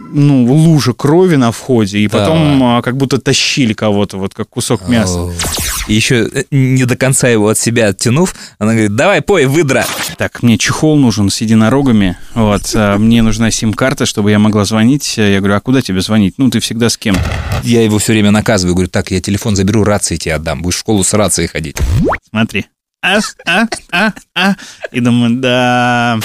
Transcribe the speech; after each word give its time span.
ну, 0.00 0.44
лужа 0.44 0.92
крови 0.92 1.36
на 1.36 1.52
входе, 1.52 1.98
и 1.98 2.08
потом 2.08 2.62
а, 2.62 2.82
как 2.82 2.96
будто 2.96 3.18
тащили 3.18 3.72
кого-то, 3.72 4.18
вот 4.18 4.34
как 4.34 4.48
кусок 4.48 4.88
мяса. 4.88 5.30
И 5.86 5.94
еще 5.94 6.28
э, 6.32 6.44
не 6.50 6.84
до 6.84 6.96
конца 6.96 7.28
его 7.28 7.48
от 7.48 7.58
себя 7.58 7.88
оттянув, 7.88 8.34
она 8.58 8.72
говорит, 8.72 8.94
давай, 8.94 9.22
пой, 9.22 9.46
выдра. 9.46 9.86
Так, 10.16 10.42
мне 10.42 10.58
чехол 10.58 10.96
нужен 10.96 11.30
с 11.30 11.40
единорогами, 11.40 12.16
вот, 12.34 12.72
а, 12.74 12.98
мне 12.98 13.22
нужна 13.22 13.50
сим-карта, 13.50 14.06
чтобы 14.06 14.30
я 14.30 14.38
могла 14.38 14.64
звонить. 14.64 15.16
Я 15.16 15.38
говорю, 15.38 15.54
а 15.54 15.60
куда 15.60 15.82
тебе 15.82 16.00
звонить? 16.00 16.34
Ну, 16.38 16.50
ты 16.50 16.60
всегда 16.60 16.88
с 16.88 16.96
кем? 16.96 17.16
Я 17.62 17.82
его 17.82 17.98
все 17.98 18.12
время 18.12 18.30
наказываю, 18.30 18.74
говорю, 18.74 18.90
так, 18.90 19.10
я 19.10 19.20
телефон 19.20 19.56
заберу, 19.56 19.84
рации 19.84 20.16
тебе 20.16 20.34
отдам, 20.34 20.62
будешь 20.62 20.76
в 20.76 20.80
школу 20.80 21.04
с 21.04 21.12
рацией 21.14 21.48
ходить. 21.48 21.76
Смотри. 22.30 22.66
А, 23.00 23.20
а, 23.46 23.68
а, 23.92 24.12
а. 24.34 24.56
И 24.90 25.00
думаю, 25.00 25.36
да... 25.36 26.18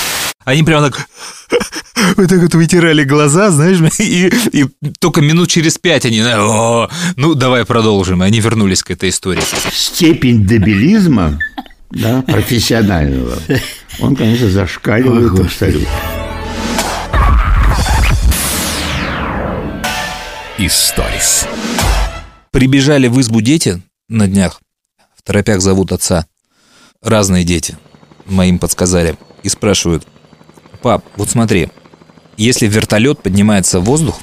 Они 0.46 0.64
прямо 0.64 0.90
так 0.90 1.08
вот 2.18 2.28
так 2.28 2.42
вот 2.42 2.54
вытирали 2.56 3.04
глаза, 3.04 3.50
знаешь, 3.52 3.78
и, 4.00 4.32
и 4.52 4.66
только 5.00 5.22
минут 5.22 5.50
через 5.50 5.78
пять 5.78 6.06
они, 6.06 6.22
О, 6.22 6.90
ну 7.16 7.34
давай 7.36 7.66
продолжим, 7.66 8.24
и 8.24 8.26
они 8.26 8.40
вернулись 8.40 8.84
к 8.84 8.92
этой 8.92 9.10
истории. 9.10 9.42
Степень 9.72 10.46
дебилизма, 10.46 11.40
да, 11.92 12.22
профессионального, 12.24 13.38
он, 14.00 14.16
конечно, 14.16 14.50
зашкаливает 14.50 15.40
абсолютно. 15.40 15.88
Историс. 20.58 21.48
Прибежали 22.52 23.08
в 23.08 23.20
избу 23.22 23.42
дети 23.42 23.82
на 24.10 24.28
днях, 24.28 24.62
в 25.16 25.24
торопях 25.24 25.62
зовут 25.62 25.92
отца, 25.92 26.26
разные 27.04 27.44
дети, 27.44 27.78
моим 28.26 28.60
подсказали, 28.60 29.18
и 29.44 29.50
спрашивают, 29.50 30.08
пап, 30.82 31.04
вот 31.18 31.30
смотри, 31.30 31.70
если 32.38 32.68
вертолет 32.68 33.22
поднимается 33.22 33.80
в 33.80 33.86
воздух 33.86 34.20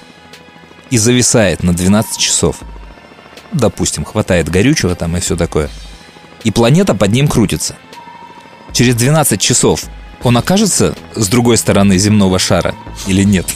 и 0.91 0.99
зависает 0.99 1.63
на 1.63 1.73
12 1.73 2.19
часов, 2.19 2.57
допустим, 3.53 4.05
хватает 4.05 4.49
горючего 4.49 4.95
там 4.95 5.17
и 5.17 5.21
все 5.21 5.37
такое, 5.37 5.69
и 6.43 6.51
планета 6.51 6.95
под 6.95 7.13
ним 7.13 7.29
крутится, 7.29 7.77
через 8.73 8.95
12 8.95 9.41
часов 9.41 9.85
он 10.23 10.37
окажется 10.37 10.95
с 11.15 11.29
другой 11.29 11.57
стороны 11.57 11.99
земного 11.99 12.39
шара 12.39 12.75
или 13.07 13.23
нет? 13.23 13.47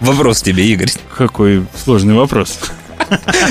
Вопрос 0.00 0.42
тебе, 0.42 0.66
Игорь. 0.66 0.92
Какой 1.16 1.66
сложный 1.82 2.14
вопрос. 2.14 2.58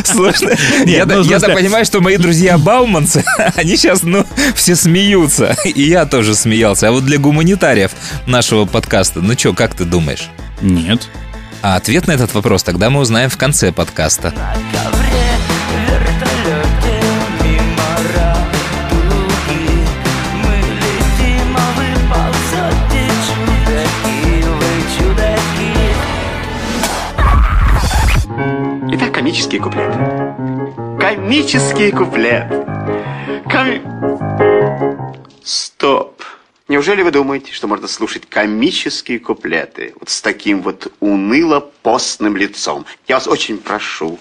Сложно. 0.03 0.51
Я, 0.85 1.05
ну, 1.05 1.23
понимаю, 1.23 1.85
что 1.85 2.01
мои 2.01 2.17
друзья 2.17 2.57
Бауманцы, 2.57 3.23
они 3.55 3.77
сейчас, 3.77 4.03
ну, 4.03 4.25
все 4.55 4.75
смеются. 4.75 5.55
И 5.65 5.83
я 5.83 6.05
тоже 6.05 6.35
смеялся. 6.35 6.89
А 6.89 6.91
вот 6.91 7.05
для 7.05 7.17
гуманитариев 7.17 7.91
нашего 8.25 8.65
подкаста, 8.65 9.21
ну 9.21 9.33
что, 9.37 9.53
как 9.53 9.75
ты 9.75 9.85
думаешь? 9.85 10.29
Нет. 10.61 11.09
А 11.61 11.75
ответ 11.75 12.07
на 12.07 12.11
этот 12.11 12.33
вопрос 12.33 12.63
тогда 12.63 12.89
мы 12.89 12.99
узнаем 12.99 13.29
в 13.29 13.37
конце 13.37 13.71
подкаста. 13.71 14.33
комические 14.33 15.24
Комические 31.35 31.91
куплеты. 31.91 32.65
Коми... 33.51 33.81
Стоп. 35.43 36.23
Неужели 36.69 37.01
вы 37.01 37.11
думаете, 37.11 37.51
что 37.51 37.67
можно 37.67 37.89
слушать 37.89 38.25
комические 38.25 39.19
куплеты 39.19 39.93
вот 39.99 40.09
с 40.09 40.21
таким 40.21 40.61
вот 40.61 40.93
уныло-постным 41.01 42.37
лицом? 42.37 42.85
Я 43.09 43.15
вас 43.15 43.27
очень 43.27 43.57
прошу, 43.57 44.17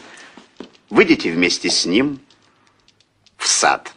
выйдите 0.91 1.31
вместе 1.31 1.71
с 1.71 1.87
ним 1.87 2.19
в 3.37 3.47
сад. 3.47 3.93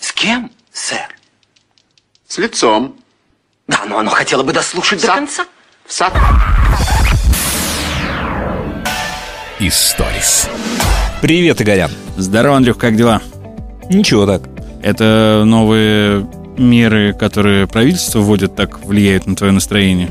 С 0.00 0.10
кем, 0.14 0.50
сэр? 0.72 1.18
С 2.26 2.38
лицом. 2.38 2.96
Да, 3.66 3.84
но 3.84 3.98
оно 3.98 4.10
хотело 4.10 4.42
бы 4.42 4.54
дослушать 4.54 5.00
в 5.00 5.02
до 5.02 5.08
сад. 5.08 5.16
конца. 5.16 5.46
В 5.84 5.92
сад. 5.92 6.14
Историс. 9.60 10.48
Привет, 11.20 11.60
Игорян. 11.60 11.90
Здорово, 12.16 12.58
Андрюх, 12.58 12.78
как 12.78 12.94
дела? 12.94 13.20
Ничего 13.90 14.24
так. 14.24 14.42
Это 14.82 15.42
новые 15.44 16.24
меры, 16.56 17.12
которые 17.12 17.66
правительство 17.66 18.20
вводит, 18.20 18.54
так 18.54 18.84
влияют 18.84 19.26
на 19.26 19.34
твое 19.34 19.52
настроение? 19.52 20.10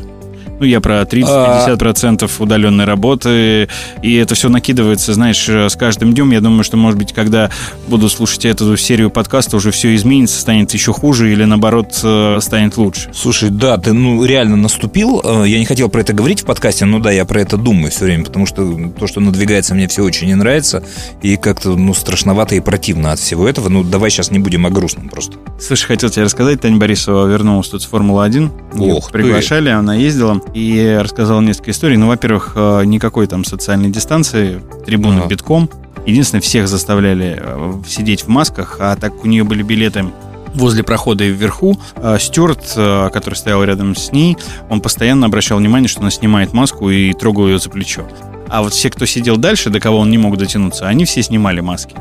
Ну, 0.59 0.65
я 0.65 0.81
про 0.81 1.01
30-50% 1.01 2.23
а... 2.39 2.43
удаленной 2.43 2.85
работы, 2.85 3.67
и 4.01 4.15
это 4.15 4.35
все 4.35 4.49
накидывается, 4.49 5.13
знаешь, 5.13 5.47
с 5.47 5.75
каждым 5.75 6.13
днем. 6.13 6.31
Я 6.31 6.41
думаю, 6.41 6.63
что, 6.63 6.77
может 6.77 6.97
быть, 6.97 7.13
когда 7.13 7.51
буду 7.87 8.09
слушать 8.09 8.45
эту 8.45 8.75
серию 8.77 9.09
подкаста, 9.09 9.57
уже 9.57 9.71
все 9.71 9.95
изменится, 9.95 10.39
станет 10.39 10.73
еще 10.73 10.93
хуже 10.93 11.31
или, 11.31 11.43
наоборот, 11.43 11.99
э, 12.03 12.39
станет 12.41 12.77
лучше. 12.77 13.11
Слушай, 13.13 13.49
да, 13.49 13.77
ты, 13.77 13.93
ну, 13.93 14.23
реально 14.25 14.55
наступил. 14.55 15.21
Э, 15.23 15.43
я 15.47 15.59
не 15.59 15.65
хотел 15.65 15.89
про 15.89 16.01
это 16.01 16.13
говорить 16.13 16.41
в 16.41 16.45
подкасте, 16.45 16.85
но 16.85 16.99
да, 16.99 17.11
я 17.11 17.25
про 17.25 17.41
это 17.41 17.57
думаю 17.57 17.91
все 17.91 18.05
время, 18.05 18.25
потому 18.25 18.45
что 18.45 18.91
то, 18.97 19.07
что 19.07 19.19
надвигается, 19.19 19.75
мне 19.75 19.87
все 19.87 20.03
очень 20.03 20.27
не 20.27 20.35
нравится, 20.35 20.83
и 21.21 21.37
как-то, 21.37 21.75
ну, 21.75 21.93
страшновато 21.93 22.55
и 22.55 22.59
противно 22.59 23.11
от 23.11 23.19
всего 23.19 23.47
этого. 23.47 23.69
Ну, 23.69 23.83
давай 23.83 24.09
сейчас 24.09 24.31
не 24.31 24.39
будем 24.39 24.65
о 24.65 24.69
грустном 24.69 25.09
просто. 25.09 25.37
Слушай, 25.59 25.85
хотел 25.85 26.09
тебе 26.09 26.23
рассказать, 26.23 26.61
Таня 26.61 26.77
Борисова 26.77 27.27
вернулась 27.27 27.69
тут 27.69 27.81
с 27.81 27.85
Формулы-1. 27.85 28.79
Ох, 28.79 29.11
приглашали, 29.11 29.65
ты. 29.65 29.71
она 29.71 29.95
ездила 29.95 30.41
и 30.53 30.97
рассказал 31.01 31.41
несколько 31.41 31.71
историй. 31.71 31.97
Ну, 31.97 32.07
во-первых, 32.07 32.53
э, 32.55 32.83
никакой 32.85 33.27
там 33.27 33.43
социальной 33.43 33.89
дистанции, 33.89 34.61
трибуны 34.85 35.19
ага. 35.19 35.27
битком. 35.27 35.69
Единственное, 36.05 36.41
всех 36.41 36.67
заставляли 36.67 37.37
э, 37.39 37.73
сидеть 37.87 38.23
в 38.23 38.27
масках, 38.27 38.77
а 38.79 38.95
так 38.95 39.23
у 39.23 39.27
нее 39.27 39.43
были 39.43 39.63
билеты 39.63 40.05
возле 40.53 40.83
прохода 40.83 41.23
и 41.23 41.29
вверху. 41.29 41.79
Э, 41.95 42.17
Стюарт, 42.19 42.73
который 43.13 43.35
стоял 43.35 43.63
рядом 43.63 43.95
с 43.95 44.11
ней, 44.11 44.37
он 44.69 44.81
постоянно 44.81 45.25
обращал 45.27 45.57
внимание, 45.57 45.87
что 45.87 46.01
она 46.01 46.11
снимает 46.11 46.53
маску 46.53 46.89
и 46.89 47.13
трогал 47.13 47.47
ее 47.47 47.59
за 47.59 47.69
плечо. 47.69 48.07
А 48.49 48.61
вот 48.61 48.73
все, 48.73 48.89
кто 48.89 49.05
сидел 49.05 49.37
дальше, 49.37 49.69
до 49.69 49.79
кого 49.79 49.99
он 49.99 50.09
не 50.09 50.17
мог 50.17 50.37
дотянуться, 50.37 50.87
они 50.87 51.05
все 51.05 51.21
снимали 51.21 51.59
маски. 51.59 51.95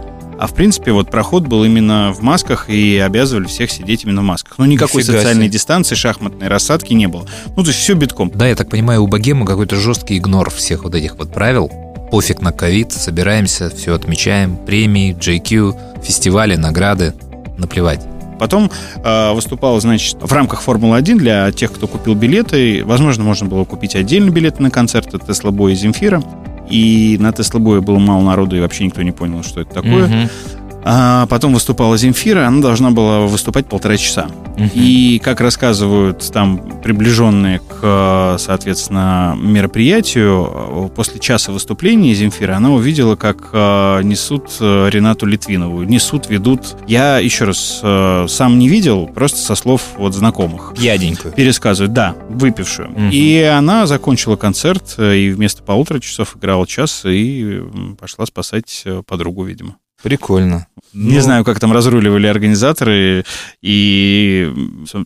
А 0.47 0.49
в 0.49 0.55
принципе, 0.55 0.93
вот 0.93 1.11
проход 1.11 1.49
был 1.49 1.65
именно 1.65 2.12
в 2.12 2.23
масках 2.23 2.71
и 2.71 2.99
обязывали 2.99 3.47
всех 3.47 3.69
сидеть 3.69 4.05
именно 4.05 4.21
в 4.21 4.25
масках. 4.25 4.59
Но 4.59 4.67
никакой 4.67 5.03
Нифига 5.03 5.19
социальной 5.19 5.47
себе. 5.47 5.55
дистанции, 5.55 5.97
шахматной 5.97 6.47
рассадки 6.47 6.93
не 6.93 7.09
было. 7.09 7.27
Ну, 7.57 7.65
то 7.65 7.71
есть 7.71 7.81
все 7.81 7.95
битком. 7.95 8.31
Да, 8.33 8.47
я 8.47 8.55
так 8.55 8.71
понимаю, 8.71 9.03
у 9.03 9.09
богема 9.09 9.45
какой-то 9.45 9.75
жесткий 9.75 10.19
игнор 10.19 10.51
всех 10.51 10.84
вот 10.84 10.95
этих 10.95 11.17
вот 11.17 11.33
правил. 11.33 11.69
Пофиг 12.12 12.43
на 12.43 12.53
ковид, 12.53 12.93
собираемся, 12.93 13.71
все 13.71 13.93
отмечаем, 13.93 14.57
премии, 14.57 15.17
JQ, 15.17 16.05
фестивали, 16.05 16.55
награды, 16.55 17.13
наплевать. 17.59 18.03
Потом 18.39 18.71
э, 19.03 19.33
выступал, 19.33 19.81
значит, 19.81 20.19
в 20.21 20.33
рамках 20.33 20.63
Формулы-1 20.63 21.17
для 21.17 21.51
тех, 21.51 21.73
кто 21.73 21.89
купил 21.89 22.15
билеты. 22.15 22.84
Возможно, 22.84 23.25
можно 23.25 23.49
было 23.49 23.65
купить 23.65 23.97
отдельные 23.97 24.31
билеты 24.31 24.63
на 24.63 24.71
концерты 24.71 25.19
Тесла 25.19 25.51
Бой 25.51 25.73
и 25.73 25.75
Земфира. 25.75 26.23
И 26.69 27.16
на 27.21 27.32
Тесла 27.32 27.60
Боя 27.60 27.81
было 27.81 27.99
мало 27.99 28.22
народу, 28.22 28.56
и 28.56 28.60
вообще 28.60 28.84
никто 28.84 29.03
не 29.03 29.12
понял, 29.12 29.43
что 29.43 29.60
это 29.60 29.75
такое. 29.75 30.04
Угу. 30.04 30.31
А 30.88 31.26
потом 31.26 31.52
выступала 31.52 31.98
Земфира, 31.98 32.47
она 32.47 32.62
должна 32.62 32.92
была 32.92 33.22
выступать 33.22 33.66
полтора 33.66 33.97
часа. 33.97 34.28
Угу. 34.56 34.70
И, 34.74 35.20
как 35.22 35.41
рассказывают 35.41 36.30
там 36.32 36.80
приближенные 36.80 37.58
к, 37.58 38.36
соответственно, 38.38 39.36
мероприятию, 39.36 40.92
после 40.94 41.19
часа 41.19 41.50
выступления 41.50 42.14
Земфира, 42.14 42.54
она 42.54 42.70
увидела, 42.70 43.16
как 43.16 43.50
э, 43.52 44.02
несут 44.04 44.44
э, 44.60 44.88
Ренату 44.88 45.26
Литвинову. 45.26 45.82
Несут, 45.82 46.28
ведут. 46.30 46.76
Я, 46.86 47.18
еще 47.18 47.47
раз, 47.47 47.80
э, 47.82 48.26
сам 48.28 48.56
не 48.60 48.68
видел, 48.68 49.08
просто 49.08 49.41
со 49.41 49.56
слов 49.56 49.82
вот 49.97 50.14
знакомых. 50.14 50.72
Яденькую. 50.78 51.34
Пересказывают, 51.34 51.94
да, 51.94 52.14
выпившую. 52.28 52.91
Угу. 52.91 53.08
И 53.10 53.42
она 53.42 53.88
закончила 53.88 54.36
концерт, 54.36 54.94
и 55.00 55.30
вместо 55.30 55.64
полутора 55.64 55.98
часов 55.98 56.36
играла 56.36 56.65
час, 56.65 57.03
и 57.04 57.60
пошла 57.98 58.24
спасать 58.24 58.84
подругу, 59.04 59.42
видимо. 59.42 59.78
Прикольно. 60.03 60.66
Не 60.93 61.16
ну... 61.16 61.21
знаю, 61.21 61.45
как 61.45 61.60
там 61.60 61.72
разруливали 61.72 62.27
организаторы 62.27 63.25
и 63.60 64.51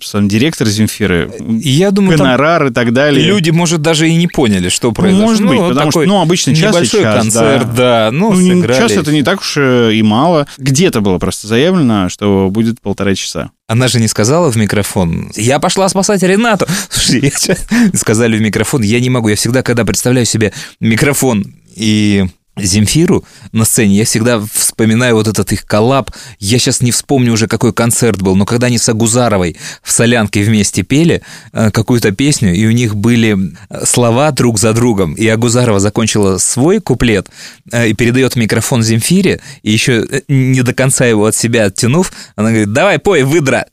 сам 0.03 0.29
директор 0.29 0.69
Земфиры. 0.69 1.33
Я 1.41 1.91
думаю, 1.91 2.17
гонорар 2.19 2.67
и 2.67 2.71
так 2.71 2.93
далее. 2.93 3.27
Люди, 3.27 3.51
может, 3.51 3.83
даже 3.83 4.09
и 4.09 4.15
не 4.15 4.29
поняли, 4.29 4.69
что 4.69 4.93
произошло. 4.93 5.27
Может 5.27 5.47
быть, 5.47 5.59
ну, 5.59 5.69
потому 5.69 5.91
что, 5.91 6.03
ну, 6.05 6.21
обычно 6.21 6.55
час 6.55 6.75
небольшой 6.75 7.03
час, 7.03 7.23
концерт, 7.23 7.75
да. 7.75 8.11
да 8.11 8.11
ну, 8.13 8.33
ну 8.33 8.67
час 8.67 8.93
это 8.93 9.11
не 9.11 9.23
так 9.23 9.41
уж 9.41 9.57
и 9.57 10.01
мало. 10.03 10.47
Где-то 10.59 11.01
было 11.01 11.19
просто 11.19 11.47
заявлено, 11.49 12.09
что 12.09 12.49
будет 12.51 12.81
полтора 12.81 13.15
часа. 13.15 13.51
Она 13.67 13.89
же 13.89 14.01
не 14.01 14.09
сказала 14.09 14.51
в 14.51 14.57
микрофон, 14.57 15.31
я 15.37 15.61
пошла 15.61 15.89
спасать 15.89 16.23
Ренату. 16.23 16.67
Слушай, 16.89 17.33
я... 17.49 17.57
сказали 17.97 18.37
в 18.37 18.41
микрофон, 18.41 18.83
я 18.83 19.01
не 19.01 19.11
могу, 19.11 19.29
я 19.29 19.37
всегда, 19.37 19.63
когда 19.63 19.85
представляю 19.85 20.27
себе 20.27 20.53
микрофон 20.81 21.45
и 21.75 22.27
Земфиру 22.63 23.25
на 23.53 23.65
сцене, 23.65 23.97
я 23.97 24.05
всегда 24.05 24.41
вспоминаю 24.53 25.15
вот 25.15 25.29
этот 25.29 25.53
их 25.53 25.67
коллаб. 25.67 26.11
Я 26.39 26.59
сейчас 26.59 26.81
не 26.81 26.91
вспомню 26.91 27.33
уже, 27.33 27.47
какой 27.47 27.73
концерт 27.73 28.21
был, 28.23 28.37
но 28.37 28.45
когда 28.45 28.69
они 28.69 28.79
с 28.79 28.89
Агузаровой 28.89 29.57
в 29.83 29.91
«Солянке» 29.91 30.43
вместе 30.43 30.83
пели 30.83 31.23
э, 31.53 31.71
какую-то 31.71 32.13
песню, 32.13 32.55
и 32.55 32.67
у 32.67 32.71
них 32.71 32.97
были 32.97 33.55
э, 33.69 33.85
слова 33.85 34.31
друг 34.33 34.59
за 34.59 34.73
другом, 34.73 35.15
и 35.15 35.27
Агузарова 35.27 35.81
закончила 35.81 36.39
свой 36.39 36.81
куплет 36.81 37.29
э, 37.73 37.89
и 37.89 37.95
передает 37.95 38.37
микрофон 38.37 38.83
Земфире, 38.83 39.41
и 39.63 39.71
еще 39.71 40.07
не 40.29 40.63
до 40.63 40.75
конца 40.75 41.07
его 41.07 41.27
от 41.27 41.37
себя 41.37 41.67
оттянув, 41.67 42.13
она 42.37 42.51
говорит, 42.51 42.73
давай, 42.73 42.99
пой, 42.99 43.23
выдра. 43.23 43.67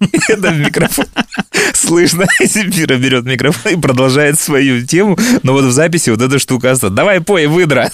Это 0.28 0.50
микрофон. 0.50 1.06
Слышно, 1.74 2.26
Земфира 2.40 2.96
берет 2.96 3.24
микрофон 3.24 3.72
и 3.72 3.76
продолжает 3.76 4.38
свою 4.38 4.86
тему, 4.86 5.18
но 5.42 5.52
вот 5.52 5.64
в 5.64 5.72
записи 5.72 6.10
вот 6.10 6.22
эта 6.22 6.38
штука 6.38 6.72
осталась. 6.72 6.96
Давай, 6.96 7.20
пой, 7.20 7.46
выдра. 7.46 7.90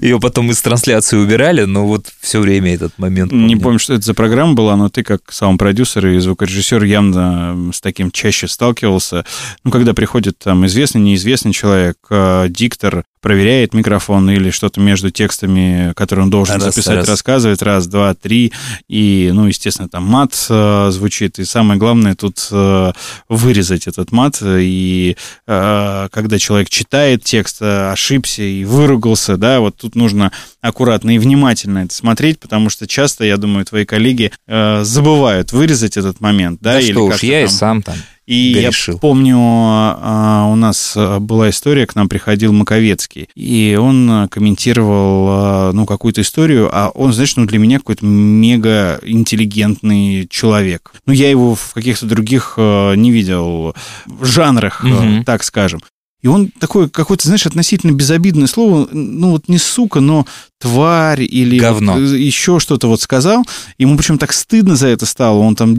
Ее 0.00 0.18
потом 0.18 0.50
из 0.50 0.60
трансляции 0.62 1.16
убирали, 1.16 1.64
но 1.64 1.86
вот 1.86 2.06
все 2.20 2.40
время 2.40 2.74
этот 2.74 2.98
момент. 2.98 3.30
Помню. 3.30 3.46
Не 3.46 3.56
помню, 3.56 3.78
что 3.78 3.94
это 3.94 4.04
за 4.04 4.14
программа 4.14 4.54
была, 4.54 4.76
но 4.76 4.88
ты 4.88 5.02
как 5.02 5.30
саунд-продюсер 5.30 6.06
и 6.08 6.18
звукорежиссер 6.18 6.82
явно 6.84 7.70
с 7.72 7.80
таким 7.80 8.10
чаще 8.10 8.48
сталкивался. 8.48 9.24
Ну, 9.64 9.70
когда 9.70 9.92
приходит 9.92 10.38
там 10.38 10.64
известный, 10.66 11.00
неизвестный 11.00 11.52
человек, 11.52 11.98
э, 12.10 12.46
диктор, 12.48 13.04
проверяет 13.26 13.74
микрофон 13.74 14.30
или 14.30 14.50
что-то 14.50 14.78
между 14.78 15.10
текстами, 15.10 15.92
которые 15.96 16.26
он 16.26 16.30
должен 16.30 16.62
раз, 16.62 16.62
записать, 16.62 16.98
раз. 16.98 17.08
рассказывает, 17.08 17.60
раз, 17.60 17.88
два, 17.88 18.14
три, 18.14 18.52
и, 18.86 19.32
ну, 19.34 19.48
естественно, 19.48 19.88
там 19.88 20.04
мат 20.04 20.46
э, 20.48 20.90
звучит, 20.92 21.40
и 21.40 21.44
самое 21.44 21.76
главное 21.76 22.14
тут 22.14 22.46
э, 22.52 22.92
вырезать 23.28 23.88
этот 23.88 24.12
мат, 24.12 24.40
и 24.44 25.16
э, 25.44 26.08
когда 26.12 26.38
человек 26.38 26.68
читает 26.68 27.24
текст, 27.24 27.62
э, 27.62 27.90
ошибся 27.90 28.44
и 28.44 28.64
выругался, 28.64 29.36
да, 29.36 29.58
вот 29.58 29.76
тут 29.76 29.96
нужно 29.96 30.30
аккуратно 30.60 31.16
и 31.16 31.18
внимательно 31.18 31.80
это 31.80 31.94
смотреть, 31.96 32.38
потому 32.38 32.70
что 32.70 32.86
часто, 32.86 33.24
я 33.24 33.38
думаю, 33.38 33.64
твои 33.64 33.84
коллеги 33.84 34.30
э, 34.46 34.84
забывают 34.84 35.52
вырезать 35.52 35.96
этот 35.96 36.20
момент, 36.20 36.60
да, 36.62 36.74
да 36.74 36.80
или 36.80 36.92
что 36.92 37.06
уж, 37.06 37.24
я 37.24 37.40
там... 37.40 37.44
и 37.44 37.48
сам 37.48 37.82
там. 37.82 37.96
И 38.26 38.54
грешил. 38.54 38.94
я 38.94 39.00
помню, 39.00 39.36
а, 39.38 40.48
у 40.50 40.56
нас 40.56 40.96
была 41.20 41.50
история, 41.50 41.86
к 41.86 41.94
нам 41.94 42.08
приходил 42.08 42.52
Маковецкий, 42.52 43.28
и 43.34 43.78
он 43.80 44.28
комментировал, 44.28 45.26
а, 45.28 45.72
ну, 45.72 45.86
какую-то 45.86 46.22
историю, 46.22 46.68
а 46.72 46.90
он, 46.90 47.12
знаешь, 47.12 47.36
ну, 47.36 47.46
для 47.46 47.58
меня 47.58 47.78
какой-то 47.78 48.04
мега 48.04 48.98
интеллигентный 49.02 50.26
человек. 50.28 50.92
Ну, 51.06 51.12
я 51.12 51.30
его 51.30 51.54
в 51.54 51.72
каких-то 51.74 52.06
других 52.06 52.54
а, 52.56 52.94
не 52.94 53.10
видел 53.10 53.74
жанрах, 54.20 54.82
угу. 54.84 55.24
так 55.24 55.44
скажем. 55.44 55.80
И 56.26 56.28
он 56.28 56.48
такой 56.58 56.90
какой-то, 56.90 57.24
знаешь, 57.24 57.46
относительно 57.46 57.92
безобидное 57.92 58.48
слово, 58.48 58.88
ну 58.90 59.30
вот 59.30 59.46
не 59.46 59.58
сука, 59.58 60.00
но 60.00 60.26
тварь 60.58 61.22
или 61.22 61.56
Говно. 61.56 62.00
Э, 62.00 62.18
еще 62.18 62.58
что-то 62.58 62.88
вот 62.88 63.00
сказал. 63.00 63.44
Ему 63.78 63.96
причем 63.96 64.18
так 64.18 64.32
стыдно 64.32 64.74
за 64.74 64.88
это 64.88 65.06
стало. 65.06 65.38
Он 65.38 65.54
там 65.54 65.74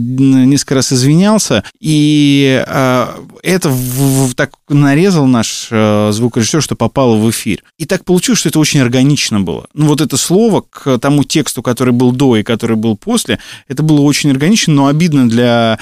несколько 0.48 0.76
раз 0.76 0.90
извинялся. 0.90 1.64
И 1.80 2.64
а, 2.66 3.22
это 3.42 3.68
в, 3.68 4.28
в, 4.28 4.34
так 4.34 4.52
нарезал 4.70 5.26
наш 5.26 5.68
а, 5.70 6.12
звукорежиссер, 6.12 6.62
что 6.62 6.76
попало 6.76 7.16
в 7.16 7.28
эфир. 7.28 7.62
И 7.76 7.84
так 7.84 8.06
получилось, 8.06 8.38
что 8.38 8.48
это 8.48 8.58
очень 8.58 8.80
органично 8.80 9.40
было. 9.40 9.66
Ну 9.74 9.88
вот 9.88 10.00
это 10.00 10.16
слово 10.16 10.64
к 10.70 10.98
тому 10.98 11.24
тексту, 11.24 11.60
который 11.60 11.92
был 11.92 12.10
до 12.12 12.36
и 12.36 12.42
который 12.42 12.76
был 12.76 12.96
после, 12.96 13.38
это 13.66 13.82
было 13.82 14.00
очень 14.00 14.30
органично, 14.30 14.72
но 14.72 14.86
обидно 14.86 15.28
для 15.28 15.78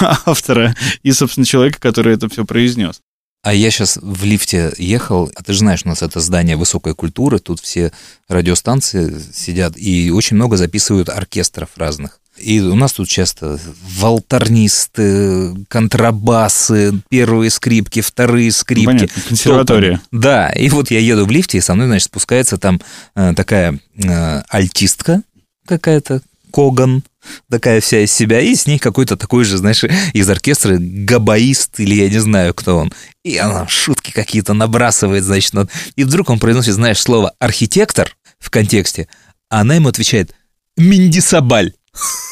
автора 0.26 0.74
и, 1.04 1.12
собственно, 1.12 1.46
человека, 1.46 1.78
который 1.78 2.14
это 2.14 2.28
все 2.28 2.44
произнес. 2.44 3.00
А 3.42 3.54
я 3.54 3.70
сейчас 3.70 3.98
в 4.02 4.24
лифте 4.24 4.72
ехал, 4.78 5.30
а 5.34 5.42
ты 5.42 5.52
же 5.52 5.60
знаешь, 5.60 5.82
у 5.84 5.88
нас 5.88 6.02
это 6.02 6.20
здание 6.20 6.56
высокой 6.56 6.94
культуры, 6.94 7.38
тут 7.38 7.60
все 7.60 7.92
радиостанции 8.28 9.14
сидят, 9.32 9.74
и 9.76 10.10
очень 10.10 10.36
много 10.36 10.56
записывают 10.56 11.08
оркестров 11.08 11.70
разных. 11.76 12.20
И 12.36 12.60
у 12.60 12.74
нас 12.74 12.92
тут 12.92 13.08
часто 13.08 13.58
волторнисты, 13.98 15.54
контрабасы, 15.68 17.00
первые 17.08 17.50
скрипки, 17.50 18.00
вторые 18.00 18.52
скрипки. 18.52 18.86
Понятно, 18.86 19.22
консерватория. 19.28 20.00
Да, 20.12 20.50
и 20.50 20.68
вот 20.68 20.90
я 20.90 21.00
еду 21.00 21.26
в 21.26 21.30
лифте, 21.30 21.58
и 21.58 21.60
со 21.60 21.74
мной, 21.74 21.86
значит, 21.86 22.06
спускается 22.06 22.58
там 22.58 22.80
э, 23.14 23.34
такая 23.34 23.80
э, 23.96 24.42
альтистка 24.48 25.22
какая-то, 25.66 26.22
Коган, 26.52 27.02
такая 27.50 27.80
вся 27.80 28.00
из 28.00 28.12
себя, 28.12 28.40
и 28.40 28.54
с 28.54 28.66
ней 28.66 28.78
какой-то 28.78 29.16
такой 29.16 29.44
же, 29.44 29.56
знаешь, 29.58 29.84
из 30.12 30.28
оркестра 30.28 30.76
габаист, 30.78 31.80
или 31.80 31.94
я 31.94 32.08
не 32.08 32.18
знаю, 32.18 32.54
кто 32.54 32.78
он. 32.78 32.92
И 33.24 33.36
она 33.36 33.66
шутки 33.68 34.10
какие-то 34.10 34.54
набрасывает, 34.54 35.24
значит, 35.24 35.54
и 35.96 36.04
вдруг 36.04 36.30
он 36.30 36.38
произносит, 36.38 36.74
знаешь, 36.74 36.98
слово 36.98 37.32
«архитектор» 37.38 38.16
в 38.38 38.50
контексте, 38.50 39.08
а 39.50 39.60
она 39.60 39.74
ему 39.74 39.88
отвечает 39.88 40.34
«Миндисабаль». 40.76 41.72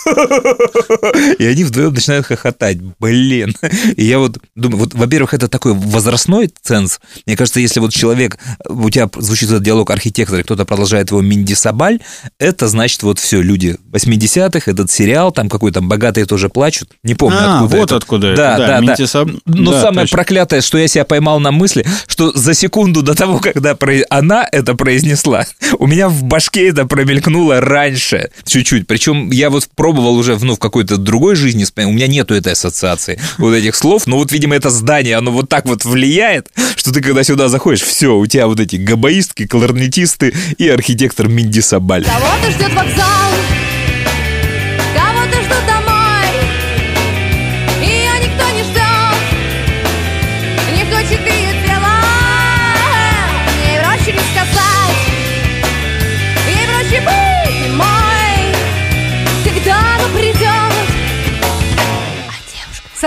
И 1.38 1.44
они 1.44 1.64
вдвоем 1.64 1.94
начинают 1.94 2.26
хохотать. 2.26 2.78
Блин. 3.00 3.54
И 3.96 4.04
я 4.04 4.18
вот 4.18 4.38
думаю, 4.54 4.78
вот, 4.78 4.94
во-первых, 4.94 5.34
это 5.34 5.48
такой 5.48 5.72
возрастной 5.74 6.50
ценз. 6.62 7.00
Мне 7.26 7.36
кажется, 7.36 7.60
если 7.60 7.80
вот 7.80 7.92
человек, 7.92 8.38
у 8.68 8.88
тебя 8.90 9.08
звучит 9.16 9.48
этот 9.50 9.62
диалог 9.62 9.90
архитектора, 9.90 10.42
кто-то 10.42 10.64
продолжает 10.64 11.10
его 11.10 11.22
Миндисабаль, 11.22 12.00
это 12.38 12.68
значит 12.68 13.02
вот 13.02 13.18
все, 13.18 13.40
люди 13.40 13.76
80-х, 13.92 14.70
этот 14.70 14.90
сериал, 14.90 15.32
там 15.32 15.48
какой 15.48 15.72
то 15.72 15.80
богатые 15.80 16.26
тоже 16.26 16.48
плачут. 16.48 16.90
Не 17.02 17.14
помню, 17.14 17.38
а, 17.40 17.54
откуда 17.56 17.76
вот 17.76 17.86
это. 17.86 17.96
откуда 17.96 18.36
да, 18.36 18.54
это. 18.54 18.66
Да, 18.66 18.68
да. 18.68 18.80
Минтисаб... 18.80 19.28
Но 19.46 19.72
да, 19.72 19.80
самое 19.80 20.06
точно. 20.06 20.16
проклятое, 20.16 20.60
что 20.60 20.78
я 20.78 20.88
себя 20.88 21.04
поймал 21.04 21.40
на 21.40 21.50
мысли, 21.50 21.86
что 22.06 22.32
за 22.32 22.54
секунду 22.54 23.02
до 23.02 23.14
того, 23.14 23.38
когда 23.40 23.76
она 24.10 24.46
это 24.50 24.74
произнесла, 24.74 25.46
у 25.78 25.86
меня 25.86 26.08
в 26.08 26.22
башке 26.24 26.68
это 26.68 26.86
промелькнуло 26.86 27.60
раньше 27.60 28.30
чуть-чуть. 28.44 28.86
Причем 28.86 29.30
я 29.30 29.50
вот 29.50 29.55
пробовал 29.64 30.16
уже 30.16 30.38
ну, 30.38 30.54
в 30.54 30.58
какой-то 30.58 30.96
другой 30.96 31.36
жизни, 31.36 31.66
у 31.76 31.92
меня 31.92 32.06
нету 32.06 32.34
этой 32.34 32.52
ассоциации 32.52 33.20
вот 33.38 33.52
этих 33.52 33.74
слов, 33.74 34.06
но 34.06 34.18
вот, 34.18 34.32
видимо, 34.32 34.54
это 34.54 34.70
здание, 34.70 35.16
оно 35.16 35.30
вот 35.30 35.48
так 35.48 35.66
вот 35.66 35.84
влияет, 35.84 36.48
что 36.76 36.92
ты, 36.92 37.00
когда 37.00 37.24
сюда 37.24 37.48
заходишь, 37.48 37.82
все, 37.82 38.16
у 38.16 38.26
тебя 38.26 38.46
вот 38.46 38.60
эти 38.60 38.76
габаистки, 38.76 39.46
кларнетисты 39.46 40.34
и 40.58 40.68
архитектор 40.68 41.28
Миндисабаль. 41.28 42.04
Кого-то 42.04 42.50
ждет 42.50 42.74
вокзал, 42.74 43.32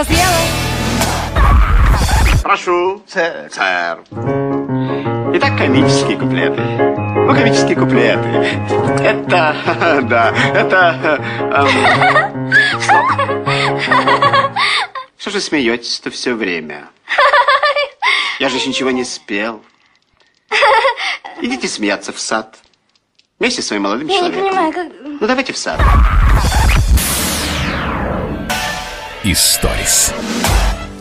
созрела. 0.04 0.40
Прошу, 2.42 3.04
сэр. 3.07 3.51
Сэр. 3.51 4.00
Итак, 5.36 5.57
комические 5.57 6.18
куплеты. 6.18 6.62
Ну, 6.62 7.34
комические 7.36 7.75
куплеты. 7.75 8.29
Это, 9.03 9.56
да, 10.10 10.34
это... 10.53 11.20
Эм, 11.53 12.51
Что 15.18 15.32
же 15.32 15.41
смеетесь-то 15.41 16.10
все 16.12 16.34
время? 16.34 16.88
Я 18.39 18.48
же 18.48 18.56
еще 18.56 18.70
ничего 18.70 18.91
не 18.91 19.03
спел. 19.03 19.62
Идите 21.41 21.68
смеяться 21.68 22.13
в 22.13 22.20
сад. 22.20 22.58
Вместе 23.38 23.62
с 23.62 23.68
своим 23.68 23.84
молодым 23.84 24.08
Я 24.08 24.18
человеком. 24.18 24.44
не 24.44 24.50
понимаю, 24.50 24.74
как... 24.74 24.88
Ну, 25.01 25.27
давайте 25.27 25.51
в 25.51 25.58
сад. 25.58 25.82
Историс. 29.31 30.12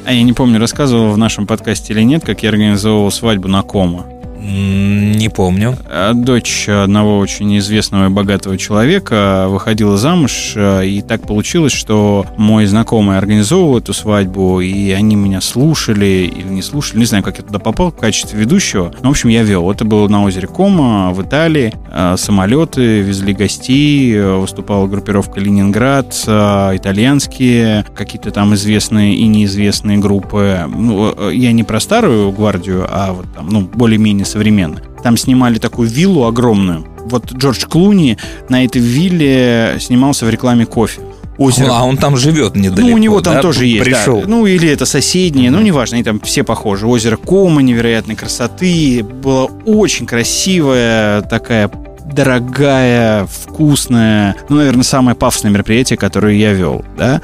А 0.04 0.12
я 0.12 0.22
не 0.22 0.34
помню, 0.34 0.60
рассказывал 0.60 1.12
в 1.12 1.16
нашем 1.16 1.46
подкасте 1.46 1.94
или 1.94 2.02
нет, 2.02 2.26
как 2.26 2.42
я 2.42 2.50
организовывал 2.50 3.10
свадьбу 3.10 3.48
на 3.48 3.62
Кома. 3.62 4.04
Не 4.40 5.28
помню. 5.28 5.76
А 5.90 6.12
дочь 6.14 6.68
одного 6.68 7.18
очень 7.18 7.58
известного 7.58 8.06
и 8.06 8.08
богатого 8.08 8.56
человека 8.56 9.46
выходила 9.48 9.96
замуж, 9.96 10.52
э, 10.54 10.86
и 10.86 11.02
так 11.02 11.26
получилось, 11.26 11.72
что 11.72 12.24
мой 12.36 12.66
знакомый 12.66 13.18
организовывал 13.18 13.78
эту 13.78 13.92
свадьбу, 13.92 14.60
и 14.60 14.90
они 14.90 15.16
меня 15.16 15.40
слушали 15.40 16.32
или 16.32 16.46
не 16.46 16.62
слушали, 16.62 17.00
не 17.00 17.04
знаю, 17.04 17.24
как 17.24 17.38
я 17.38 17.44
туда 17.44 17.58
попал 17.58 17.90
в 17.90 17.96
качестве 17.96 18.38
ведущего. 18.38 18.92
Но, 19.02 19.08
в 19.08 19.10
общем, 19.12 19.28
я 19.28 19.42
вел. 19.42 19.70
Это 19.70 19.84
было 19.84 20.06
на 20.06 20.22
озере 20.22 20.46
Кома 20.46 21.10
в 21.12 21.20
Италии. 21.22 21.74
Э, 21.90 22.14
самолеты 22.16 23.00
везли 23.00 23.32
гостей, 23.32 24.14
э, 24.14 24.36
выступала 24.36 24.86
группировка 24.86 25.40
Ленинград, 25.40 26.14
итальянские, 26.26 27.84
какие-то 27.94 28.30
там 28.30 28.54
известные 28.54 29.16
и 29.16 29.26
неизвестные 29.26 29.98
группы. 29.98 30.60
Ну, 30.68 31.30
я 31.30 31.52
не 31.52 31.64
про 31.64 31.80
старую 31.80 32.30
гвардию, 32.32 32.86
а 32.88 33.12
вот 33.12 33.26
там, 33.34 33.48
ну, 33.48 33.62
более-менее 33.62 34.26
современно. 34.28 34.80
Там 35.02 35.16
снимали 35.16 35.58
такую 35.58 35.88
виллу 35.88 36.24
огромную. 36.24 36.86
Вот 37.06 37.32
Джордж 37.32 37.64
Клуни 37.66 38.18
на 38.48 38.64
этой 38.64 38.80
вилле 38.82 39.76
снимался 39.80 40.26
в 40.26 40.30
рекламе 40.30 40.66
кофе. 40.66 41.00
озеро 41.38 41.70
А 41.72 41.84
он 41.84 41.96
там 41.96 42.16
живет 42.16 42.56
недалеко. 42.56 42.88
ну, 42.88 42.94
у 42.94 42.98
него 42.98 43.20
там 43.20 43.34
да? 43.34 43.42
тоже 43.42 43.66
есть. 43.66 43.84
да. 43.84 43.96
Пришел. 43.96 44.22
Ну, 44.26 44.46
или 44.46 44.68
это 44.68 44.84
соседние, 44.86 45.50
ну, 45.50 45.60
неважно, 45.60 45.96
они 45.96 46.04
там 46.04 46.20
все 46.20 46.42
похожи. 46.44 46.86
Озеро 46.86 47.16
Кома 47.16 47.62
невероятной 47.62 48.16
красоты. 48.16 49.02
Было 49.02 49.50
очень 49.64 50.06
красивое, 50.06 51.22
такая 51.22 51.70
дорогая, 52.12 53.26
вкусная, 53.26 54.34
ну, 54.48 54.56
наверное, 54.56 54.82
самое 54.82 55.16
пафосное 55.16 55.52
мероприятие, 55.52 55.96
которое 55.96 56.34
я 56.36 56.52
вел, 56.52 56.84
да. 56.96 57.20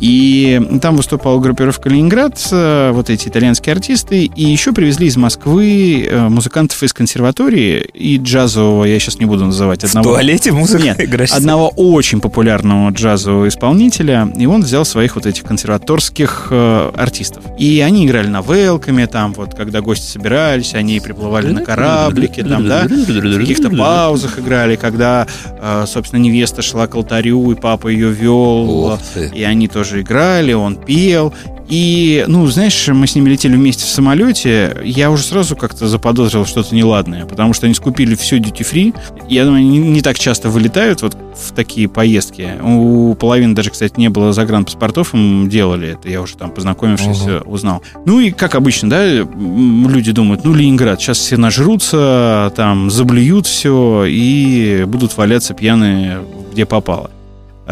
И 0.00 0.60
там 0.80 0.96
выступала 0.96 1.38
группировка 1.40 1.88
Ленинград, 1.90 2.38
э, 2.50 2.90
вот 2.92 3.10
эти 3.10 3.28
итальянские 3.28 3.74
артисты, 3.74 4.24
и 4.24 4.44
еще 4.44 4.72
привезли 4.72 5.06
из 5.06 5.16
Москвы 5.16 6.06
э, 6.10 6.28
музыкантов 6.28 6.82
из 6.82 6.92
консерватории 6.94 7.80
и 7.92 8.16
джазового, 8.16 8.84
я 8.84 8.98
сейчас 8.98 9.18
не 9.18 9.26
буду 9.26 9.44
называть 9.44 9.82
В 9.82 9.84
одного. 9.84 10.10
туалете 10.10 10.52
музыка 10.52 10.82
Нет, 10.82 11.00
играешь? 11.00 11.32
одного 11.32 11.68
очень 11.68 12.20
популярного 12.20 12.90
джазового 12.90 13.48
исполнителя, 13.48 14.32
и 14.36 14.46
он 14.46 14.62
взял 14.62 14.84
своих 14.86 15.16
вот 15.16 15.26
этих 15.26 15.44
консерваторских 15.44 16.48
э, 16.50 16.90
артистов. 16.96 17.44
И 17.58 17.80
они 17.80 18.06
играли 18.06 18.28
на 18.28 18.40
велками, 18.40 19.04
там 19.04 19.34
вот, 19.34 19.54
когда 19.54 19.82
гости 19.82 20.06
собирались, 20.06 20.74
они 20.74 20.98
приплывали 21.00 21.48
на 21.50 21.62
кораблике, 21.62 22.42
там, 22.42 22.66
да, 22.66 22.86
в 22.88 23.38
каких-то 23.38 23.68
паузах 23.70 24.38
играли, 24.38 24.76
когда, 24.76 25.26
э, 25.60 25.84
собственно, 25.86 26.20
невеста 26.20 26.62
шла 26.62 26.86
к 26.86 26.94
алтарю, 26.94 27.52
и 27.52 27.54
папа 27.54 27.88
ее 27.88 28.10
вел, 28.10 28.98
и 29.34 29.42
они 29.42 29.68
тоже 29.68 29.89
играли, 29.98 30.52
он 30.52 30.76
пел. 30.76 31.32
И, 31.70 32.24
ну, 32.26 32.48
знаешь, 32.48 32.88
мы 32.88 33.06
с 33.06 33.14
ними 33.14 33.30
летели 33.30 33.54
вместе 33.54 33.84
в 33.84 33.88
самолете, 33.88 34.76
я 34.84 35.08
уже 35.08 35.22
сразу 35.22 35.54
как-то 35.54 35.86
заподозрил 35.86 36.44
что-то 36.44 36.74
неладное, 36.74 37.26
потому 37.26 37.52
что 37.54 37.66
они 37.66 37.74
скупили 37.76 38.16
все 38.16 38.38
duty 38.38 38.68
free. 38.68 38.94
Я 39.28 39.44
думаю, 39.44 39.60
они 39.60 39.78
не, 39.78 40.00
так 40.02 40.18
часто 40.18 40.48
вылетают 40.48 41.02
вот 41.02 41.14
в 41.14 41.52
такие 41.52 41.88
поездки. 41.88 42.54
У 42.60 43.14
половины 43.14 43.54
даже, 43.54 43.70
кстати, 43.70 43.94
не 44.00 44.08
было 44.10 44.32
загранпаспортов, 44.32 45.14
им 45.14 45.48
делали 45.48 45.90
это, 45.90 46.08
я 46.08 46.20
уже 46.20 46.36
там 46.36 46.50
познакомившись 46.50 47.22
Ага. 47.22 47.42
узнал. 47.46 47.82
Ну 48.04 48.18
и, 48.18 48.32
как 48.32 48.56
обычно, 48.56 48.90
да, 48.90 49.06
люди 49.06 50.10
думают, 50.10 50.44
ну, 50.44 50.52
Ленинград, 50.52 51.00
сейчас 51.00 51.18
все 51.18 51.36
нажрутся, 51.36 52.52
там, 52.56 52.90
заблюют 52.90 53.46
все 53.46 54.06
и 54.08 54.82
будут 54.88 55.16
валяться 55.16 55.54
пьяные 55.54 56.18
где 56.52 56.66
попало. 56.66 57.10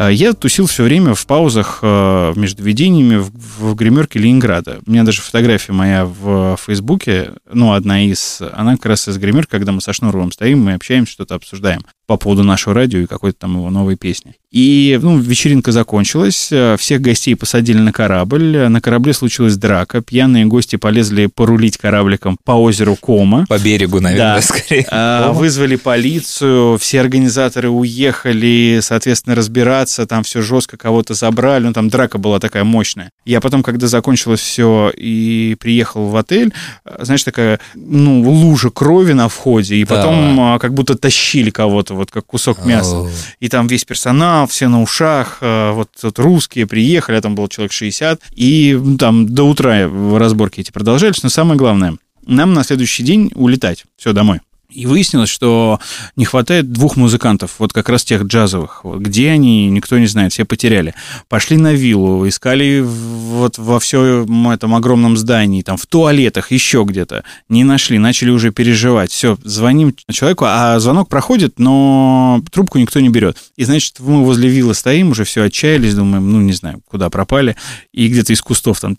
А 0.01 0.09
Я 0.09 0.31
тусил 0.31 0.65
все 0.65 0.83
время 0.83 1.13
в 1.13 1.25
паузах 1.25 1.79
э, 1.81 2.33
между 2.37 2.63
видениями 2.63 3.17
в, 3.17 3.31
в 3.33 3.75
гримерке 3.75 4.17
Ленинграда. 4.17 4.79
У 4.87 4.91
меня 4.91 5.03
даже 5.03 5.19
фотография 5.19 5.73
моя 5.73 6.05
в 6.05 6.55
Фейсбуке, 6.65 7.33
ну, 7.51 7.73
одна 7.73 8.01
из, 8.05 8.41
она 8.53 8.77
как 8.77 8.85
раз 8.85 9.09
из 9.09 9.17
гримерки, 9.17 9.51
когда 9.51 9.73
мы 9.73 9.81
со 9.81 9.91
Шнуровым 9.91 10.31
стоим, 10.31 10.63
мы 10.63 10.75
общаемся, 10.75 11.11
что-то 11.11 11.35
обсуждаем 11.35 11.81
по 12.09 12.17
поводу 12.17 12.43
нашего 12.43 12.73
радио 12.73 13.01
и 13.01 13.05
какой-то 13.05 13.41
там 13.41 13.57
его 13.57 13.69
новой 13.69 13.95
песни. 13.95 14.33
И, 14.51 14.97
ну, 14.99 15.19
вечеринка 15.19 15.71
закончилась, 15.71 16.47
э, 16.51 16.75
всех 16.79 17.01
гостей 17.01 17.35
посадили 17.35 17.77
на 17.77 17.91
корабль, 17.93 18.55
э, 18.57 18.67
на 18.67 18.81
корабле 18.81 19.13
случилась 19.13 19.57
драка, 19.57 20.01
пьяные 20.01 20.45
гости 20.45 20.75
полезли 20.75 21.27
порулить 21.27 21.77
корабликом 21.77 22.35
по 22.43 22.53
озеру 22.53 22.95
Кома. 22.95 23.45
По 23.47 23.59
берегу, 23.59 23.99
наверное, 23.99 24.37
Да. 24.37 24.41
скорее. 24.41 24.87
А, 24.89 25.31
Вызвали 25.33 25.75
полицию, 25.75 26.79
все 26.79 26.99
организаторы 26.99 27.69
уехали, 27.69 28.79
соответственно, 28.81 29.35
разбираться, 29.35 30.07
там 30.07 30.23
все 30.23 30.41
жестко, 30.41 30.77
кого-то 30.77 31.13
забрали, 31.13 31.65
ну 31.65 31.73
там 31.73 31.89
драка 31.89 32.17
была 32.17 32.39
такая 32.39 32.63
мощная. 32.63 33.11
Я 33.25 33.41
потом, 33.41 33.61
когда 33.61 33.85
закончилось 33.85 34.39
все 34.39 34.91
и 34.97 35.55
приехал 35.59 36.07
в 36.07 36.17
отель, 36.17 36.53
а, 36.85 37.05
знаешь, 37.05 37.23
такая, 37.23 37.59
ну, 37.75 38.27
лужа 38.27 38.71
крови 38.71 39.13
на 39.13 39.29
входе, 39.29 39.75
и 39.75 39.85
потом 39.85 40.39
а, 40.39 40.57
как 40.57 40.73
будто 40.73 40.95
тащили 40.97 41.51
кого-то, 41.51 41.93
вот 41.99 42.11
как 42.11 42.25
кусок 42.25 42.65
мяса. 42.65 43.07
И 43.39 43.49
там 43.49 43.67
весь 43.67 43.85
персонал, 43.85 44.47
все 44.47 44.67
на 44.67 44.81
ушах, 44.81 45.37
э, 45.41 45.71
вот 45.71 45.89
тут 45.99 46.17
русские 46.19 46.65
приехали, 46.65 47.17
а 47.17 47.21
там 47.21 47.35
было 47.35 47.47
человек 47.47 47.71
60, 47.71 48.21
и 48.35 48.79
там 48.97 49.27
до 49.27 49.43
утра 49.43 49.89
разборки 50.17 50.61
эти 50.61 50.71
продолжались, 50.71 51.23
но 51.23 51.29
самое 51.29 51.57
главное, 51.57 51.97
нам 52.25 52.53
на 52.53 52.63
следующий 52.63 53.03
день 53.03 53.31
улетать, 53.35 53.85
все, 53.97 54.13
домой. 54.13 54.39
И 54.71 54.85
выяснилось, 54.85 55.29
что 55.29 55.79
не 56.15 56.25
хватает 56.25 56.71
двух 56.71 56.95
музыкантов, 56.95 57.55
вот 57.57 57.73
как 57.73 57.89
раз 57.89 58.03
тех 58.03 58.21
джазовых. 58.21 58.81
Вот 58.83 58.99
где 58.99 59.31
они, 59.31 59.67
никто 59.67 59.97
не 59.97 60.05
знает, 60.05 60.31
все 60.31 60.45
потеряли. 60.45 60.93
Пошли 61.27 61.57
на 61.57 61.73
виллу, 61.73 62.27
искали 62.27 62.81
вот 62.81 63.57
во 63.57 63.79
всем 63.79 64.47
этом 64.49 64.75
огромном 64.75 65.17
здании, 65.17 65.63
там 65.63 65.77
в 65.77 65.87
туалетах, 65.87 66.51
еще 66.51 66.83
где-то. 66.87 67.23
Не 67.49 67.63
нашли, 67.63 67.97
начали 67.97 68.29
уже 68.29 68.51
переживать. 68.51 69.11
Все, 69.11 69.39
звоним 69.43 69.95
человеку, 70.11 70.45
а 70.47 70.79
звонок 70.79 71.09
проходит, 71.09 71.57
но 71.57 72.43
трубку 72.51 72.77
никто 72.77 72.99
не 72.99 73.09
берет. 73.09 73.37
И 73.55 73.63
значит, 73.63 73.95
мы 73.99 74.23
возле 74.23 74.49
виллы 74.49 74.75
стоим, 74.75 75.09
уже 75.11 75.23
все 75.23 75.45
отчаялись, 75.45 75.95
думаем, 75.95 76.31
ну 76.31 76.41
не 76.41 76.53
знаю, 76.53 76.81
куда 76.87 77.09
пропали. 77.09 77.55
И 77.91 78.07
где-то 78.07 78.33
из 78.33 78.41
кустов 78.43 78.79
там 78.79 78.95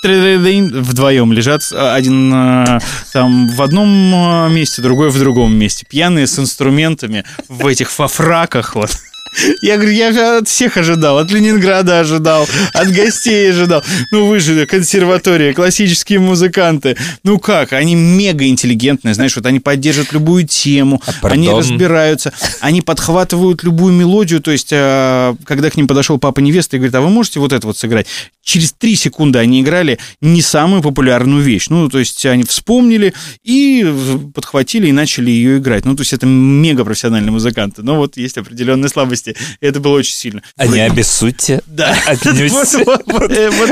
вдвоем 0.00 1.34
лежат, 1.34 1.62
один 1.70 2.32
а, 2.32 2.80
там 3.12 3.48
в 3.48 3.60
одном 3.60 4.14
а, 4.14 4.48
месте, 4.70 4.82
другой 4.82 5.10
в 5.10 5.18
другом 5.18 5.56
месте. 5.56 5.84
Пьяные 5.88 6.26
с 6.26 6.38
инструментами 6.38 7.24
в 7.48 7.66
этих 7.66 7.90
фафраках 7.90 8.74
вот. 8.74 8.90
Я 9.62 9.76
говорю, 9.76 9.92
я 9.92 10.38
от 10.38 10.48
всех 10.48 10.76
ожидал, 10.76 11.18
от 11.18 11.30
Ленинграда 11.30 12.00
ожидал, 12.00 12.48
от 12.72 12.90
гостей 12.90 13.50
ожидал. 13.50 13.82
Ну 14.10 14.26
вы 14.26 14.40
же 14.40 14.66
консерватория, 14.66 15.52
классические 15.52 16.18
музыканты. 16.18 16.96
Ну 17.22 17.38
как, 17.38 17.72
они 17.72 17.94
мега 17.94 18.46
интеллигентные, 18.46 19.14
знаешь, 19.14 19.36
вот 19.36 19.46
они 19.46 19.60
поддерживают 19.60 20.12
любую 20.12 20.46
тему, 20.46 21.02
А, 21.22 21.28
они 21.28 21.48
разбираются, 21.48 22.32
они 22.60 22.82
подхватывают 22.82 23.62
любую 23.62 23.92
мелодию, 23.92 24.40
то 24.40 24.50
есть, 24.50 24.70
а, 24.72 25.36
когда 25.44 25.70
к 25.70 25.76
ним 25.76 25.86
подошел 25.86 26.18
папа 26.18 26.40
невесты 26.40 26.76
и 26.76 26.78
говорит, 26.78 26.94
а 26.94 27.00
вы 27.00 27.10
можете 27.10 27.40
вот 27.40 27.52
это 27.52 27.66
вот 27.66 27.78
сыграть? 27.78 28.06
Через 28.42 28.72
три 28.72 28.96
секунды 28.96 29.38
они 29.38 29.60
играли 29.60 29.98
не 30.20 30.42
самую 30.42 30.82
популярную 30.82 31.42
вещь. 31.42 31.68
Ну, 31.68 31.88
то 31.88 31.98
есть, 31.98 32.24
они 32.26 32.42
вспомнили 32.44 33.12
и 33.44 33.86
подхватили 34.34 34.88
и 34.88 34.92
начали 34.92 35.30
ее 35.30 35.58
играть. 35.58 35.84
Ну, 35.84 35.94
то 35.94 36.00
есть, 36.00 36.14
это 36.14 36.26
мега 36.26 36.84
профессиональные 36.84 37.32
музыканты. 37.32 37.82
Но 37.82 37.96
вот 37.96 38.16
есть 38.16 38.38
определенные 38.38 38.88
слабости. 38.88 39.19
И 39.28 39.66
это 39.66 39.80
было 39.80 39.98
очень 39.98 40.14
сильно. 40.14 40.42
А 40.56 40.66
не 40.66 40.80
обессудьте. 40.80 41.60
Да. 41.66 41.96
Вот 43.50 43.70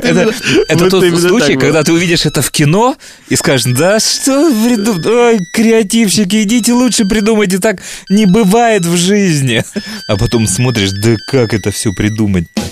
Это, 0.68 0.90
тот 0.90 1.02
случай, 1.28 1.54
когда 1.60 1.82
ты 1.84 1.92
увидишь 1.92 2.26
это 2.26 2.42
в 2.42 2.50
кино 2.50 2.96
и 3.28 3.36
скажешь, 3.36 3.72
да 3.76 3.98
что 4.00 4.50
вы 4.50 4.68
придум- 4.70 5.04
Ой, 5.06 5.38
креативщики, 5.54 6.42
идите 6.42 6.72
лучше 6.72 7.04
придумайте, 7.04 7.58
так 7.58 7.80
не 8.08 8.26
бывает 8.26 8.84
в 8.84 8.96
жизни. 8.96 9.62
А 10.06 10.16
потом 10.16 10.46
смотришь, 10.46 10.90
да 10.92 11.16
как 11.26 11.54
это 11.54 11.70
все 11.70 11.92
придумать-то? 11.92 12.62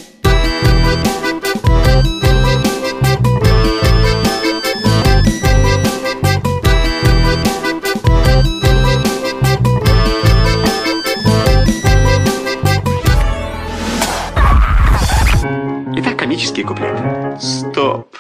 Комические 16.56 16.66
куплеты. 16.66 17.38
Стоп. 17.40 18.16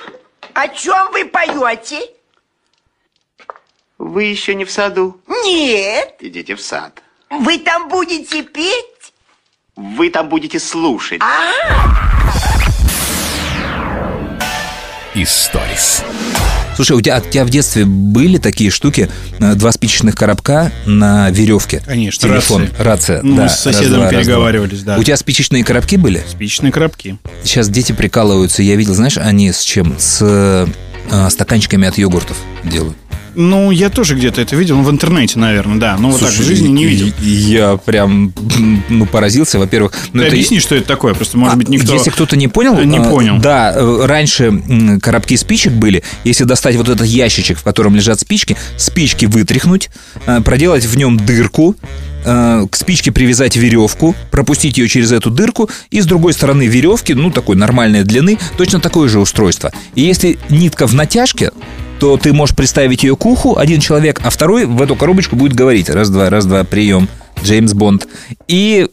О 0.54 0.68
чем 0.68 1.12
вы 1.12 1.24
поете? 1.24 2.10
Вы 3.98 4.24
еще 4.24 4.54
не 4.54 4.64
в 4.64 4.70
саду. 4.70 5.18
Нет, 5.44 6.16
Идите 6.20 6.54
в 6.54 6.60
сад. 6.60 7.02
вы 7.30 7.58
там 7.58 7.88
будете 7.88 8.42
петь? 8.42 9.12
Вы 9.74 10.10
там 10.10 10.28
будете 10.28 10.58
слушать. 10.58 11.20
Историс. 15.14 16.04
Слушай, 16.76 16.92
у 16.96 17.00
тебя, 17.00 17.18
у 17.18 17.30
тебя 17.30 17.44
в 17.44 17.50
детстве 17.50 17.86
были 17.86 18.36
такие 18.36 18.70
штуки, 18.70 19.08
э, 19.38 19.54
два 19.54 19.72
спичечных 19.72 20.14
коробка 20.14 20.70
на 20.84 21.30
веревке? 21.30 21.82
Конечно, 21.86 22.28
Телефон, 22.28 22.62
рации. 22.62 22.82
рация. 22.82 23.22
Ну, 23.22 23.36
да, 23.36 23.42
мы 23.44 23.48
с 23.48 23.54
соседом 23.56 24.02
раз, 24.02 24.10
два, 24.10 24.10
раз, 24.10 24.12
переговаривались, 24.12 24.82
да. 24.82 24.98
У 24.98 25.02
тебя 25.02 25.16
спичечные 25.16 25.64
коробки 25.64 25.96
были? 25.96 26.22
Спичечные 26.28 26.70
коробки. 26.72 27.16
Сейчас 27.42 27.70
дети 27.70 27.92
прикалываются. 27.92 28.62
Я 28.62 28.76
видел, 28.76 28.94
знаешь, 28.94 29.16
они 29.16 29.52
с 29.52 29.62
чем? 29.62 29.96
С 29.98 30.18
э, 30.20 30.66
стаканчиками 31.30 31.88
от 31.88 31.96
йогуртов 31.96 32.36
делают. 32.62 32.96
Ну, 33.36 33.70
я 33.70 33.90
тоже 33.90 34.14
где-то 34.14 34.40
это 34.40 34.56
видел, 34.56 34.78
ну, 34.78 34.82
в 34.82 34.90
интернете, 34.90 35.38
наверное, 35.38 35.76
да. 35.78 35.96
Но 35.98 36.10
вот 36.10 36.20
так 36.20 36.30
в 36.30 36.42
жизни 36.42 36.68
не 36.68 36.86
видел. 36.86 37.12
Я 37.20 37.76
прям, 37.76 38.32
ну, 38.88 39.04
поразился, 39.04 39.58
во-первых. 39.58 39.92
Ну, 40.14 40.22
Ты 40.22 40.28
это- 40.28 40.36
объясни, 40.36 40.58
что 40.58 40.74
это 40.74 40.86
такое, 40.86 41.12
просто, 41.12 41.36
может 41.36 41.54
А, 41.54 41.58
быть, 41.58 41.68
никто... 41.68 41.92
Если 41.92 42.10
кто-то 42.10 42.34
не 42.36 42.48
понял... 42.48 42.80
Не 42.82 42.98
э, 42.98 43.10
понял. 43.10 43.38
Да, 43.38 43.72
э, 43.76 44.06
раньше 44.06 44.98
коробки 45.02 45.36
спичек 45.36 45.72
были. 45.72 46.02
Если 46.24 46.44
достать 46.44 46.76
вот 46.76 46.88
этот 46.88 47.06
ящичек, 47.06 47.58
в 47.58 47.62
котором 47.62 47.94
лежат 47.94 48.18
спички, 48.20 48.56
спички 48.78 49.26
вытряхнуть, 49.26 49.90
э, 50.26 50.40
проделать 50.40 50.86
в 50.86 50.96
нем 50.96 51.18
дырку, 51.18 51.76
э, 52.24 52.66
к 52.70 52.74
спичке 52.74 53.12
привязать 53.12 53.56
веревку, 53.56 54.14
пропустить 54.30 54.78
ее 54.78 54.88
через 54.88 55.12
эту 55.12 55.30
дырку, 55.30 55.68
и 55.90 56.00
с 56.00 56.06
другой 56.06 56.32
стороны 56.32 56.66
веревки, 56.66 57.12
ну, 57.12 57.30
такой 57.30 57.56
нормальной 57.56 58.02
длины, 58.02 58.38
точно 58.56 58.80
такое 58.80 59.10
же 59.10 59.20
устройство. 59.20 59.72
И 59.94 60.00
если 60.00 60.38
нитка 60.48 60.86
в 60.86 60.94
натяжке, 60.94 61.50
то 61.98 62.16
ты 62.16 62.32
можешь 62.32 62.54
приставить 62.54 63.02
ее 63.02 63.16
к 63.16 63.26
уху, 63.26 63.56
один 63.56 63.80
человек, 63.80 64.20
а 64.24 64.30
второй 64.30 64.66
в 64.66 64.80
эту 64.82 64.96
коробочку 64.96 65.36
будет 65.36 65.54
говорить. 65.54 65.88
Раз-два, 65.88 66.30
раз-два, 66.30 66.64
прием, 66.64 67.08
Джеймс 67.42 67.72
Бонд. 67.74 68.06
И 68.48 68.88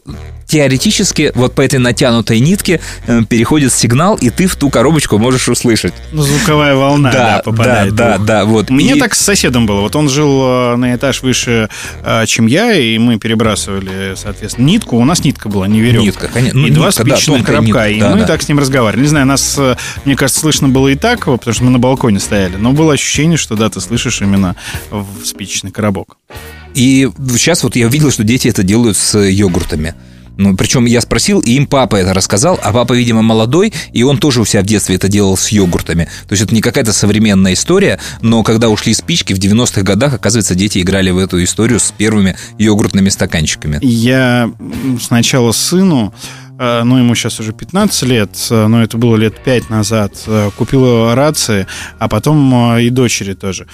теоретически 0.46 1.32
вот 1.34 1.54
по 1.54 1.62
этой 1.62 1.78
натянутой 1.78 2.38
нитке 2.38 2.80
э, 3.06 3.22
переходит 3.28 3.72
сигнал, 3.72 4.14
и 4.16 4.30
ты 4.30 4.46
в 4.46 4.56
ту 4.56 4.70
коробочку 4.70 5.18
можешь 5.18 5.48
услышать. 5.48 5.94
Ну, 6.12 6.22
звуковая 6.22 6.74
волна, 6.76 7.10
да, 7.10 7.42
попадает. 7.44 7.94
Да, 7.94 8.12
в 8.12 8.14
ухо. 8.16 8.18
да, 8.18 8.24
да, 8.24 8.44
вот. 8.44 8.70
Мне 8.70 8.94
И- 8.94 9.00
так 9.00 9.14
с 9.14 9.20
соседом 9.20 9.66
было. 9.66 9.80
Вот 9.80 9.96
он 9.96 10.08
жил 10.08 10.42
э, 10.44 10.76
на 10.76 10.94
этаж 10.94 11.22
выше, 11.22 11.68
э, 12.04 12.26
чем 12.26 12.46
я, 12.46 12.72
и 12.74 12.98
мы 12.98 13.18
перебрасывали, 13.18 14.14
соответственно, 14.16 14.66
нитку. 14.66 14.96
У 14.96 15.04
нас 15.04 15.24
нитка 15.24 15.48
была, 15.48 15.66
не 15.66 15.80
веревка. 15.80 16.04
Нитка, 16.06 16.28
конечно. 16.28 16.60
Ну, 16.60 16.66
и 16.66 16.70
два 16.70 16.86
нитка, 16.88 17.04
да, 17.04 17.16
спичных 17.16 17.38
тонкая 17.38 17.56
коробка. 17.56 17.66
нитка, 17.66 17.88
и 17.88 18.00
да, 18.00 18.10
мы 18.10 18.18
да. 18.20 18.26
так 18.26 18.42
с 18.42 18.48
ним 18.48 18.58
разговаривали. 18.58 19.02
Не 19.02 19.08
знаю, 19.08 19.26
нас, 19.26 19.58
мне 20.04 20.14
кажется, 20.14 20.40
слышно 20.40 20.68
было 20.68 20.88
и 20.88 20.94
так, 20.94 21.24
потому 21.24 21.54
что 21.54 21.64
мы 21.64 21.70
на 21.70 21.78
балконе 21.78 22.20
стояли. 22.20 22.56
Но 22.56 22.72
было 22.72 22.92
ощущение, 22.92 23.38
что 23.38 23.56
да, 23.56 23.70
ты 23.70 23.80
слышишь 23.80 24.20
именно 24.20 24.56
в 24.90 25.24
спичечный 25.24 25.70
коробок. 25.72 26.16
И 26.74 27.10
сейчас 27.32 27.62
вот 27.62 27.76
я 27.76 27.86
увидел, 27.86 28.10
что 28.10 28.24
дети 28.24 28.48
это 28.48 28.62
делают 28.62 28.96
с 28.96 29.18
йогуртами. 29.18 29.94
Ну, 30.36 30.56
причем 30.56 30.84
я 30.84 31.00
спросил, 31.00 31.38
и 31.40 31.52
им 31.52 31.66
папа 31.66 31.96
это 31.96 32.12
рассказал, 32.12 32.58
а 32.62 32.72
папа, 32.72 32.92
видимо, 32.92 33.22
молодой, 33.22 33.72
и 33.92 34.02
он 34.02 34.18
тоже 34.18 34.40
у 34.40 34.44
себя 34.44 34.62
в 34.62 34.66
детстве 34.66 34.96
это 34.96 35.08
делал 35.08 35.36
с 35.36 35.48
йогуртами. 35.48 36.08
То 36.26 36.32
есть 36.32 36.42
это 36.42 36.54
не 36.54 36.60
какая-то 36.60 36.92
современная 36.92 37.52
история, 37.52 38.00
но 38.20 38.42
когда 38.42 38.68
ушли 38.68 38.94
спички, 38.94 39.32
в 39.32 39.38
90-х 39.38 39.82
годах, 39.82 40.14
оказывается, 40.14 40.54
дети 40.56 40.80
играли 40.80 41.10
в 41.10 41.18
эту 41.18 41.42
историю 41.42 41.78
с 41.78 41.92
первыми 41.96 42.36
йогуртными 42.58 43.10
стаканчиками. 43.10 43.78
Я 43.82 44.50
сначала 45.00 45.52
сыну, 45.52 46.12
ну, 46.58 46.98
ему 46.98 47.14
сейчас 47.14 47.40
уже 47.40 47.52
15 47.52 48.02
лет, 48.04 48.30
э, 48.50 48.66
но 48.66 48.82
это 48.82 48.96
было 48.96 49.16
лет 49.16 49.42
5 49.42 49.70
назад, 49.70 50.22
э, 50.26 50.50
купила 50.56 51.14
рации, 51.14 51.66
а 51.98 52.08
потом 52.08 52.76
э, 52.76 52.84
и 52.84 52.90
дочери 52.90 53.34
тоже. 53.34 53.66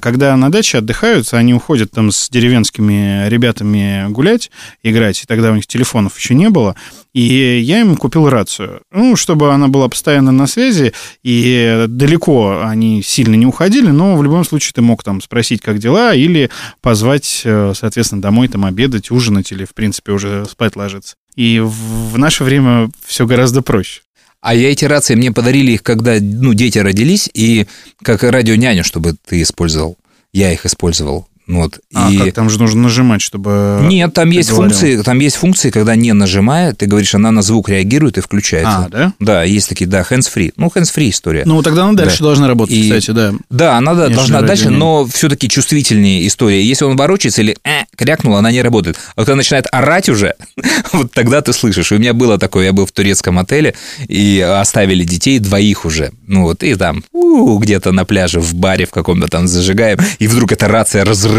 Когда 0.00 0.36
на 0.36 0.50
даче 0.50 0.78
отдыхают, 0.78 1.32
они 1.32 1.54
уходят 1.54 1.90
там 1.92 2.10
с 2.10 2.28
деревенскими 2.28 3.28
ребятами 3.28 4.06
гулять, 4.10 4.50
играть, 4.82 5.22
и 5.22 5.26
тогда 5.26 5.52
у 5.52 5.54
них 5.54 5.66
телефонов 5.66 6.18
еще 6.18 6.34
не 6.34 6.50
было, 6.50 6.74
и 7.16 7.60
я 7.60 7.80
им 7.80 7.96
купил 7.96 8.28
рацию, 8.28 8.82
ну, 8.92 9.16
чтобы 9.16 9.50
она 9.50 9.68
была 9.68 9.88
постоянно 9.88 10.32
на 10.32 10.46
связи, 10.46 10.92
и 11.22 11.86
далеко 11.88 12.60
они 12.62 13.02
сильно 13.02 13.34
не 13.36 13.46
уходили, 13.46 13.90
но 13.90 14.16
в 14.16 14.22
любом 14.22 14.44
случае 14.44 14.72
ты 14.74 14.82
мог 14.82 15.02
там 15.02 15.22
спросить, 15.22 15.62
как 15.62 15.78
дела, 15.78 16.14
или 16.14 16.50
позвать, 16.82 17.40
э, 17.44 17.72
соответственно, 17.74 18.20
домой 18.20 18.48
там 18.48 18.66
обедать, 18.66 19.10
ужинать, 19.10 19.50
или, 19.50 19.64
в 19.64 19.72
принципе, 19.72 20.12
уже 20.12 20.44
спать 20.44 20.76
ложиться. 20.76 21.16
И 21.36 21.60
в 21.60 22.18
наше 22.18 22.44
время 22.44 22.90
все 23.04 23.26
гораздо 23.26 23.62
проще. 23.62 24.00
А 24.40 24.54
я 24.54 24.70
эти 24.70 24.84
рации 24.84 25.14
мне 25.14 25.32
подарили 25.32 25.72
их, 25.72 25.82
когда 25.82 26.16
ну, 26.20 26.54
дети 26.54 26.78
родились, 26.78 27.28
и 27.32 27.66
как 28.02 28.22
радионяню, 28.22 28.84
чтобы 28.84 29.16
ты 29.26 29.42
использовал. 29.42 29.96
Я 30.32 30.52
их 30.52 30.66
использовал. 30.66 31.28
Ну 31.46 31.62
Вот. 31.62 31.78
А 31.94 32.10
и... 32.10 32.18
как 32.18 32.32
там 32.34 32.50
же 32.50 32.58
нужно 32.58 32.82
нажимать, 32.82 33.22
чтобы... 33.22 33.80
Нет, 33.84 34.12
там 34.12 34.30
есть 34.30 34.50
говорил? 34.50 34.70
функции, 34.70 35.02
там 35.02 35.20
есть 35.20 35.36
функции, 35.36 35.70
когда 35.70 35.94
не 35.94 36.12
нажимая, 36.12 36.72
ты 36.74 36.86
говоришь, 36.86 37.14
она 37.14 37.30
на 37.30 37.42
звук 37.42 37.68
реагирует 37.68 38.18
и 38.18 38.20
включается. 38.20 38.86
А, 38.86 38.88
да? 38.88 39.12
Да, 39.20 39.42
есть 39.44 39.68
такие, 39.68 39.86
да, 39.86 40.00
hands-free. 40.00 40.54
Ну, 40.56 40.66
hands-free 40.74 41.10
история. 41.10 41.42
Ну, 41.46 41.62
тогда 41.62 41.84
она 41.84 41.92
дальше 41.92 42.18
Да. 42.18 42.24
должна 42.24 42.48
работать, 42.48 42.74
И- 42.74 42.82
кстати, 42.90 43.12
да. 43.12 43.32
Да, 43.48 43.76
она 43.76 43.94
да, 43.94 44.08
должна 44.08 44.42
дальше, 44.42 44.70
но 44.70 45.06
все-таки 45.06 45.48
чувствительнее 45.48 46.26
история. 46.26 46.62
Если 46.64 46.84
он 46.84 46.96
ворочается 46.96 47.42
или 47.42 47.56
э, 47.64 47.84
крякнул, 47.96 48.34
она 48.36 48.50
не 48.50 48.60
работает. 48.62 48.96
А 49.14 49.20
когда 49.20 49.36
начинает 49.36 49.66
орать 49.70 50.08
уже, 50.08 50.34
вот 50.92 51.12
тогда 51.12 51.42
ты 51.42 51.52
слышишь. 51.52 51.92
У 51.92 51.98
меня 51.98 52.12
было 52.12 52.38
такое, 52.38 52.66
я 52.66 52.72
был 52.72 52.86
в 52.86 52.92
турецком 52.92 53.38
отеле, 53.38 53.74
и 54.08 54.40
оставили 54.40 55.04
детей 55.04 55.38
двоих 55.38 55.84
уже. 55.84 56.10
Ну 56.26 56.42
вот, 56.42 56.64
и 56.64 56.74
там 56.74 57.04
где-то 57.12 57.92
на 57.92 58.04
пляже, 58.04 58.40
в 58.40 58.54
баре 58.54 58.86
в 58.86 58.90
каком-то 58.90 59.28
там 59.28 59.46
зажигаем, 59.46 59.98
и 60.18 60.26
вдруг 60.26 60.50
эта 60.50 60.66
рация 60.66 61.04
разрывается 61.04 61.35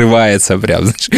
прям, 0.59 0.83
знаешь. 0.83 1.09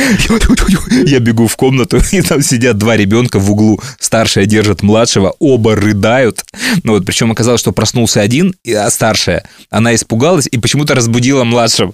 Я 1.06 1.20
бегу 1.20 1.48
в 1.48 1.56
комнату, 1.56 2.00
и 2.12 2.22
там 2.22 2.42
сидят 2.42 2.78
два 2.78 2.98
ребенка 2.98 3.40
в 3.40 3.52
углу. 3.52 3.80
Старшая 4.00 4.46
держит 4.46 4.82
младшего, 4.84 5.36
оба 5.40 5.76
рыдают. 5.76 6.44
Ну 6.84 6.94
вот, 6.94 7.06
причем 7.06 7.32
оказалось, 7.32 7.62
что 7.62 7.72
проснулся 7.72 8.22
один, 8.22 8.56
а 8.68 8.90
старшая, 8.90 9.44
она 9.70 9.96
испугалась 9.96 10.48
и 10.52 10.58
почему-то 10.58 10.96
разбудила 10.96 11.44
младшего. 11.44 11.94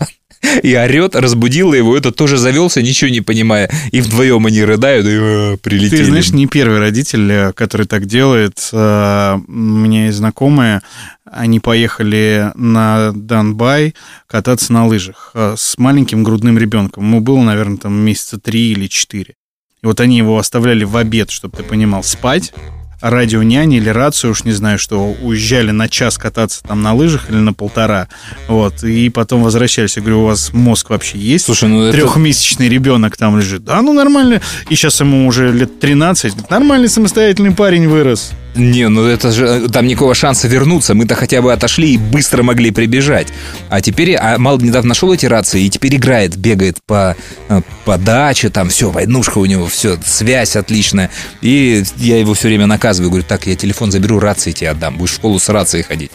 И 0.64 0.76
орет, 0.76 1.16
разбудила 1.16 1.74
его, 1.74 1.98
этот 1.98 2.16
тоже 2.16 2.38
завелся, 2.38 2.82
ничего 2.82 3.10
не 3.10 3.22
понимая. 3.22 3.70
И 3.92 4.02
вдвоем 4.02 4.46
они 4.46 4.64
рыдают, 4.64 5.06
и 5.06 5.10
э, 5.12 5.58
прилетели. 5.58 6.00
Ты 6.00 6.06
знаешь, 6.06 6.30
не 6.32 6.46
первый 6.46 6.80
родитель, 6.80 7.32
э, 7.32 7.54
который 7.54 7.88
так 7.88 8.06
делает. 8.06 8.70
Э, 8.72 9.38
У 9.48 9.52
меня 9.52 10.06
есть 10.06 10.18
знакомые, 10.18 10.82
они 11.26 11.60
поехали 11.60 12.52
на 12.56 13.12
Донбай 13.14 13.96
кататься 14.28 14.72
на 14.72 14.86
лыжах 14.86 15.32
э, 15.34 15.56
с 15.58 15.78
маленьким 15.78 16.24
грудным 16.24 16.58
ребенком. 16.58 17.04
Ему 17.04 17.20
было, 17.20 17.42
наверное, 17.42 17.78
там 17.78 17.94
месяца 17.94 18.40
три 18.40 18.72
или 18.72 18.88
четыре. 18.88 19.36
И 19.82 19.88
вот 19.88 20.00
они 20.00 20.18
его 20.18 20.38
оставляли 20.38 20.84
в 20.84 20.96
обед, 20.98 21.32
чтобы 21.32 21.58
ты 21.58 21.64
понимал, 21.64 22.04
спать. 22.04 22.54
А 23.02 23.10
радио 23.10 23.44
няни 23.44 23.78
или 23.78 23.90
рацию, 23.90 24.32
уж 24.32 24.46
не 24.46 24.52
знаю, 24.52 24.80
что 24.80 25.16
уезжали 25.22 25.72
на 25.72 25.90
час 25.90 26.18
кататься 26.18 26.64
там 26.64 26.82
на 26.82 26.94
лыжах 26.94 27.30
или 27.30 27.38
на 27.38 27.54
полтора. 27.54 28.08
Вот. 28.48 28.84
И 28.84 29.10
потом 29.10 29.44
возвращались. 29.44 29.98
Я 29.98 30.02
говорю, 30.02 30.22
у 30.22 30.26
вас 30.26 30.54
мозг 30.54 30.90
вообще 30.90 31.18
есть? 31.18 31.46
Слушай, 31.46 31.70
ну 31.70 31.84
это... 31.84 31.98
Трехмесячный 31.98 32.70
ребенок 32.70 33.18
там 33.18 33.38
лежит. 33.38 33.64
Да, 33.64 33.82
ну 33.82 33.94
нормально. 33.94 34.42
И 34.70 34.76
сейчас 34.76 35.00
ему 35.02 35.28
уже 35.28 35.52
лет 35.52 35.80
13. 35.80 36.32
Говорит, 36.32 36.50
Нормальный 36.50 36.90
самостоятельный 36.90 37.52
парень 37.52 37.88
вырос. 37.88 38.32
Не, 38.56 38.88
ну 38.88 39.06
это 39.06 39.32
же 39.32 39.68
там 39.70 39.86
никакого 39.86 40.16
шанса 40.16 40.48
вернуться. 40.48 40.94
Мы-то 40.96 41.16
хотя 41.16 41.42
бы 41.42 41.52
отошли 41.52 41.94
и 41.94 41.98
быстро 41.98 42.42
могли 42.42 42.72
прибежать. 42.72 43.28
А 43.70 43.82
теперь, 43.82 44.16
а 44.16 44.38
Мал 44.38 44.60
недавно 44.60 44.90
нашел 44.90 45.14
эти 45.14 45.26
рации 45.26 45.64
и 45.64 45.70
теперь 45.70 45.96
играет, 45.96 46.38
бегает 46.38 46.78
по, 46.86 47.18
э, 47.50 47.62
по 47.84 47.98
даче, 47.98 48.50
там 48.50 48.70
все, 48.70 48.90
войнушка 48.90 49.40
у 49.40 49.46
него, 49.46 49.68
все, 49.68 49.98
связь 50.06 50.56
отличная. 50.56 51.12
И 51.42 51.84
я 51.98 52.18
его 52.18 52.34
все 52.34 52.48
время 52.48 52.66
наказываю, 52.66 53.10
говорю, 53.10 53.26
так, 53.28 53.46
я 53.46 53.56
телефон 53.56 53.92
заберу, 53.92 54.20
рации 54.20 54.52
тебе 54.52 54.70
отдам, 54.70 54.96
будешь 54.98 55.12
в 55.12 55.16
школу 55.16 55.38
с 55.38 55.50
рацией 55.50 55.84
ходить. 55.84 56.12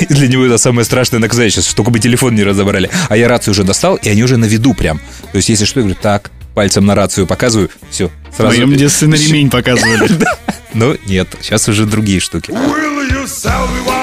И 0.00 0.06
для 0.12 0.26
него 0.26 0.44
это 0.44 0.58
самое 0.58 0.84
страшное 0.84 1.20
наказание 1.20 1.50
сейчас, 1.50 1.66
что 1.66 1.76
только 1.76 1.90
бы 1.90 2.00
телефон 2.00 2.34
не 2.34 2.42
разобрали. 2.42 2.90
А 3.08 3.16
я 3.16 3.28
рацию 3.28 3.52
уже 3.52 3.62
достал, 3.62 3.96
и 3.96 4.08
они 4.08 4.24
уже 4.24 4.36
на 4.36 4.46
виду 4.46 4.74
прям. 4.74 4.98
То 5.30 5.36
есть, 5.36 5.48
если 5.48 5.64
что, 5.64 5.80
я 5.80 5.84
говорю, 5.84 5.98
так, 6.00 6.30
пальцем 6.54 6.86
на 6.86 6.94
рацию 6.94 7.26
показываю, 7.26 7.70
все, 7.90 8.10
В 8.32 8.36
сразу. 8.36 8.54
моем 8.56 8.74
детстве 8.76 9.08
на 9.08 9.14
ремень 9.16 9.50
показывали. 9.50 10.08
Ну, 10.76 10.96
нет, 11.06 11.28
сейчас 11.40 11.68
уже 11.68 11.86
другие 11.86 12.18
штуки. 12.18 12.50
Will 12.50 13.08
you 13.08 13.24
sell 13.26 13.68
me 13.68 13.93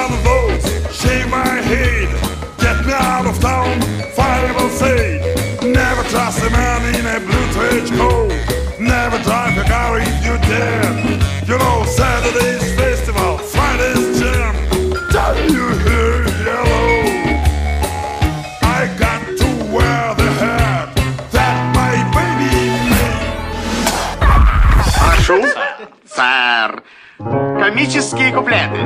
Комические 27.72 28.32
куплеты. 28.34 28.76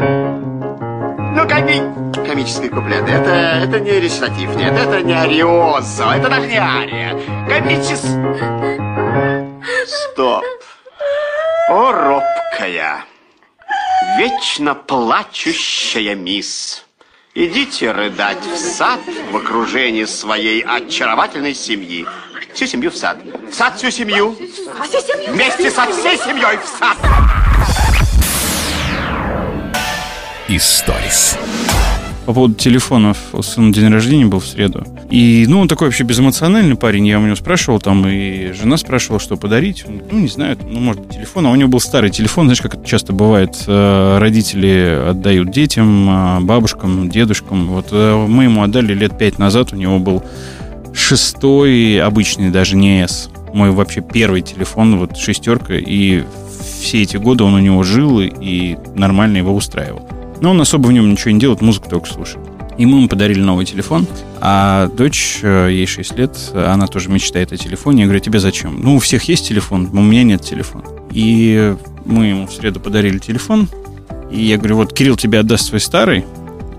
Ну, 1.34 1.48
коми... 1.48 2.24
комические 2.24 2.70
куплеты. 2.70 3.10
Это, 3.10 3.30
это 3.30 3.80
не 3.80 3.98
речитатив, 3.98 4.54
нет, 4.54 4.74
это 4.74 5.02
не 5.02 5.12
ариозо, 5.12 6.12
это 6.12 6.28
даже 6.28 6.46
не 6.46 6.56
ария. 6.56 7.18
Комичес... 7.48 8.02
Стоп. 9.88 10.44
О, 11.68 11.90
робкая, 11.90 13.04
вечно 14.18 14.76
плачущая 14.76 16.14
мисс. 16.14 16.84
Идите 17.34 17.90
рыдать 17.90 18.44
в 18.46 18.56
сад 18.56 19.00
в 19.32 19.36
окружении 19.36 20.04
своей 20.04 20.60
очаровательной 20.62 21.54
семьи. 21.56 22.06
Всю 22.54 22.66
семью 22.66 22.92
в 22.92 22.96
сад. 22.96 23.18
В 23.50 23.52
сад 23.52 23.76
всю 23.78 23.90
семью. 23.90 24.36
Вместе 25.26 25.72
со 25.72 25.90
всей 25.90 26.16
семьей 26.18 26.56
в 26.58 26.68
сад. 26.78 26.96
Историс. 30.48 31.36
По 32.24 32.32
поводу 32.32 32.54
телефонов, 32.54 33.18
у 33.32 33.42
сына 33.42 33.72
день 33.72 33.88
рождения 33.88 34.26
был 34.26 34.38
в 34.38 34.46
среду. 34.46 34.84
И, 35.10 35.44
ну, 35.48 35.60
он 35.60 35.66
такой 35.66 35.88
вообще 35.88 36.04
безэмоциональный 36.04 36.76
парень. 36.76 37.04
Я 37.06 37.18
у 37.18 37.22
него 37.22 37.34
спрашивал 37.34 37.80
там, 37.80 38.06
и 38.06 38.52
жена 38.52 38.76
спрашивала, 38.76 39.18
что 39.18 39.36
подарить. 39.36 39.84
Он, 39.88 40.02
Ну, 40.08 40.20
не 40.20 40.28
знаю, 40.28 40.56
ну, 40.62 40.78
может 40.78 41.10
телефон. 41.10 41.46
А 41.46 41.50
у 41.50 41.56
него 41.56 41.68
был 41.68 41.80
старый 41.80 42.10
телефон. 42.10 42.46
Знаешь, 42.46 42.60
как 42.60 42.74
это 42.74 42.86
часто 42.86 43.12
бывает, 43.12 43.56
э, 43.66 44.18
родители 44.18 45.08
отдают 45.10 45.50
детям, 45.50 46.08
э, 46.08 46.40
бабушкам, 46.40 47.08
дедушкам. 47.10 47.66
Вот 47.66 47.88
э, 47.90 48.26
мы 48.28 48.44
ему 48.44 48.62
отдали 48.62 48.94
лет 48.94 49.18
пять 49.18 49.40
назад. 49.40 49.72
У 49.72 49.76
него 49.76 49.98
был 49.98 50.22
шестой, 50.94 52.00
обычный, 52.00 52.50
даже 52.50 52.76
не 52.76 53.02
S. 53.02 53.30
Мой 53.52 53.72
вообще 53.72 54.00
первый 54.00 54.42
телефон, 54.42 54.96
вот 54.98 55.16
шестерка. 55.16 55.74
И 55.74 56.22
все 56.80 57.02
эти 57.02 57.16
годы 57.16 57.42
он 57.42 57.54
у 57.54 57.58
него 57.58 57.82
жил 57.82 58.20
и 58.20 58.76
нормально 58.94 59.38
его 59.38 59.52
устраивал. 59.52 60.08
Но 60.40 60.50
он 60.50 60.60
особо 60.60 60.88
в 60.88 60.92
нем 60.92 61.10
ничего 61.10 61.30
не 61.30 61.40
делает, 61.40 61.60
музыку 61.60 61.88
только 61.88 62.08
слушает. 62.08 62.44
Ему 62.78 62.98
мы 62.98 63.08
подарили 63.08 63.40
новый 63.40 63.64
телефон, 63.64 64.06
а 64.40 64.88
дочь, 64.88 65.38
э, 65.42 65.68
ей 65.70 65.86
6 65.86 66.18
лет, 66.18 66.36
она 66.54 66.86
тоже 66.86 67.08
мечтает 67.08 67.52
о 67.52 67.56
телефоне. 67.56 68.02
Я 68.02 68.06
говорю, 68.06 68.20
тебе 68.20 68.38
зачем? 68.38 68.78
Ну, 68.82 68.96
у 68.96 68.98
всех 68.98 69.22
есть 69.24 69.48
телефон, 69.48 69.88
у 69.92 70.02
меня 70.02 70.24
нет 70.24 70.42
телефона. 70.42 70.84
И 71.10 71.74
мы 72.04 72.26
ему 72.26 72.46
в 72.46 72.52
среду 72.52 72.78
подарили 72.78 73.18
телефон, 73.18 73.68
и 74.30 74.42
я 74.44 74.58
говорю, 74.58 74.76
вот 74.76 74.92
Кирилл 74.92 75.16
тебе 75.16 75.38
отдаст 75.38 75.68
свой 75.68 75.80
старый, 75.80 76.26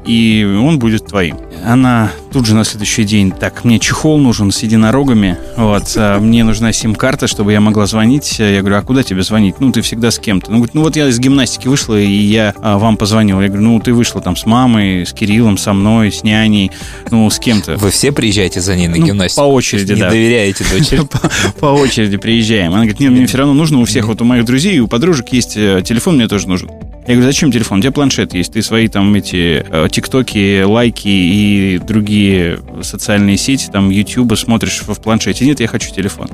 и 0.07 0.45
он 0.45 0.79
будет 0.79 1.05
твоим. 1.05 1.37
Она 1.65 2.11
тут 2.31 2.45
же 2.45 2.55
на 2.55 2.63
следующий 2.63 3.03
день, 3.03 3.31
так, 3.31 3.63
мне 3.65 3.79
чехол 3.79 4.17
нужен 4.19 4.51
с 4.51 4.63
единорогами, 4.63 5.37
вот, 5.57 5.93
а 5.95 6.19
мне 6.19 6.43
нужна 6.43 6.71
сим-карта, 6.71 7.27
чтобы 7.27 7.51
я 7.51 7.59
могла 7.61 7.85
звонить. 7.87 8.39
Я 8.39 8.59
говорю, 8.61 8.77
а 8.77 8.81
куда 8.81 9.03
тебе 9.03 9.21
звонить? 9.23 9.55
Ну, 9.59 9.71
ты 9.71 9.81
всегда 9.81 10.11
с 10.11 10.19
кем-то. 10.19 10.51
Ну, 10.51 10.57
говорит, 10.57 10.75
ну 10.75 10.81
вот 10.81 10.95
я 10.95 11.07
из 11.07 11.19
гимнастики 11.19 11.67
вышла, 11.67 11.99
и 11.99 12.07
я 12.07 12.53
а, 12.61 12.77
вам 12.77 12.95
позвонил. 12.97 13.41
Я 13.41 13.47
говорю, 13.47 13.63
ну, 13.63 13.79
ты 13.79 13.93
вышла 13.93 14.21
там 14.21 14.35
с 14.35 14.45
мамой, 14.45 15.05
с 15.05 15.13
Кириллом, 15.13 15.57
со 15.57 15.73
мной, 15.73 16.11
с 16.11 16.23
няней, 16.23 16.71
ну, 17.11 17.29
с 17.29 17.39
кем-то. 17.39 17.75
Вы 17.77 17.91
все 17.91 18.11
приезжаете 18.11 18.61
за 18.61 18.75
ней 18.75 18.87
на 18.87 18.97
Ну, 18.97 19.05
гимнастику? 19.05 19.41
по 19.41 19.45
очереди, 19.45 19.93
Не 19.93 19.99
да. 20.01 20.09
доверяете 20.09 20.63
дочери? 20.71 21.01
по, 21.59 21.65
очереди 21.67 22.17
приезжаем. 22.17 22.71
Она 22.71 22.83
говорит, 22.83 22.99
нет, 22.99 23.11
мне 23.11 23.27
все 23.27 23.39
равно 23.39 23.53
нужно, 23.53 23.79
у 23.79 23.85
всех, 23.85 24.07
вот 24.07 24.21
у 24.21 24.25
моих 24.25 24.45
друзей 24.45 24.75
и 24.75 24.79
у 24.79 24.87
подружек 24.87 25.29
есть 25.29 25.57
э, 25.57 25.81
телефон, 25.83 26.15
мне 26.15 26.27
тоже 26.27 26.47
нужен. 26.47 26.69
Я 27.07 27.13
говорю, 27.13 27.31
зачем 27.31 27.53
телефон? 27.53 27.79
У 27.79 27.81
тебя 27.81 27.93
планшет 27.93 28.33
есть, 28.33 28.51
ты 28.51 28.61
свои 28.61 28.89
там 28.89 29.15
эти 29.15 29.65
э, 29.65 29.87
тиктоки, 29.89 30.63
лайки 30.63 31.07
и 31.07 31.79
другие 31.79 32.59
социальные 32.81 33.37
сети, 33.37 33.69
там, 33.71 33.89
ютубы 33.89 34.35
смотришь 34.35 34.81
в 34.85 35.01
планшете. 35.01 35.45
Нет, 35.45 35.61
я 35.61 35.67
хочу 35.67 35.89
телефон. 35.93 36.27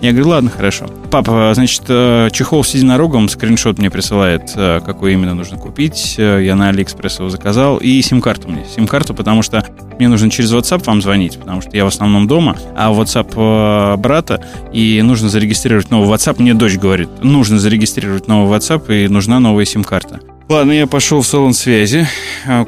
Я 0.00 0.12
говорю, 0.12 0.28
ладно, 0.28 0.50
хорошо. 0.50 0.86
Папа, 1.10 1.52
значит, 1.54 1.82
э, 1.88 2.30
чехол 2.32 2.64
с 2.64 2.74
единорогом, 2.74 3.28
скриншот 3.28 3.78
мне 3.78 3.90
присылает, 3.90 4.50
э, 4.56 4.80
какой 4.84 5.12
именно 5.12 5.34
нужно 5.34 5.58
купить. 5.58 6.14
Э, 6.16 6.40
Я 6.42 6.56
на 6.56 6.70
Алиэкспресс 6.70 7.18
его 7.18 7.28
заказал. 7.28 7.76
И 7.76 8.00
сим-карту 8.00 8.48
мне. 8.48 8.64
Сим-карту, 8.74 9.12
потому 9.12 9.42
что 9.42 9.62
мне 9.98 10.08
нужно 10.08 10.30
через 10.30 10.52
WhatsApp 10.54 10.84
вам 10.86 11.02
звонить, 11.02 11.38
потому 11.38 11.60
что 11.60 11.76
я 11.76 11.84
в 11.84 11.88
основном 11.88 12.26
дома, 12.26 12.56
а 12.74 12.90
WhatsApp 12.90 13.96
брата, 13.98 14.42
и 14.72 15.02
нужно 15.02 15.28
зарегистрировать 15.28 15.90
новый 15.90 16.08
WhatsApp. 16.08 16.36
Мне 16.38 16.54
дочь 16.54 16.76
говорит, 16.76 17.10
нужно 17.22 17.58
зарегистрировать 17.58 18.26
новый 18.26 18.56
WhatsApp, 18.56 19.04
и 19.04 19.08
нужна 19.08 19.38
новая 19.38 19.66
сим-карта. 19.66 20.20
Ладно, 20.48 20.72
я 20.72 20.86
пошел 20.86 21.20
в 21.20 21.26
салон 21.26 21.52
связи, 21.52 22.08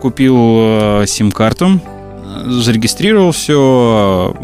купил 0.01 1.07
сим-карту, 1.07 1.81
зарегистрировал 2.45 3.33
все, 3.33 4.37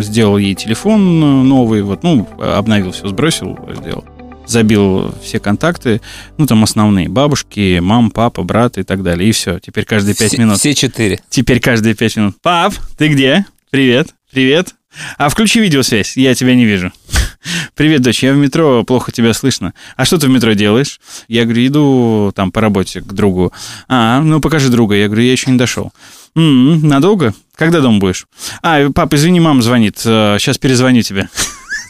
сделал 0.00 0.38
ей 0.38 0.54
телефон 0.54 1.22
э, 1.22 1.42
новый, 1.44 1.82
вот, 1.82 2.02
ну, 2.02 2.28
обновил 2.38 2.92
все, 2.92 3.08
сбросил, 3.08 3.58
сделал. 3.76 4.04
Забил 4.46 5.14
все 5.22 5.40
контакты, 5.40 6.00
ну, 6.38 6.46
там 6.46 6.64
основные, 6.64 7.10
бабушки, 7.10 7.80
мам, 7.80 8.10
папа, 8.10 8.42
брат 8.44 8.78
и 8.78 8.82
так 8.82 9.02
далее. 9.02 9.28
И 9.28 9.32
все, 9.32 9.58
теперь 9.58 9.84
каждые 9.84 10.14
пять 10.14 10.38
минут. 10.38 10.58
Все 10.58 10.74
четыре. 10.74 11.20
Теперь 11.28 11.60
каждые 11.60 11.94
пять 11.94 12.16
минут. 12.16 12.36
Пап, 12.40 12.72
ты 12.96 13.08
где? 13.08 13.44
Привет, 13.70 14.14
привет. 14.32 14.77
А 15.16 15.28
включи 15.28 15.60
видеосвязь, 15.60 16.16
я 16.16 16.34
тебя 16.34 16.54
не 16.54 16.64
вижу. 16.64 16.92
Привет, 17.74 18.02
дочь, 18.02 18.22
я 18.22 18.32
в 18.32 18.36
метро, 18.36 18.82
плохо 18.84 19.12
тебя 19.12 19.32
слышно. 19.32 19.72
А 19.96 20.04
что 20.04 20.18
ты 20.18 20.26
в 20.26 20.30
метро 20.30 20.52
делаешь? 20.54 21.00
Я 21.28 21.44
говорю, 21.44 21.66
иду 21.66 22.32
там 22.34 22.50
по 22.50 22.60
работе 22.60 23.00
к 23.00 23.12
другу. 23.12 23.52
А, 23.88 24.20
ну 24.20 24.40
покажи 24.40 24.68
друга. 24.70 24.96
Я 24.96 25.06
говорю, 25.06 25.22
я 25.22 25.32
еще 25.32 25.50
не 25.50 25.58
дошел. 25.58 25.92
«М, 26.36 26.86
надолго? 26.86 27.34
Когда 27.56 27.80
дома 27.80 27.98
будешь? 27.98 28.26
А, 28.62 28.90
пап, 28.90 29.12
извини, 29.14 29.40
мама 29.40 29.62
звонит. 29.62 29.98
Сейчас 29.98 30.58
перезвоню 30.58 31.02
тебе. 31.02 31.28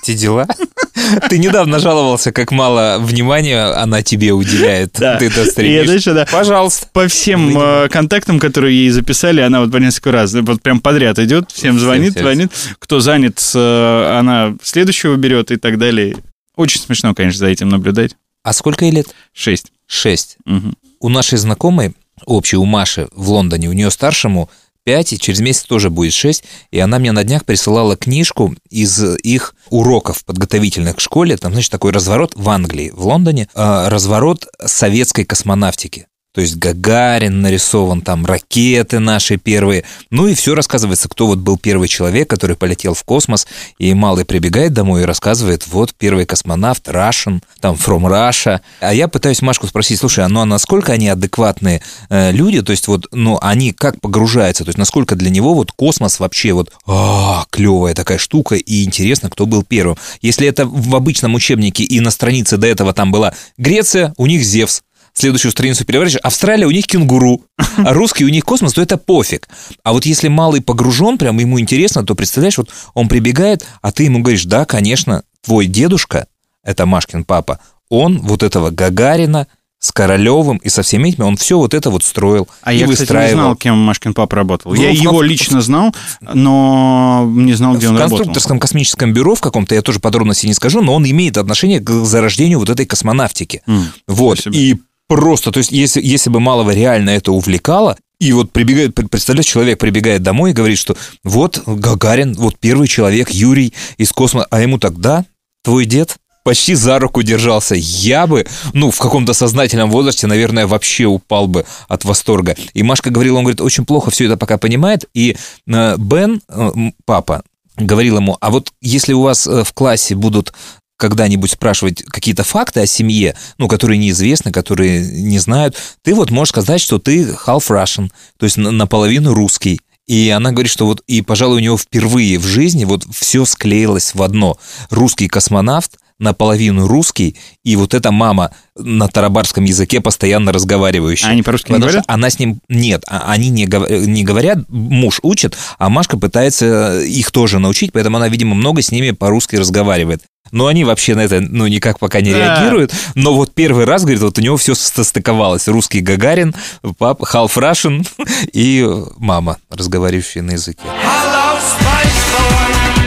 Те 0.08 0.14
дела? 0.14 0.46
Ты 1.28 1.38
недавно 1.38 1.78
жаловался, 1.80 2.32
как 2.32 2.50
мало 2.50 2.96
внимания 2.98 3.62
она 3.74 4.02
тебе 4.02 4.32
уделяет. 4.32 4.94
Да. 4.98 5.18
Ты 5.18 5.26
это 5.26 5.42
И 5.42 5.44
я 5.44 5.50
стримишь. 5.50 5.86
дальше, 5.86 6.14
да. 6.14 6.26
Пожалуйста. 6.32 6.86
По 6.94 7.08
всем 7.08 7.58
э, 7.58 7.90
контактам, 7.90 8.40
которые 8.40 8.74
ей 8.74 8.88
записали, 8.88 9.42
она 9.42 9.60
вот 9.60 9.70
по 9.70 9.76
несколько 9.76 10.12
раз, 10.12 10.32
вот 10.32 10.62
прям 10.62 10.80
подряд 10.80 11.18
идет, 11.18 11.50
всем 11.50 11.78
звонит, 11.78 12.12
всем. 12.12 12.22
звонит. 12.22 12.52
Кто 12.78 13.00
занят, 13.00 13.38
э, 13.54 14.18
она 14.18 14.54
следующего 14.62 15.14
берет 15.16 15.50
и 15.50 15.56
так 15.56 15.76
далее. 15.76 16.16
Очень 16.56 16.80
смешно, 16.80 17.14
конечно, 17.14 17.40
за 17.40 17.48
этим 17.48 17.68
наблюдать. 17.68 18.16
А 18.42 18.54
сколько 18.54 18.86
ей 18.86 18.92
лет? 18.92 19.08
Шесть. 19.34 19.66
Шесть. 19.86 20.38
Мгм. 20.46 20.74
У 21.00 21.10
нашей 21.10 21.36
знакомой, 21.36 21.92
общей, 22.24 22.56
у 22.56 22.64
Маши 22.64 23.08
в 23.12 23.28
Лондоне, 23.28 23.68
у 23.68 23.74
нее 23.74 23.90
старшему 23.90 24.48
5, 24.88 25.12
и 25.12 25.18
через 25.18 25.40
месяц 25.40 25.64
тоже 25.64 25.90
будет 25.90 26.14
6, 26.14 26.44
и 26.70 26.78
она 26.78 26.98
мне 26.98 27.12
на 27.12 27.22
днях 27.22 27.44
присылала 27.44 27.94
книжку 27.94 28.54
из 28.70 28.98
их 29.16 29.54
уроков 29.68 30.24
подготовительных 30.24 30.96
к 30.96 31.00
школе, 31.00 31.36
там, 31.36 31.52
значит, 31.52 31.70
такой 31.70 31.92
разворот 31.92 32.32
в 32.34 32.48
Англии, 32.48 32.90
в 32.94 33.06
Лондоне, 33.06 33.50
э, 33.54 33.88
разворот 33.88 34.46
советской 34.64 35.26
космонавтики. 35.26 36.06
То 36.38 36.42
есть 36.42 36.54
Гагарин 36.54 37.40
нарисован, 37.40 38.00
там 38.00 38.24
ракеты 38.24 39.00
наши 39.00 39.38
первые. 39.38 39.82
Ну 40.12 40.28
и 40.28 40.34
все 40.34 40.54
рассказывается, 40.54 41.08
кто 41.08 41.26
вот 41.26 41.40
был 41.40 41.58
первый 41.58 41.88
человек, 41.88 42.30
который 42.30 42.54
полетел 42.54 42.94
в 42.94 43.02
космос. 43.02 43.48
И 43.78 43.92
малый 43.92 44.24
прибегает 44.24 44.72
домой 44.72 45.02
и 45.02 45.04
рассказывает, 45.04 45.66
вот 45.66 45.96
первый 45.98 46.26
космонавт, 46.26 46.86
Russian, 46.86 47.42
там 47.60 47.74
from 47.74 48.02
Russia. 48.04 48.60
А 48.78 48.94
я 48.94 49.08
пытаюсь 49.08 49.42
Машку 49.42 49.66
спросить, 49.66 49.98
слушай, 49.98 50.24
а 50.24 50.28
ну 50.28 50.38
а 50.38 50.44
насколько 50.44 50.92
они 50.92 51.08
адекватные 51.08 51.82
э, 52.08 52.30
люди? 52.30 52.62
То 52.62 52.70
есть 52.70 52.86
вот, 52.86 53.08
ну 53.10 53.36
они 53.42 53.72
как 53.72 54.00
погружаются? 54.00 54.62
То 54.62 54.68
есть 54.68 54.78
насколько 54.78 55.16
для 55.16 55.30
него 55.30 55.54
вот 55.54 55.72
космос 55.72 56.20
вообще 56.20 56.52
вот, 56.52 56.70
а, 56.86 57.46
клевая 57.50 57.94
такая 57.94 58.18
штука 58.18 58.54
и 58.54 58.84
интересно, 58.84 59.28
кто 59.28 59.44
был 59.44 59.64
первым. 59.64 59.96
Если 60.22 60.46
это 60.46 60.66
в 60.66 60.94
обычном 60.94 61.34
учебнике 61.34 61.82
и 61.82 61.98
на 61.98 62.12
странице 62.12 62.58
до 62.58 62.68
этого 62.68 62.92
там 62.92 63.10
была 63.10 63.34
Греция, 63.56 64.14
у 64.16 64.26
них 64.26 64.44
Зевс, 64.44 64.82
следующую 65.18 65.52
страницу 65.52 65.84
переворачиваешь, 65.84 66.22
Австралия 66.24 66.66
у 66.66 66.70
них 66.70 66.86
кенгуру, 66.86 67.42
а 67.76 67.92
русский 67.92 68.24
у 68.24 68.28
них 68.28 68.44
космос, 68.44 68.72
то 68.74 68.82
это 68.82 68.96
пофиг. 68.96 69.48
А 69.82 69.92
вот 69.92 70.06
если 70.06 70.28
малый 70.28 70.60
погружен, 70.62 71.18
прям 71.18 71.38
ему 71.38 71.58
интересно, 71.60 72.04
то 72.04 72.14
представляешь, 72.14 72.58
вот 72.58 72.70
он 72.94 73.08
прибегает, 73.08 73.66
а 73.82 73.92
ты 73.92 74.04
ему 74.04 74.20
говоришь, 74.20 74.44
да, 74.44 74.64
конечно, 74.64 75.22
твой 75.44 75.66
дедушка, 75.66 76.26
это 76.64 76.86
Машкин 76.86 77.24
папа, 77.24 77.58
он 77.88 78.20
вот 78.20 78.42
этого 78.42 78.70
Гагарина 78.70 79.46
с 79.80 79.92
Королевым 79.92 80.56
и 80.56 80.68
со 80.70 80.82
всеми 80.82 81.10
этими, 81.10 81.22
он 81.22 81.36
все 81.36 81.56
вот 81.56 81.72
это 81.72 81.88
вот 81.90 82.02
строил 82.02 82.48
А 82.62 82.72
и 82.72 82.78
я, 82.78 82.86
кстати, 82.86 82.98
не 82.98 83.02
выстраивал. 83.04 83.32
знал, 83.42 83.56
кем 83.56 83.78
Машкин 83.78 84.12
папа 84.12 84.34
работал. 84.36 84.74
Ну, 84.74 84.82
я 84.82 84.90
в- 84.90 84.92
его 84.92 85.18
в- 85.18 85.22
лично 85.22 85.60
знал, 85.60 85.94
но 86.42 87.30
не 87.32 87.52
знал, 87.54 87.76
где 87.76 87.86
в 87.86 87.90
он 87.90 87.96
работал. 87.96 88.18
конструкторском 88.18 88.58
космическом 88.60 89.12
бюро 89.12 89.34
в 89.34 89.40
каком-то, 89.40 89.74
я 89.74 89.82
тоже 89.82 90.00
подробности 90.00 90.46
не 90.46 90.54
скажу, 90.54 90.80
но 90.82 90.94
он 90.94 91.08
имеет 91.08 91.36
отношение 91.36 91.80
к 91.80 91.90
зарождению 91.90 92.58
вот 92.58 92.70
этой 92.70 92.86
космонавтики. 92.86 93.62
М, 93.66 93.86
Вот, 94.06 94.46
и 94.46 94.78
просто, 95.08 95.50
то 95.50 95.58
есть 95.58 95.72
если, 95.72 96.00
если 96.02 96.30
бы 96.30 96.40
малого 96.40 96.70
реально 96.70 97.10
это 97.10 97.32
увлекало, 97.32 97.96
и 98.20 98.32
вот 98.32 98.52
прибегает, 98.52 98.94
пр- 98.94 99.08
представляешь, 99.08 99.46
человек 99.46 99.78
прибегает 99.78 100.22
домой 100.22 100.50
и 100.50 100.54
говорит, 100.54 100.78
что 100.78 100.96
вот 101.24 101.62
Гагарин, 101.66 102.34
вот 102.34 102.58
первый 102.58 102.88
человек, 102.88 103.30
Юрий 103.30 103.74
из 103.96 104.12
космоса, 104.12 104.46
а 104.50 104.60
ему 104.60 104.78
тогда 104.78 105.24
твой 105.62 105.84
дед 105.84 106.16
почти 106.44 106.74
за 106.74 106.98
руку 106.98 107.22
держался. 107.22 107.74
Я 107.76 108.26
бы, 108.26 108.46
ну, 108.72 108.90
в 108.90 108.98
каком-то 108.98 109.34
сознательном 109.34 109.90
возрасте, 109.90 110.26
наверное, 110.26 110.66
вообще 110.66 111.04
упал 111.04 111.46
бы 111.46 111.66
от 111.88 112.04
восторга. 112.04 112.56
И 112.72 112.82
Машка 112.82 113.10
говорила, 113.10 113.36
он 113.36 113.44
говорит, 113.44 113.60
очень 113.60 113.84
плохо 113.84 114.10
все 114.10 114.24
это 114.24 114.36
пока 114.36 114.56
понимает. 114.56 115.04
И 115.14 115.36
э, 115.66 115.96
Бен, 115.98 116.40
э, 116.48 116.70
папа, 117.04 117.42
говорил 117.76 118.16
ему, 118.16 118.36
а 118.40 118.50
вот 118.50 118.72
если 118.80 119.12
у 119.12 119.22
вас 119.22 119.46
э, 119.46 119.62
в 119.62 119.72
классе 119.74 120.14
будут 120.14 120.54
когда-нибудь 120.98 121.52
спрашивать 121.52 122.02
какие-то 122.02 122.44
факты 122.44 122.80
о 122.80 122.86
семье, 122.86 123.34
ну, 123.56 123.68
которые 123.68 123.96
неизвестны, 123.98 124.52
которые 124.52 125.06
не 125.08 125.38
знают, 125.38 125.76
ты 126.02 126.14
вот 126.14 126.30
можешь 126.30 126.50
сказать, 126.50 126.80
что 126.80 126.98
ты 126.98 127.22
half 127.46 127.68
Russian, 127.68 128.10
то 128.36 128.44
есть 128.44 128.58
на- 128.58 128.72
наполовину 128.72 129.32
русский. 129.32 129.80
И 130.06 130.30
она 130.30 130.52
говорит, 130.52 130.72
что 130.72 130.86
вот, 130.86 131.02
и, 131.06 131.22
пожалуй, 131.22 131.58
у 131.58 131.62
него 131.62 131.78
впервые 131.78 132.38
в 132.38 132.44
жизни 132.46 132.84
вот 132.84 133.06
все 133.14 133.44
склеилось 133.44 134.14
в 134.14 134.22
одно. 134.22 134.58
Русский 134.90 135.28
космонавт, 135.28 135.98
наполовину 136.18 136.86
русский, 136.88 137.36
и 137.64 137.76
вот 137.76 137.94
эта 137.94 138.10
мама 138.10 138.50
на 138.76 139.08
тарабарском 139.08 139.64
языке 139.64 140.00
постоянно 140.00 140.52
разговаривающая. 140.52 141.28
А 141.28 141.30
они 141.32 141.42
по-русски 141.42 141.72
не 141.72 141.78
говорят? 141.78 142.04
она 142.08 142.28
с 142.30 142.38
ним... 142.38 142.60
Нет, 142.68 143.04
а- 143.06 143.24
они 143.30 143.50
не, 143.50 143.66
гов- 143.66 143.88
не 143.90 144.24
говорят, 144.24 144.58
муж 144.68 145.20
учит, 145.22 145.56
а 145.78 145.88
Машка 145.88 146.18
пытается 146.18 147.00
их 147.00 147.30
тоже 147.30 147.58
научить, 147.58 147.92
поэтому 147.92 148.16
она, 148.16 148.28
видимо, 148.28 148.54
много 148.54 148.82
с 148.82 148.90
ними 148.90 149.12
по-русски 149.12 149.56
разговаривает. 149.56 150.22
Но 150.50 150.66
они 150.66 150.82
вообще 150.84 151.14
на 151.14 151.20
это, 151.20 151.40
ну, 151.40 151.66
никак 151.66 151.98
пока 151.98 152.22
не 152.22 152.32
Да. 152.32 152.38
реагируют. 152.38 152.92
Но 153.14 153.34
вот 153.34 153.52
первый 153.54 153.84
раз, 153.84 154.02
говорит, 154.02 154.20
вот 154.22 154.38
у 154.38 154.40
него 154.40 154.56
все 154.56 154.74
состыковалось. 154.74 155.68
Русский 155.68 156.00
Гагарин, 156.00 156.54
пап, 156.96 157.20
half 157.22 157.50
Russian 157.56 158.06
и 158.54 158.86
мама, 159.18 159.58
разговаривающая 159.70 160.40
на 160.42 160.52
языке. 160.52 160.80
Hello, 160.84 161.58
Spice 161.58 162.24
Boy. 162.32 162.74
Hello, 162.78 162.97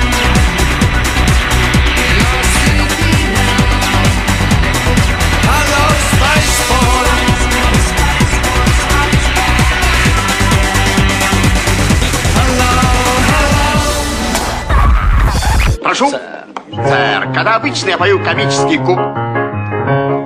Прошу. 15.91 16.09
Сэр, 16.09 17.33
когда 17.33 17.57
обычно 17.57 17.89
я 17.89 17.97
пою 17.97 18.23
комический 18.23 18.77
куп... 18.77 18.97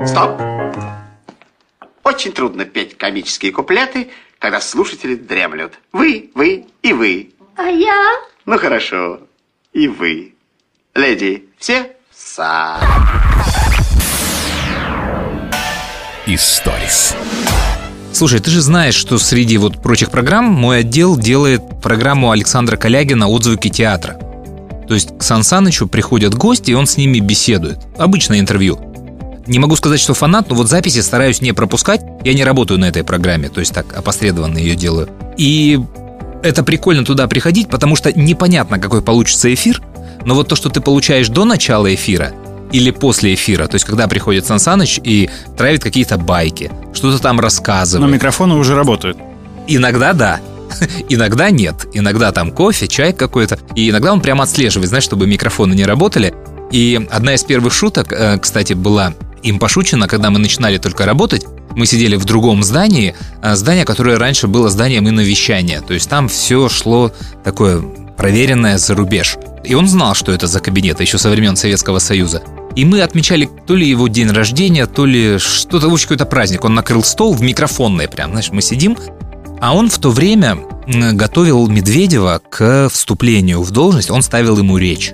Стоп. 0.08 0.39
Очень 2.04 2.34
трудно 2.34 2.65
петь 2.65 2.95
комические 2.95 3.51
куплеты, 3.51 4.12
когда 4.38 4.62
слушатели 4.62 5.15
дремлют. 5.15 5.73
Вы, 5.91 6.30
вы 6.36 6.67
и 6.84 6.93
вы. 6.93 7.32
А 7.56 7.63
я? 7.63 8.13
Ну 8.45 8.60
хорошо, 8.60 9.21
и 9.73 9.88
вы. 9.88 10.36
Леди, 10.93 11.49
все? 11.58 11.95
Са. 12.15 12.80
Историс. 16.28 17.15
Слушай, 18.13 18.39
ты 18.39 18.51
же 18.51 18.62
знаешь, 18.62 18.93
что 18.93 19.17
среди 19.17 19.58
вот 19.58 19.82
прочих 19.82 20.12
программ 20.12 20.45
мой 20.45 20.82
отдел 20.82 21.17
делает 21.17 21.63
программу 21.82 22.30
Александра 22.30 22.78
Калягина 22.78 23.28
«Отзвуки 23.28 23.71
театра». 23.71 24.19
То 24.88 24.93
есть 24.93 25.17
к 25.17 25.24
Сан 25.24 25.43
Санычу 25.43 25.88
приходят 25.88 26.36
гости, 26.36 26.71
и 26.71 26.74
он 26.74 26.86
с 26.88 26.98
ними 26.98 27.19
беседует. 27.19 27.80
Обычное 27.98 28.39
интервью. 28.39 28.80
Не 29.48 29.60
могу 29.60 29.76
сказать, 29.76 30.00
что 30.00 30.13
фанат, 30.13 30.50
но 30.50 30.56
вот 30.56 30.69
записи 30.69 31.02
стараюсь 31.02 31.41
не 31.41 31.52
пропускать. 31.54 32.02
Я 32.24 32.34
не 32.34 32.43
работаю 32.43 32.80
на 32.80 32.86
этой 32.86 33.04
программе, 33.04 33.50
то 33.50 33.60
есть 33.60 33.74
так 33.74 33.95
опосредованно 33.95 34.58
ее 34.58 34.76
делаю. 34.76 35.10
И 35.38 35.80
это 36.43 36.63
прикольно 36.63 37.06
туда 37.06 37.28
приходить, 37.28 37.69
потому 37.69 37.95
что 37.95 38.12
непонятно, 38.12 38.80
какой 38.80 39.02
получится 39.02 39.54
эфир, 39.54 39.82
но 40.26 40.34
вот 40.36 40.48
то, 40.48 40.56
что 40.56 40.69
ты 40.69 40.82
получаешь 40.82 41.30
до 41.30 41.45
начала 41.45 41.93
эфира 41.93 42.34
или 42.71 42.89
после 42.91 43.36
эфира, 43.36 43.67
то 43.67 43.76
есть 43.76 43.86
когда 43.86 44.08
приходит 44.08 44.45
Сан 44.45 44.60
Саныч 44.60 45.00
и 45.04 45.30
травит 45.58 45.84
какие-то 45.84 46.17
байки, 46.17 46.71
что-то 46.93 47.19
там 47.21 47.36
Но 47.36 47.43
рассказывает. 47.43 48.12
микрофоны 48.12 48.56
уже 48.56 48.76
работают. 48.76 49.17
Иногда 49.67 50.13
да, 50.13 50.39
иногда 51.09 51.49
нет. 51.49 51.88
Иногда 51.93 52.31
там 52.31 52.51
кофе, 52.51 52.88
чай 52.88 53.13
какой-то. 53.13 53.59
И 53.75 53.89
иногда 53.89 54.13
он 54.13 54.21
прямо 54.21 54.43
отслеживает, 54.43 54.89
знаешь, 54.89 55.03
чтобы 55.03 55.27
микрофоны 55.27 55.73
не 55.73 55.85
работали. 55.85 56.33
И 56.71 57.07
одна 57.11 57.35
из 57.35 57.43
первых 57.43 57.73
шуток, 57.73 58.11
э, 58.11 58.38
кстати, 58.39 58.73
была 58.73 59.13
им 59.43 59.59
пошучена, 59.59 60.07
когда 60.07 60.29
мы 60.29 60.39
начинали 60.39 60.77
только 60.77 61.05
работать. 61.05 61.45
Мы 61.75 61.85
сидели 61.85 62.15
в 62.15 62.25
другом 62.25 62.63
здании, 62.63 63.15
э, 63.41 63.55
здание, 63.55 63.85
которое 63.85 64.17
раньше 64.17 64.47
было 64.47 64.69
зданием 64.69 65.07
иновещания. 65.07 65.81
То 65.81 65.93
есть 65.93 66.09
там 66.09 66.27
все 66.27 66.69
шло 66.69 67.11
такое 67.43 67.81
проверенное 68.17 68.77
за 68.77 68.95
рубеж. 68.95 69.38
И 69.63 69.73
он 69.75 69.88
знал, 69.88 70.15
что 70.15 70.31
это 70.31 70.47
за 70.47 70.59
кабинет, 70.59 70.99
еще 71.01 71.17
со 71.17 71.29
времен 71.29 71.55
Советского 71.55 71.99
Союза. 71.99 72.41
И 72.75 72.83
мы 72.83 73.01
отмечали 73.01 73.49
то 73.67 73.75
ли 73.75 73.88
его 73.88 74.07
день 74.07 74.29
рождения, 74.29 74.85
то 74.85 75.05
ли 75.05 75.38
что-то, 75.38 75.89
в 75.89 75.93
общем, 75.93 76.07
какой-то 76.07 76.25
праздник. 76.25 76.65
Он 76.65 76.75
накрыл 76.75 77.03
стол 77.03 77.33
в 77.33 77.41
микрофонной 77.41 78.07
прям, 78.07 78.31
знаешь, 78.31 78.49
мы 78.51 78.61
сидим, 78.61 78.97
а 79.65 79.73
он 79.73 79.89
в 79.89 79.97
то 79.97 80.12
время 80.12 80.60
готовил 80.86 81.65
Медведева 81.67 82.39
к 82.51 82.88
вступлению 82.88 83.63
в 83.63 83.71
должность, 83.71 84.12
он 84.12 84.21
ставил 84.21 84.60
ему 84.60 84.78
речь 84.78 85.13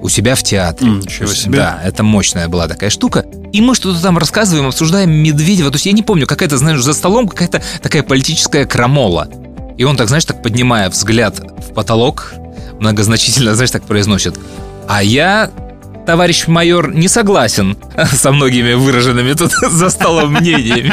у 0.00 0.08
себя 0.08 0.34
в 0.34 0.42
театре. 0.42 0.90
Ничего 0.90 1.28
себе. 1.28 1.58
Да, 1.58 1.80
это 1.84 2.02
мощная 2.02 2.48
была 2.48 2.66
такая 2.66 2.90
штука. 2.90 3.24
И 3.52 3.60
мы 3.60 3.76
что-то 3.76 4.02
там 4.02 4.18
рассказываем, 4.18 4.66
обсуждаем 4.66 5.12
Медведева. 5.12 5.70
То 5.70 5.76
есть 5.76 5.86
я 5.86 5.92
не 5.92 6.02
помню, 6.02 6.26
какая-то, 6.26 6.56
знаешь, 6.56 6.82
за 6.82 6.94
столом 6.94 7.28
какая-то 7.28 7.62
такая 7.80 8.02
политическая 8.02 8.66
крамола. 8.66 9.28
И 9.78 9.84
он 9.84 9.96
так, 9.96 10.08
знаешь, 10.08 10.24
так 10.24 10.42
поднимая 10.42 10.90
взгляд 10.90 11.38
в 11.38 11.72
потолок, 11.72 12.34
многозначительно, 12.80 13.54
знаешь, 13.54 13.70
так 13.70 13.84
произносит. 13.84 14.36
А 14.88 15.04
я, 15.04 15.48
товарищ 16.06 16.48
майор, 16.48 16.92
не 16.92 17.06
согласен 17.06 17.76
со 18.12 18.32
многими 18.32 18.72
выраженными 18.72 19.34
тут 19.34 19.52
за 19.70 19.90
столом 19.90 20.32
мнениями. 20.32 20.92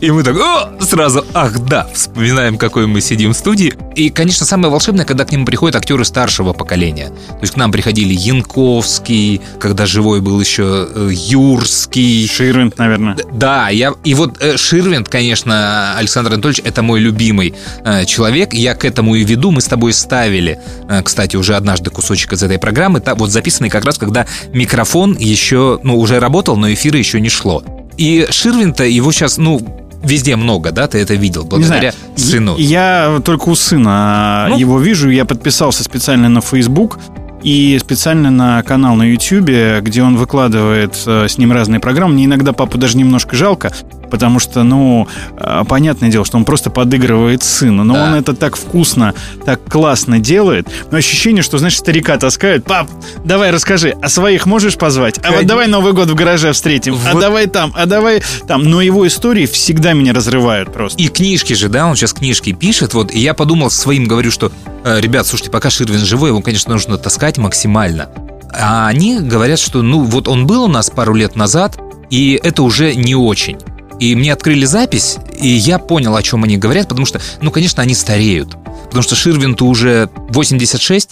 И 0.00 0.10
мы 0.10 0.22
так, 0.22 0.36
о, 0.36 0.72
сразу, 0.80 1.24
ах 1.34 1.58
да, 1.60 1.86
вспоминаем, 1.92 2.58
какой 2.58 2.86
мы 2.86 3.00
сидим 3.00 3.32
в 3.32 3.36
студии. 3.36 3.72
И, 3.94 4.10
конечно, 4.10 4.46
самое 4.46 4.70
волшебное, 4.70 5.04
когда 5.04 5.24
к 5.24 5.32
нему 5.32 5.44
приходят 5.44 5.76
актеры 5.76 6.04
старшего 6.04 6.52
поколения. 6.52 7.08
То 7.08 7.38
есть 7.42 7.54
к 7.54 7.56
нам 7.56 7.70
приходили 7.70 8.14
Янковский, 8.14 9.40
когда 9.60 9.86
живой 9.86 10.20
был 10.20 10.40
еще 10.40 10.88
э, 10.94 11.10
Юрский. 11.12 12.26
Ширвинд, 12.26 12.78
наверное. 12.78 13.16
Да, 13.32 13.68
я 13.68 13.94
и 14.04 14.14
вот 14.14 14.40
э, 14.40 14.56
Ширвинд, 14.56 15.08
конечно, 15.08 15.96
Александр 15.96 16.32
Анатольевич, 16.32 16.62
это 16.64 16.82
мой 16.82 17.00
любимый 17.00 17.54
э, 17.84 18.04
человек. 18.06 18.54
Я 18.54 18.74
к 18.74 18.84
этому 18.84 19.14
и 19.14 19.24
веду. 19.24 19.50
Мы 19.50 19.60
с 19.60 19.66
тобой 19.66 19.92
ставили, 19.92 20.58
э, 20.88 21.02
кстати, 21.02 21.36
уже 21.36 21.56
однажды 21.56 21.90
кусочек 21.90 22.32
из 22.32 22.42
этой 22.42 22.58
программы, 22.58 23.02
вот 23.16 23.30
записанный 23.30 23.70
как 23.70 23.84
раз, 23.84 23.98
когда 23.98 24.26
микрофон 24.52 25.16
еще, 25.16 25.78
ну, 25.82 25.98
уже 25.98 26.20
работал, 26.20 26.56
но 26.56 26.72
эфира 26.72 26.98
еще 26.98 27.20
не 27.20 27.28
шло. 27.28 27.62
И 27.96 28.26
Ширвинта 28.30 28.84
его 28.84 29.12
сейчас, 29.12 29.38
ну, 29.38 29.60
везде 30.02 30.36
много, 30.36 30.70
да, 30.72 30.86
ты 30.86 30.98
это 30.98 31.14
видел, 31.14 31.42
Не 31.44 31.48
благодаря 31.48 31.92
знаю. 31.92 31.94
сыну. 32.16 32.56
Я 32.58 33.20
только 33.24 33.48
у 33.48 33.54
сына 33.54 34.46
Ну. 34.50 34.58
его 34.58 34.78
вижу. 34.78 35.10
Я 35.10 35.24
подписался 35.24 35.82
специально 35.84 36.28
на 36.28 36.40
Facebook 36.40 36.98
и 37.42 37.78
специально 37.80 38.30
на 38.30 38.62
канал 38.62 38.96
на 38.96 39.02
YouTube, 39.04 39.50
где 39.82 40.02
он 40.02 40.16
выкладывает 40.16 41.00
э, 41.06 41.26
с 41.28 41.38
ним 41.38 41.52
разные 41.52 41.78
программы. 41.80 42.14
Мне 42.14 42.24
иногда 42.24 42.52
папу 42.52 42.78
даже 42.78 42.96
немножко 42.96 43.36
жалко, 43.36 43.72
потому 44.14 44.38
что, 44.38 44.62
ну, 44.62 45.08
э, 45.36 45.64
понятное 45.68 46.08
дело, 46.08 46.24
что 46.24 46.36
он 46.36 46.44
просто 46.44 46.70
подыгрывает 46.70 47.42
сыну. 47.42 47.82
Но 47.82 47.94
Да. 47.94 48.04
он 48.04 48.14
это 48.14 48.32
так 48.32 48.54
вкусно, 48.54 49.12
так 49.44 49.60
классно 49.68 50.20
делает. 50.20 50.68
Но 50.92 50.98
ощущение, 50.98 51.42
что, 51.42 51.58
знаешь, 51.58 51.76
старика 51.76 52.16
таскают. 52.16 52.64
Пап, 52.64 52.88
давай 53.24 53.50
расскажи, 53.50 53.96
а 54.00 54.08
своих 54.08 54.46
можешь 54.46 54.76
позвать? 54.76 55.18
А 55.24 55.32
вот 55.32 55.46
давай 55.46 55.66
Новый 55.66 55.94
год 55.94 56.08
в 56.10 56.14
гараже 56.14 56.52
встретим. 56.52 56.94
А 57.08 57.14
Вот. 57.14 57.20
давай 57.20 57.48
там, 57.48 57.72
а 57.76 57.86
давай 57.86 58.22
там. 58.46 58.62
Но 58.62 58.80
его 58.80 59.04
истории 59.04 59.46
всегда 59.46 59.94
меня 59.94 60.12
разрывают 60.12 60.72
просто. 60.72 61.02
И 61.02 61.08
книжки 61.08 61.54
же, 61.54 61.68
да, 61.68 61.86
он 61.88 61.96
сейчас 61.96 62.12
книжки 62.12 62.52
пишет, 62.52 62.94
вот, 62.94 63.12
и 63.12 63.18
я 63.18 63.34
подумал 63.34 63.68
своим, 63.68 64.04
говорю, 64.04 64.30
что, 64.30 64.52
э, 64.84 65.00
ребят, 65.00 65.26
слушайте, 65.26 65.50
пока 65.50 65.70
Ширвин 65.70 65.98
живой, 66.04 66.30
его, 66.30 66.40
конечно, 66.40 66.72
нужно 66.72 66.98
таскать 66.98 67.36
максимально. 67.36 68.10
А 68.56 68.86
они 68.86 69.18
говорят, 69.18 69.58
что, 69.58 69.82
ну, 69.82 70.02
вот 70.04 70.28
он 70.28 70.46
был 70.46 70.62
у 70.64 70.68
нас 70.68 70.88
пару 70.88 71.14
лет 71.14 71.34
назад, 71.34 71.76
и 72.10 72.38
это 72.40 72.62
уже 72.62 72.94
не 72.94 73.16
очень. 73.16 73.56
И 74.00 74.14
мне 74.14 74.32
открыли 74.32 74.64
запись, 74.64 75.16
и 75.40 75.48
я 75.48 75.78
понял, 75.78 76.16
о 76.16 76.22
чем 76.22 76.44
они 76.44 76.56
говорят, 76.56 76.88
потому 76.88 77.06
что, 77.06 77.20
ну, 77.40 77.50
конечно, 77.50 77.82
они 77.82 77.94
стареют. 77.94 78.56
Потому 78.84 79.02
что 79.02 79.14
Ширвинту 79.14 79.66
уже 79.66 80.10
86, 80.30 81.10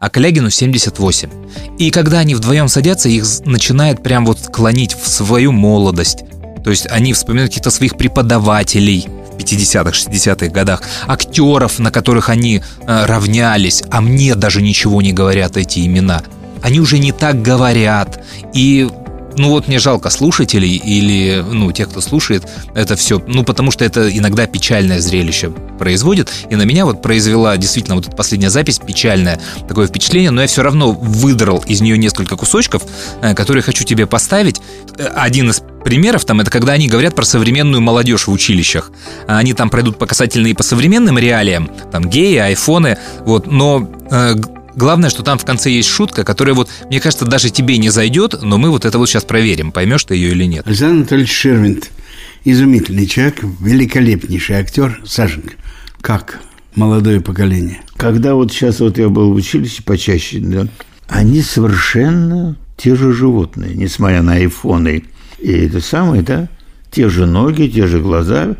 а 0.00 0.10
Калягину 0.10 0.50
78. 0.50 1.30
И 1.78 1.90
когда 1.90 2.18
они 2.18 2.34
вдвоем 2.34 2.68
садятся, 2.68 3.08
их 3.08 3.24
начинает 3.44 4.02
прям 4.02 4.26
вот 4.26 4.38
клонить 4.52 4.94
в 4.94 5.08
свою 5.08 5.52
молодость. 5.52 6.24
То 6.62 6.70
есть 6.70 6.86
они 6.90 7.12
вспоминают 7.12 7.50
каких-то 7.50 7.70
своих 7.70 7.96
преподавателей 7.96 9.06
в 9.32 9.36
50-х, 9.36 9.90
60-х 9.90 10.48
годах, 10.48 10.82
актеров, 11.06 11.78
на 11.78 11.90
которых 11.90 12.28
они 12.28 12.62
э, 12.86 13.04
равнялись, 13.06 13.82
а 13.90 14.00
мне 14.00 14.34
даже 14.34 14.62
ничего 14.62 15.02
не 15.02 15.12
говорят 15.12 15.56
эти 15.56 15.84
имена. 15.86 16.22
Они 16.62 16.80
уже 16.80 16.98
не 16.98 17.12
так 17.12 17.42
говорят. 17.42 18.24
И 18.54 18.88
ну 19.36 19.50
вот 19.50 19.68
мне 19.68 19.78
жалко 19.78 20.10
слушателей 20.10 20.76
или, 20.76 21.44
ну, 21.50 21.72
тех, 21.72 21.90
кто 21.90 22.00
слушает 22.00 22.44
это 22.74 22.96
все, 22.96 23.22
ну, 23.26 23.44
потому 23.44 23.70
что 23.70 23.84
это 23.84 24.16
иногда 24.16 24.46
печальное 24.46 25.00
зрелище 25.00 25.50
производит, 25.78 26.30
и 26.50 26.56
на 26.56 26.62
меня 26.62 26.84
вот 26.84 27.02
произвела 27.02 27.56
действительно 27.56 27.96
вот 27.96 28.06
эта 28.06 28.16
последняя 28.16 28.50
запись 28.50 28.78
печальное 28.78 29.40
такое 29.68 29.86
впечатление, 29.86 30.30
но 30.30 30.42
я 30.42 30.46
все 30.46 30.62
равно 30.62 30.92
выдрал 30.92 31.62
из 31.66 31.80
нее 31.80 31.98
несколько 31.98 32.36
кусочков, 32.36 32.82
э, 33.22 33.34
которые 33.34 33.62
хочу 33.62 33.84
тебе 33.84 34.06
поставить. 34.06 34.60
Э, 34.98 35.06
Один 35.14 35.50
из 35.50 35.62
примеров 35.84 36.24
там 36.24 36.40
это 36.40 36.50
когда 36.50 36.72
они 36.72 36.88
говорят 36.88 37.14
про 37.14 37.24
современную 37.24 37.82
молодежь 37.82 38.26
в 38.26 38.32
училищах. 38.32 38.90
Они 39.26 39.52
там 39.52 39.68
пройдут 39.68 39.98
по 39.98 40.06
касательные 40.06 40.54
по 40.54 40.62
современным 40.62 41.18
реалиям, 41.18 41.70
там 41.92 42.08
геи, 42.08 42.36
айфоны, 42.36 42.96
вот, 43.20 43.46
но 43.46 43.88
э, 44.10 44.34
Главное, 44.76 45.10
что 45.10 45.22
там 45.22 45.38
в 45.38 45.44
конце 45.44 45.70
есть 45.70 45.88
шутка, 45.88 46.24
которая 46.24 46.54
вот, 46.54 46.68
мне 46.88 47.00
кажется, 47.00 47.24
даже 47.24 47.50
тебе 47.50 47.78
не 47.78 47.90
зайдет, 47.90 48.42
но 48.42 48.58
мы 48.58 48.70
вот 48.70 48.84
это 48.84 48.98
вот 48.98 49.08
сейчас 49.08 49.24
проверим, 49.24 49.72
поймешь 49.72 50.04
ты 50.04 50.14
ее 50.14 50.30
или 50.30 50.44
нет. 50.44 50.66
Александр 50.66 50.96
Анатольевич 50.96 51.32
Шервинт– 51.32 51.90
изумительный 52.44 53.06
человек, 53.06 53.42
великолепнейший 53.60 54.56
актер. 54.56 55.00
Сашенька, 55.04 55.54
как 56.00 56.40
молодое 56.74 57.20
поколение? 57.20 57.80
Когда 57.96 58.34
вот 58.34 58.52
сейчас 58.52 58.80
вот 58.80 58.98
я 58.98 59.08
был 59.08 59.32
в 59.32 59.36
училище 59.36 59.82
почаще, 59.82 60.40
да, 60.40 60.66
они 61.08 61.42
совершенно 61.42 62.56
те 62.76 62.94
же 62.94 63.12
животные, 63.12 63.74
несмотря 63.74 64.22
на 64.22 64.34
айфоны. 64.34 65.04
И 65.38 65.52
это 65.52 65.80
самое, 65.80 66.22
да, 66.22 66.48
те 66.90 67.08
же 67.08 67.26
ноги, 67.26 67.68
те 67.68 67.86
же 67.86 68.00
глаза, 68.00 68.56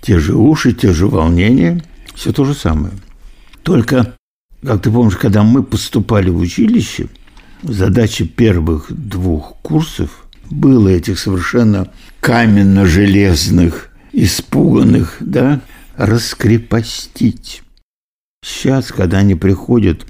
те 0.00 0.18
же 0.18 0.34
уши, 0.34 0.72
те 0.72 0.92
же 0.92 1.06
волнения. 1.06 1.82
Все 2.14 2.32
то 2.32 2.44
же 2.44 2.54
самое. 2.54 2.94
Только, 3.62 4.14
как 4.66 4.82
ты 4.82 4.90
помнишь, 4.90 5.16
когда 5.16 5.44
мы 5.44 5.62
поступали 5.62 6.28
в 6.28 6.38
училище, 6.38 7.06
задача 7.62 8.26
первых 8.26 8.86
двух 8.90 9.56
курсов 9.62 10.26
было 10.50 10.88
этих 10.88 11.18
совершенно 11.18 11.88
каменно-железных, 12.20 13.90
испуганных, 14.12 15.16
да, 15.20 15.60
раскрепостить. 15.96 17.62
Сейчас, 18.44 18.90
когда 18.90 19.18
они 19.18 19.36
приходят 19.36 20.04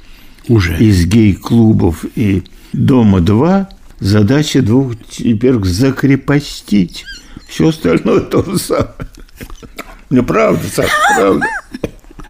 Уже. 0.48 0.78
из 0.78 1.06
гей-клубов 1.06 2.04
и 2.14 2.42
дома-2, 2.72 3.66
задача 4.00 4.62
двух 4.62 4.94
теперь 5.08 5.62
закрепостить. 5.64 7.04
Все 7.46 7.68
остальное 7.68 8.20
то 8.20 8.42
же 8.42 8.58
самое. 8.58 8.94
Ну, 10.08 10.22
правда, 10.22 10.66
Саша, 10.72 10.92
правда. 11.16 11.46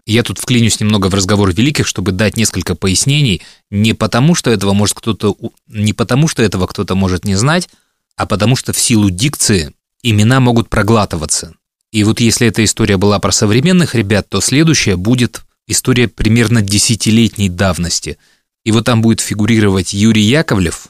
Я 0.07 0.23
тут 0.23 0.39
вклинюсь 0.39 0.79
немного 0.79 1.07
в 1.07 1.13
разговор 1.13 1.53
великих, 1.53 1.85
чтобы 1.85 2.13
дать 2.13 2.37
несколько 2.37 2.75
пояснений, 2.75 3.41
не 3.69 3.93
потому, 3.93 4.35
что 4.35 4.49
этого 4.49 4.71
может 4.71 4.95
кто-то, 4.95 5.35
не 5.67 5.91
потому, 5.91 6.29
что 6.29 6.41
этого 6.41 6.65
кто-то 6.65 6.95
может 6.95 7.25
не 7.25 7.35
знать, 7.35 7.69
а 8.15 8.25
потому 8.25 8.55
что 8.55 8.71
в 8.71 8.79
силу 8.79 9.09
дикции 9.09 9.73
имена 10.01 10.39
могут 10.39 10.69
проглатываться. 10.69 11.53
И 11.91 12.05
вот 12.05 12.21
если 12.21 12.47
эта 12.47 12.63
история 12.63 12.95
была 12.95 13.19
про 13.19 13.33
современных 13.33 13.95
ребят, 13.95 14.29
то 14.29 14.39
следующая 14.39 14.95
будет 14.95 15.41
история 15.67 16.07
примерно 16.07 16.61
десятилетней 16.61 17.49
давности. 17.49 18.17
И 18.63 18.71
вот 18.71 18.85
там 18.85 19.01
будет 19.01 19.19
фигурировать 19.19 19.93
Юрий 19.93 20.23
Яковлев, 20.23 20.87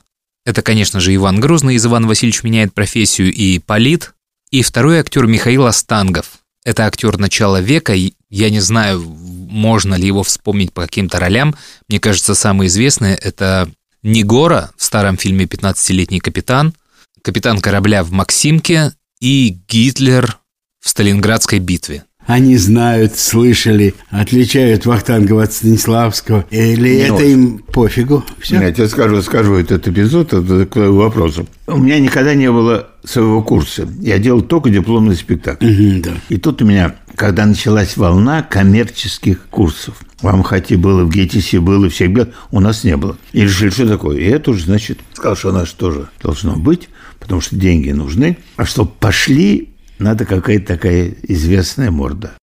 это, 0.48 0.62
конечно 0.62 1.02
же, 1.02 1.14
Иван 1.14 1.42
Грозный 1.42 1.76
из 1.76 1.86
«Иван 1.86 2.08
Васильевич 2.08 2.42
меняет 2.44 2.74
профессию» 2.74 3.34
и 3.34 3.60
Полит, 3.60 4.14
и 4.50 4.62
второй 4.62 5.00
актер 5.00 5.28
Михаил 5.28 5.66
Остангов. 5.66 6.40
Это 6.68 6.86
актер 6.86 7.18
начала 7.18 7.62
века, 7.62 7.94
и 7.94 8.12
я 8.30 8.50
не 8.50 8.60
знаю, 8.60 9.00
можно 9.00 9.96
ли 9.96 10.06
его 10.06 10.22
вспомнить 10.22 10.74
по 10.74 10.82
каким-то 10.82 11.18
ролям. 11.18 11.56
Мне 11.88 12.02
кажется, 12.02 12.36
самые 12.36 12.68
известные– 12.68 13.16
это 13.24 13.72
Негора 14.04 14.72
в 14.76 14.84
старом 14.84 15.16
фильме 15.16 15.46
«15-летний 15.46 16.20
капитан», 16.20 16.74
капитан 17.22 17.62
корабля 17.62 18.04
в 18.04 18.12
Максимке 18.12 18.92
и 19.22 19.58
Гитлер 19.70 20.40
в 20.82 20.90
Сталинградской 20.90 21.60
битве. 21.60 22.04
Они 22.28 22.58
знают, 22.58 23.18
слышали, 23.18 23.96
отличают 24.10 24.86
Вахтангова 24.86 25.44
от 25.44 25.54
Станиславского. 25.54 26.46
Или 26.52 26.90
Не 26.90 27.02
это 27.04 27.13
очень. 27.16 27.32
им 27.32 27.58
пофигу? 27.60 28.26
Все? 28.40 28.60
Я 28.62 28.72
тебе 28.74 28.90
скажу, 28.90 29.22
скажу 29.22 29.56
этот 29.56 29.88
эпизод 29.88 30.34
это 30.34 30.66
к 30.66 30.76
вопросу. 30.76 31.48
У 31.68 31.78
меня 31.78 32.00
никогда 32.02 32.34
не 32.34 32.52
было 32.52 32.90
своего 33.06 33.42
курса. 33.42 33.88
Я 34.02 34.20
делал 34.20 34.42
только 34.42 34.70
дипломный 34.70 35.16
спектакль. 35.16 35.66
Мгм, 35.66 36.02
да. 36.02 36.12
И 36.28 36.36
тут 36.38 36.62
у 36.62 36.66
меня, 36.66 36.96
когда 37.16 37.46
началась 37.46 37.96
волна 37.96 38.42
коммерческих 38.44 39.48
курсов, 39.50 39.96
в 40.22 40.28
Амхате 40.28 40.76
было, 40.76 41.06
в 41.06 41.10
ГТС 41.10 41.54
было, 41.54 41.90
всех 41.90 42.12
было, 42.12 42.28
у 42.52 42.60
нас 42.60 42.84
не 42.84 42.98
было. 42.98 43.18
И 43.32 43.42
решили, 43.44 43.70
что 43.70 43.88
такое. 43.88 44.18
И 44.18 44.26
это 44.26 44.52
уже, 44.52 44.66
значит, 44.66 45.00
сказал, 45.13 45.38
что 45.38 45.50
у 45.50 45.54
нас 45.54 45.70
тоже 45.72 46.10
должно 46.22 46.58
быть, 46.58 46.90
потому 47.22 47.40
что 47.40 47.56
деньги 47.56 47.92
нужны. 47.92 48.38
А 48.58 48.66
чтобы 48.66 48.92
пошли, 49.00 49.70
надо 50.00 50.26
какая-то 50.26 50.66
такая 50.66 51.14
известная 51.24 51.92
морда. 51.92 52.34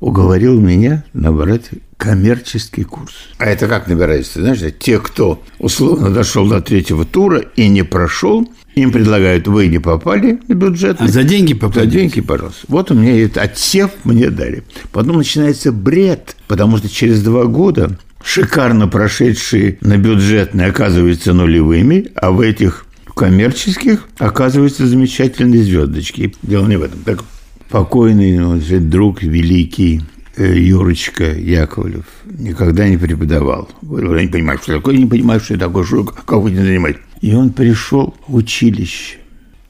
Уговорил 0.00 0.58
меня 0.58 1.04
набрать 1.12 1.68
коммерческий 1.98 2.84
курс. 2.84 3.12
А 3.36 3.44
это 3.44 3.68
как 3.68 3.86
набирается? 3.86 4.40
Знаешь, 4.40 4.60
те, 4.78 4.98
кто 4.98 5.42
условно 5.58 6.10
дошел 6.10 6.48
до 6.48 6.62
третьего 6.62 7.04
тура 7.04 7.40
и 7.56 7.68
не 7.68 7.82
прошел, 7.82 8.50
им 8.74 8.92
предлагают, 8.92 9.46
вы 9.46 9.66
не 9.66 9.78
попали 9.78 10.40
на 10.48 10.54
бюджет. 10.54 10.96
А 11.00 11.06
за 11.06 11.22
деньги 11.22 11.52
За 11.52 11.58
попадете? 11.58 11.90
деньги, 11.98 12.20
пожалуйста. 12.22 12.60
Вот 12.68 12.90
у 12.90 12.94
меня 12.94 13.22
это 13.22 13.42
отсев 13.42 13.90
мне 14.04 14.30
дали. 14.30 14.62
Потом 14.92 15.18
начинается 15.18 15.70
бред, 15.70 16.34
потому 16.48 16.78
что 16.78 16.88
через 16.88 17.22
два 17.22 17.44
года 17.44 17.98
шикарно 18.24 18.88
прошедшие 18.88 19.76
на 19.82 19.98
бюджетные 19.98 20.68
оказываются 20.68 21.34
нулевыми, 21.34 22.08
а 22.14 22.30
в 22.30 22.40
этих 22.40 22.86
коммерческих 23.20 24.08
оказываются 24.16 24.86
замечательные 24.86 25.62
звездочки. 25.62 26.34
Дело 26.42 26.66
не 26.66 26.76
в 26.76 26.82
этом. 26.82 27.00
Так 27.00 27.22
покойный 27.68 28.58
же 28.62 28.80
друг 28.80 29.22
великий 29.22 30.00
э, 30.36 30.58
Юрочка 30.58 31.24
Яковлев 31.24 32.06
никогда 32.24 32.88
не 32.88 32.96
преподавал. 32.96 33.68
Я 33.82 34.22
не 34.22 34.28
понимаю, 34.28 34.58
что 34.62 34.76
такое, 34.76 34.96
не 34.96 35.04
понимаю, 35.04 35.38
что 35.38 35.58
такое, 35.58 35.84
что, 35.84 36.04
как 36.04 36.38
вы 36.38 36.50
не 36.50 36.62
занимаетесь. 36.62 37.02
И 37.20 37.34
он 37.34 37.50
пришел 37.50 38.14
в 38.26 38.36
училище 38.36 39.18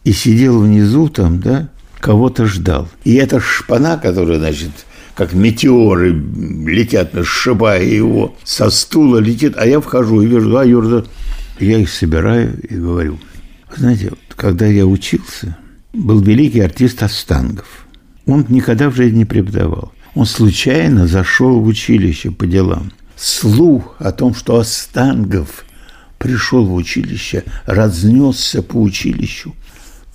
и 0.04 0.12
сидел 0.12 0.60
внизу 0.60 1.08
там, 1.08 1.40
да, 1.40 1.70
кого-то 1.98 2.46
ждал. 2.46 2.88
И 3.02 3.14
эта 3.14 3.40
шпана, 3.40 3.98
которая, 3.98 4.38
значит, 4.38 4.70
как 5.16 5.32
метеоры 5.32 6.12
летят, 6.12 7.10
сшибая 7.24 7.82
его, 7.82 8.36
со 8.44 8.70
стула 8.70 9.18
летит, 9.18 9.54
а 9.56 9.66
я 9.66 9.80
вхожу 9.80 10.22
и 10.22 10.26
вижу, 10.28 10.56
а 10.56 10.64
Юра, 10.64 11.04
я 11.58 11.78
их 11.78 11.90
собираю 11.90 12.56
и 12.62 12.76
говорю, 12.76 13.18
«Вы 13.70 13.76
знаете, 13.76 14.12
когда 14.36 14.66
я 14.66 14.86
учился, 14.86 15.56
был 15.92 16.20
великий 16.20 16.60
артист 16.60 17.02
Остангов. 17.02 17.86
Он 18.26 18.46
никогда 18.48 18.90
в 18.90 18.94
жизни 18.94 19.18
не 19.18 19.24
преподавал. 19.24 19.92
Он 20.14 20.26
случайно 20.26 21.06
зашел 21.06 21.60
в 21.60 21.66
училище 21.66 22.30
по 22.30 22.46
делам. 22.46 22.92
Слух 23.16 23.96
о 23.98 24.12
том, 24.12 24.34
что 24.34 24.58
Остангов 24.58 25.64
пришел 26.18 26.64
в 26.64 26.74
училище, 26.74 27.44
разнесся 27.66 28.62
по 28.62 28.80
училищу. 28.80 29.54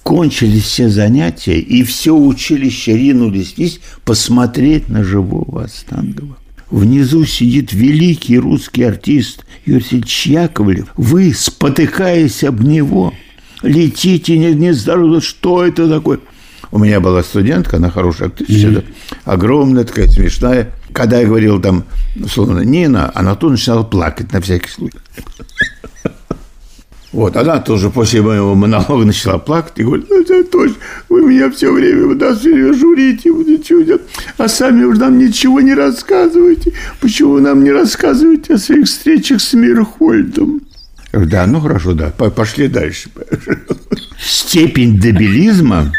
Кончились 0.04 0.64
все 0.64 0.90
занятия, 0.90 1.60
и 1.60 1.84
все 1.84 2.16
училище 2.16 2.96
ринулись 2.96 3.58
вниз 3.58 3.80
посмотреть 4.04 4.88
на 4.88 5.04
живого 5.04 5.64
Остангова. 5.64 6.38
Внизу 6.70 7.26
сидит 7.26 7.74
великий 7.74 8.38
русский 8.38 8.84
артист 8.84 9.46
Юрий 9.66 10.04
Яковлев. 10.26 10.92
Вы, 10.96 11.34
спотыкаясь 11.34 12.44
об 12.44 12.62
него, 12.62 13.14
летите 13.62 14.38
не, 14.38 14.54
не 14.54 14.74
здоровы. 14.74 15.22
Что 15.22 15.66
это 15.66 15.90
такое? 15.90 16.20
У 16.72 16.80
меня 16.80 17.00
была 17.00 17.24
студентка, 17.24 17.78
она 17.78 17.90
хорошая 17.90 18.30
актриса, 18.30 18.70
да, 18.70 18.84
огромная, 19.24 19.86
такая 19.86 20.08
смешная. 20.08 20.74
Когда 20.92 21.20
я 21.20 21.28
говорил 21.28 21.62
там, 21.62 21.86
условно, 22.22 22.62
Нина, 22.62 23.12
она 23.14 23.36
тут 23.36 23.52
начинала 23.52 23.84
плакать 23.84 24.34
на 24.34 24.42
всякий 24.42 24.70
случай. 24.70 24.98
Вот, 27.16 27.38
она 27.38 27.60
тоже 27.60 27.90
после 27.92 28.22
моего 28.22 28.56
монолога 28.56 29.06
начала 29.06 29.38
плакать 29.38 29.72
и 29.78 29.84
говорит, 29.84 30.06
ну, 30.10 30.20
это 30.20 30.44
точно, 30.44 30.76
вы 31.08 31.22
меня 31.22 31.50
все 31.50 31.72
время, 31.72 32.08
вы 32.08 32.16
нас 32.16 32.40
все 32.40 32.54
время 32.54 32.74
журите, 32.74 33.32
вы 33.32 33.46
ничего 33.46 33.98
а 34.38 34.50
сами 34.50 34.84
уж 34.84 34.98
нам 34.98 35.18
ничего 35.18 35.62
не 35.62 35.74
рассказываете. 35.74 36.74
Почему 37.00 37.36
вы 37.36 37.42
нам 37.42 37.64
не 37.64 37.72
рассказываете 37.72 38.56
о 38.56 38.58
своих 38.58 38.88
встречах 38.88 39.40
с 39.40 39.54
Мирхольдом? 39.54 40.65
Да, 41.16 41.48
ну 41.48 41.62
хорошо, 41.62 41.94
да, 41.94 42.10
по- 42.10 42.30
пошли 42.30 42.68
дальше. 42.68 43.10
Степень 44.20 45.00
дебилизма, 45.00 45.92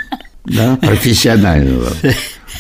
да, 0.45 0.77
профессионального, 0.77 1.93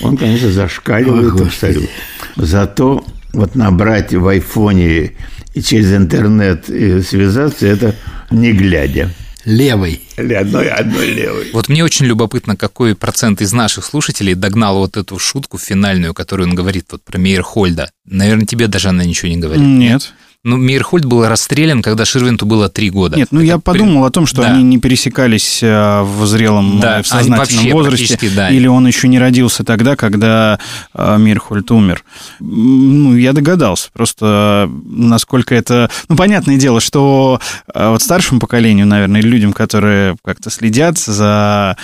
он, 0.01 0.17
конечно, 0.17 0.51
зашкаливает 0.51 1.41
О, 1.41 1.45
абсолютно. 1.45 1.89
Зато 2.37 3.05
вот 3.33 3.55
набрать 3.55 4.15
в 4.15 4.27
айфоне 4.27 5.13
и 5.55 5.63
через 5.63 5.93
интернет 5.93 6.69
и 6.69 7.01
связаться, 7.03 7.67
это 7.67 7.95
не 8.31 8.53
глядя. 8.53 9.11
Левый. 9.45 10.03
Или 10.17 10.35
одной, 10.35 10.69
одной 10.69 11.13
левой. 11.13 11.51
Вот 11.53 11.69
мне 11.69 11.85
очень 11.85 12.07
любопытно, 12.07 12.57
какой 12.57 12.97
процент 12.97 13.41
из 13.41 13.53
наших 13.53 13.85
слушателей 13.85 14.35
догнал 14.35 14.79
вот 14.79 14.97
эту 14.97 15.19
шутку 15.21 15.57
финальную, 15.57 16.15
которую 16.15 16.49
он 16.49 16.57
говорит 16.57 16.87
вот 16.91 17.05
про 17.05 17.17
Мейерхольда. 17.17 17.91
Наверное, 18.07 18.45
тебе 18.47 18.67
даже 18.67 18.89
она 18.89 19.05
ничего 19.05 19.29
не 19.29 19.37
говорит. 19.37 19.65
Нет. 19.65 20.13
Ну, 20.47 20.59
Мейерхольд 20.59 21.05
был 21.07 21.27
расстрелян, 21.27 21.83
когда 21.83 22.05
Ширвинту 22.05 22.47
было 22.47 22.69
три 22.69 22.89
года. 22.89 23.17
Нет, 23.17 23.29
ну 23.33 23.41
я 23.41 23.55
Это 23.55 23.63
подумал 23.63 24.05
о 24.05 24.11
том, 24.11 24.27
что 24.27 24.43
Да. 24.43 24.53
они 24.53 24.63
не 24.63 24.79
пересекались 24.79 25.61
э, 25.61 26.03
в 26.03 26.25
зрелом, 26.25 26.79
Да, 26.79 27.01
э, 27.01 27.03
в 27.03 27.07
сознательном 27.09 27.73
возрасте, 27.73 28.17
да. 28.31 28.49
или 28.49 28.69
он 28.69 28.87
еще 28.87 29.09
не 29.09 29.19
родился 29.19 29.65
тогда, 29.65 29.97
когда 29.97 30.61
э, 30.95 31.19
Мирхольд 31.19 31.69
умер. 31.73 32.05
Ну, 32.39 33.17
я 33.17 33.33
догадался, 33.33 33.89
просто 33.93 34.71
насколько 34.85 35.53
это... 35.53 35.91
Ну, 36.09 36.15
понятное 36.15 36.59
дело, 36.59 36.81
что 36.81 37.41
вот 37.75 38.01
старшему 38.01 38.39
поколению, 38.39 38.87
наверное, 38.87 39.23
или 39.23 39.29
людям, 39.29 39.53
которые 39.53 40.15
как-то 40.25 40.51
следят 40.51 40.97
за 40.97 41.77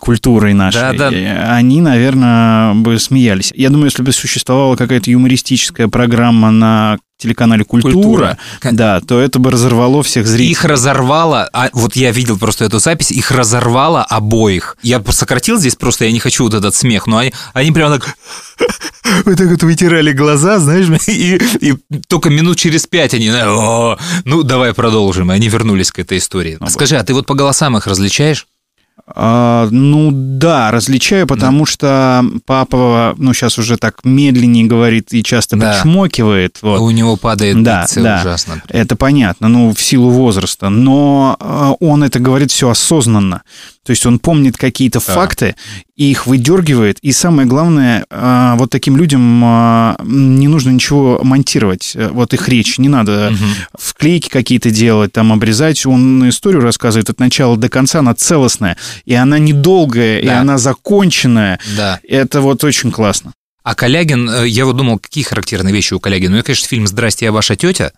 культурой 0.00 0.52
нашей, 0.52 0.96
Да, 0.96 1.10
да. 1.10 1.54
они, 1.54 1.80
наверное, 1.80 2.74
бы 2.74 2.98
смеялись. 2.98 3.52
Я 3.56 3.70
думаю, 3.70 3.86
если 3.86 4.02
бы 4.02 4.12
существовала 4.12 4.76
какая-то 4.76 5.10
юмористическая 5.10 5.88
программа 5.88 6.50
на 6.50 6.98
телеканале 7.22 7.64
«Культура», 7.64 7.92
«Культура». 7.92 8.38
да, 8.72 9.00
то 9.00 9.20
это 9.20 9.38
бы 9.38 9.50
разорвало 9.50 10.02
всех 10.02 10.26
зрителей. 10.26 10.50
Их 10.50 10.64
разорвало, 10.64 11.48
а 11.52 11.70
вот 11.72 11.94
я 11.94 12.10
видел 12.10 12.36
просто 12.36 12.64
эту 12.64 12.80
запись, 12.80 13.12
их 13.12 13.30
разорвало 13.30 14.02
обоих. 14.02 14.76
Я 14.82 15.02
сократил 15.10 15.58
здесь 15.58 15.76
просто, 15.76 16.04
я 16.04 16.12
не 16.12 16.18
хочу 16.18 16.44
вот 16.44 16.54
этот 16.54 16.74
смех, 16.74 17.06
но 17.06 17.18
они, 17.18 17.32
они 17.52 17.72
прямо 17.72 17.98
так... 17.98 18.16
Вот 19.24 19.36
так 19.36 19.48
вот 19.48 19.62
вытирали 19.62 20.12
глаза, 20.12 20.58
знаешь, 20.58 20.86
и, 21.08 21.40
и 21.60 21.74
только 22.08 22.30
минут 22.30 22.56
через 22.56 22.86
пять 22.86 23.12
они... 23.14 23.30
«О, 23.30 23.98
Ну, 24.24 24.42
давай 24.42 24.72
продолжим. 24.72 25.30
И 25.30 25.34
они 25.34 25.48
вернулись 25.48 25.92
к 25.92 25.98
этой 25.98 26.18
истории. 26.18 26.58
Скажи, 26.68 26.96
а 26.96 27.04
ты 27.04 27.12
вот 27.12 27.26
по 27.26 27.34
голосам 27.34 27.76
их 27.76 27.86
различаешь? 27.86 28.46
А, 29.14 29.68
ну 29.70 30.10
да, 30.12 30.70
различаю, 30.70 31.26
потому 31.26 31.66
что 31.66 32.24
папа, 32.46 33.14
ну 33.18 33.34
сейчас 33.34 33.58
уже 33.58 33.76
так 33.76 34.04
медленнее 34.04 34.64
говорит 34.64 35.12
и 35.12 35.22
часто 35.22 35.56
Да. 35.56 35.72
причмокивает. 35.72 36.58
Вот. 36.62 36.80
У 36.80 36.90
него 36.90 37.16
падает 37.16 37.62
Да, 37.62 37.82
дикция 37.82 38.02
да. 38.04 38.18
ужасно. 38.20 38.62
Это 38.68 38.94
понятно, 38.96 39.48
ну, 39.48 39.74
в 39.74 39.82
силу 39.82 40.10
возраста. 40.10 40.68
Но 40.68 41.36
э, 41.40 41.72
он 41.80 42.04
это 42.04 42.20
говорит 42.20 42.50
все 42.52 42.70
осознанно. 42.70 43.42
То 43.84 43.90
есть 43.90 44.06
он 44.06 44.20
помнит 44.20 44.56
какие-то 44.56 45.00
факты 45.00 45.56
и 45.96 46.08
их 46.10 46.26
выдергивает. 46.28 46.98
И 47.02 47.10
самое 47.10 47.48
главное, 47.48 48.06
э, 48.08 48.52
вот 48.56 48.70
таким 48.70 48.96
людям 48.96 49.42
э, 49.44 49.96
не 50.04 50.46
нужно 50.46 50.70
ничего 50.70 51.18
монтировать. 51.24 51.92
Э, 51.96 52.10
Вот 52.12 52.32
их 52.32 52.48
речь. 52.48 52.78
Не 52.78 52.88
надо 52.88 53.34
вклейки 53.76 54.28
какие-то 54.28 54.70
делать, 54.70 55.12
там 55.12 55.32
обрезать. 55.32 55.84
Он 55.84 56.28
историю 56.28 56.62
рассказывает 56.62 57.10
от 57.10 57.18
начала 57.18 57.56
до 57.56 57.68
конца, 57.68 57.98
она 57.98 58.14
целостная. 58.14 58.76
И 59.04 59.14
она 59.14 59.38
недолгая, 59.40 60.20
и 60.20 60.26
Да. 60.26 60.40
она 60.40 60.58
законченная. 60.58 61.58
Да. 61.76 61.98
Это 62.08 62.40
вот 62.40 62.62
очень 62.62 62.92
классно. 62.92 63.32
А 63.64 63.74
Калягин, 63.74 64.28
э, 64.30 64.48
я 64.48 64.64
вот 64.64 64.76
думал, 64.76 65.00
какие 65.00 65.24
характерные 65.24 65.74
вещи 65.74 65.94
у 65.94 65.98
Калягина. 66.00 66.30
Ну, 66.30 66.36
я, 66.36 66.42
конечно, 66.44 66.68
фильм 66.68 66.86
«Здрасте, 66.86 67.24
я 67.26 67.32
ваша 67.32 67.56
тетя», 67.56 67.90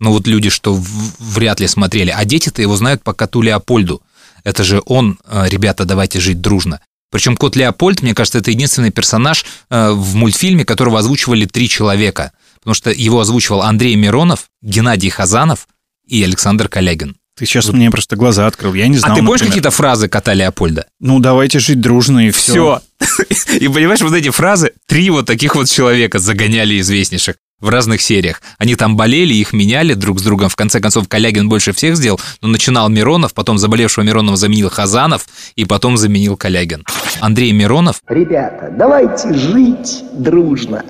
но 0.00 0.12
вот 0.12 0.26
люди, 0.26 0.48
что 0.50 0.78
вряд 1.18 1.60
ли 1.60 1.66
смотрели. 1.66 2.10
А 2.14 2.24
дети-то 2.24 2.60
его 2.62 2.74
знают 2.76 3.02
по 3.02 3.12
коту 3.12 3.42
Леопольду. 3.42 4.00
Это 4.46 4.62
же 4.62 4.80
он, 4.86 5.18
э, 5.24 5.48
ребята, 5.48 5.84
давайте 5.84 6.20
жить 6.20 6.40
дружно. 6.40 6.80
Причем 7.10 7.36
кот 7.36 7.56
Леопольд, 7.56 8.00
мне 8.02 8.14
кажется, 8.14 8.38
это 8.38 8.52
единственный 8.52 8.92
персонаж 8.92 9.44
э, 9.70 9.90
в 9.90 10.14
мультфильме, 10.14 10.64
которого 10.64 11.00
озвучивали 11.00 11.46
три 11.46 11.68
человека. 11.68 12.30
Потому 12.60 12.74
что 12.74 12.92
его 12.92 13.18
озвучивал 13.18 13.62
Андрей 13.62 13.96
Миронов, 13.96 14.44
Геннадий 14.62 15.10
Хазанов 15.10 15.66
и 16.06 16.22
Александр 16.22 16.68
Колягин. 16.68 17.16
Ты 17.36 17.44
сейчас 17.44 17.68
мне 17.70 17.90
просто 17.90 18.14
глаза 18.14 18.46
открыл. 18.46 18.72
Я 18.74 18.86
не 18.86 18.98
знал, 18.98 19.14
а 19.14 19.16
ты 19.16 19.24
помнишь 19.24 19.42
какие-то 19.42 19.72
фразы 19.72 20.08
кота 20.08 20.32
Леопольда? 20.32 20.86
Ну, 21.00 21.18
давайте 21.18 21.58
жить 21.58 21.80
дружно 21.80 22.28
и 22.28 22.30
все. 22.30 22.80
Все. 23.00 23.56
И 23.58 23.68
понимаешь, 23.68 24.00
вот 24.00 24.14
эти 24.14 24.30
фразы, 24.30 24.72
три 24.86 25.10
вот 25.10 25.26
таких 25.26 25.56
вот 25.56 25.68
человека 25.68 26.20
загоняли 26.20 26.78
известнейших 26.80 27.36
в 27.60 27.68
разных 27.68 28.00
сериях. 28.02 28.42
Они 28.58 28.74
там 28.76 28.96
болели, 28.96 29.32
их 29.34 29.52
меняли 29.52 29.94
друг 29.94 30.20
с 30.20 30.22
другом. 30.22 30.48
В 30.48 30.56
конце 30.56 30.80
концов, 30.80 31.08
Калягин 31.08 31.48
больше 31.48 31.72
всех 31.72 31.96
сделал, 31.96 32.20
но 32.42 32.48
начинал 32.48 32.88
Миронов, 32.88 33.32
потом 33.34 33.58
заболевшего 33.58 34.04
Миронова 34.04 34.36
заменил 34.36 34.68
Хазанов, 34.70 35.26
и 35.54 35.64
потом 35.64 35.96
заменил 35.96 36.36
Калягин. 36.36 36.84
Андрей 37.20 37.52
Миронов, 37.52 38.00
Ребята, 38.08 38.70
давайте 38.76 39.32
жить 39.32 40.04
дружно. 40.12 40.84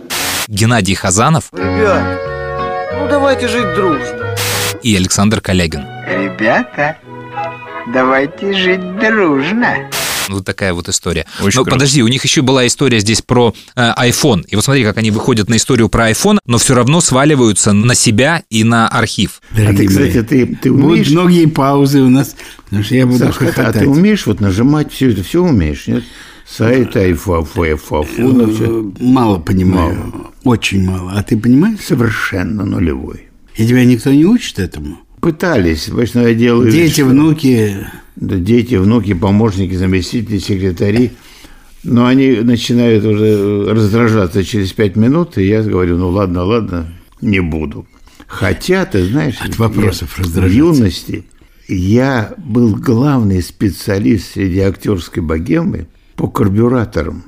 Геннадий 0.48 0.94
Хазанов 0.94 1.44
Ребят, 1.52 2.20
ну 3.00 3.08
давайте 3.08 3.48
жить 3.48 3.74
дружно. 3.74 4.36
и 4.82 4.96
Александр 4.96 5.40
Калягин. 5.40 5.84
Ребята, 6.08 6.96
давайте 7.92 8.52
жить 8.52 8.98
дружно. 8.98 9.88
Вот 10.28 10.44
такая 10.44 10.72
вот 10.74 10.88
история. 10.88 11.26
Очень 11.40 11.58
но 11.58 11.64
круто. 11.64 11.70
подожди, 11.76 12.02
у 12.02 12.08
них 12.08 12.24
еще 12.24 12.42
была 12.42 12.66
история 12.66 12.98
здесь 13.00 13.22
про 13.22 13.54
э, 13.74 13.80
iPhone. 13.98 14.44
И 14.48 14.56
вот 14.56 14.64
смотри, 14.64 14.84
как 14.84 14.98
они 14.98 15.10
выходят 15.10 15.48
на 15.48 15.56
историю 15.56 15.88
про 15.88 16.10
iPhone, 16.10 16.38
но 16.46 16.58
все 16.58 16.74
равно 16.74 17.00
сваливаются 17.00 17.72
на 17.72 17.94
себя 17.94 18.42
и 18.50 18.64
на 18.64 18.88
архив. 18.88 19.40
А 19.52 19.56
ты, 19.56 19.62
Дорогие 19.62 19.88
кстати, 19.88 20.22
ты, 20.22 20.46
ты 20.46 20.72
Будут 20.72 20.86
умеешь... 20.90 21.10
многие 21.10 21.46
паузы 21.46 22.00
у 22.00 22.08
нас, 22.08 22.36
потому 22.64 22.82
что 22.82 22.94
я 22.94 23.06
буду 23.06 23.18
Сашка, 23.18 23.52
а 23.56 23.72
ты 23.72 23.86
умеешь 23.88 24.26
вот 24.26 24.40
нажимать 24.40 24.92
все 24.92 25.10
это? 25.10 25.22
Все 25.22 25.42
умеешь, 25.42 25.86
нет? 25.86 26.04
Сайт, 26.48 26.94
айфафу, 26.96 27.62
айфафу, 27.62 28.22
ну, 28.22 28.54
всё. 28.54 28.82
Э, 28.82 28.92
Мало 29.00 29.38
понимаю. 29.38 30.32
Очень 30.44 30.84
мало. 30.88 31.12
А 31.16 31.22
ты 31.24 31.36
понимаешь? 31.36 31.80
Совершенно 31.84 32.64
нулевой. 32.64 33.24
И 33.56 33.66
тебя 33.66 33.84
никто 33.84 34.12
не 34.12 34.24
учит 34.24 34.58
этому? 34.60 34.98
Пытались, 35.20 35.84
понимаешь, 35.86 36.14
но 36.14 36.28
я 36.28 36.34
делаю... 36.34 36.70
Дети, 36.70 36.92
что- 37.00 37.06
внуки. 37.06 37.86
Дети, 38.16 38.76
внуки, 38.76 39.14
помощники, 39.14 39.74
заместители, 39.74 40.38
секретари. 40.38 41.12
Но 41.84 42.06
они 42.06 42.40
начинают 42.40 43.04
уже 43.04 43.72
раздражаться 43.72 44.42
через 44.42 44.72
пять 44.72 44.96
минут, 44.96 45.38
и 45.38 45.44
я 45.46 45.62
говорю, 45.62 45.98
ну 45.98 46.08
ладно, 46.08 46.44
ладно, 46.44 46.92
не 47.20 47.40
буду. 47.40 47.86
Хотя, 48.26 48.84
ты 48.86 49.04
знаешь, 49.06 49.36
От 49.40 49.58
вопросов 49.58 50.18
я 50.18 50.42
в 50.42 50.50
юности 50.50 51.24
я 51.68 52.34
был 52.36 52.74
главный 52.76 53.42
специалист 53.42 54.32
среди 54.34 54.60
актерской 54.60 55.22
богемы 55.22 55.88
по 56.14 56.28
карбюраторам. 56.28 57.24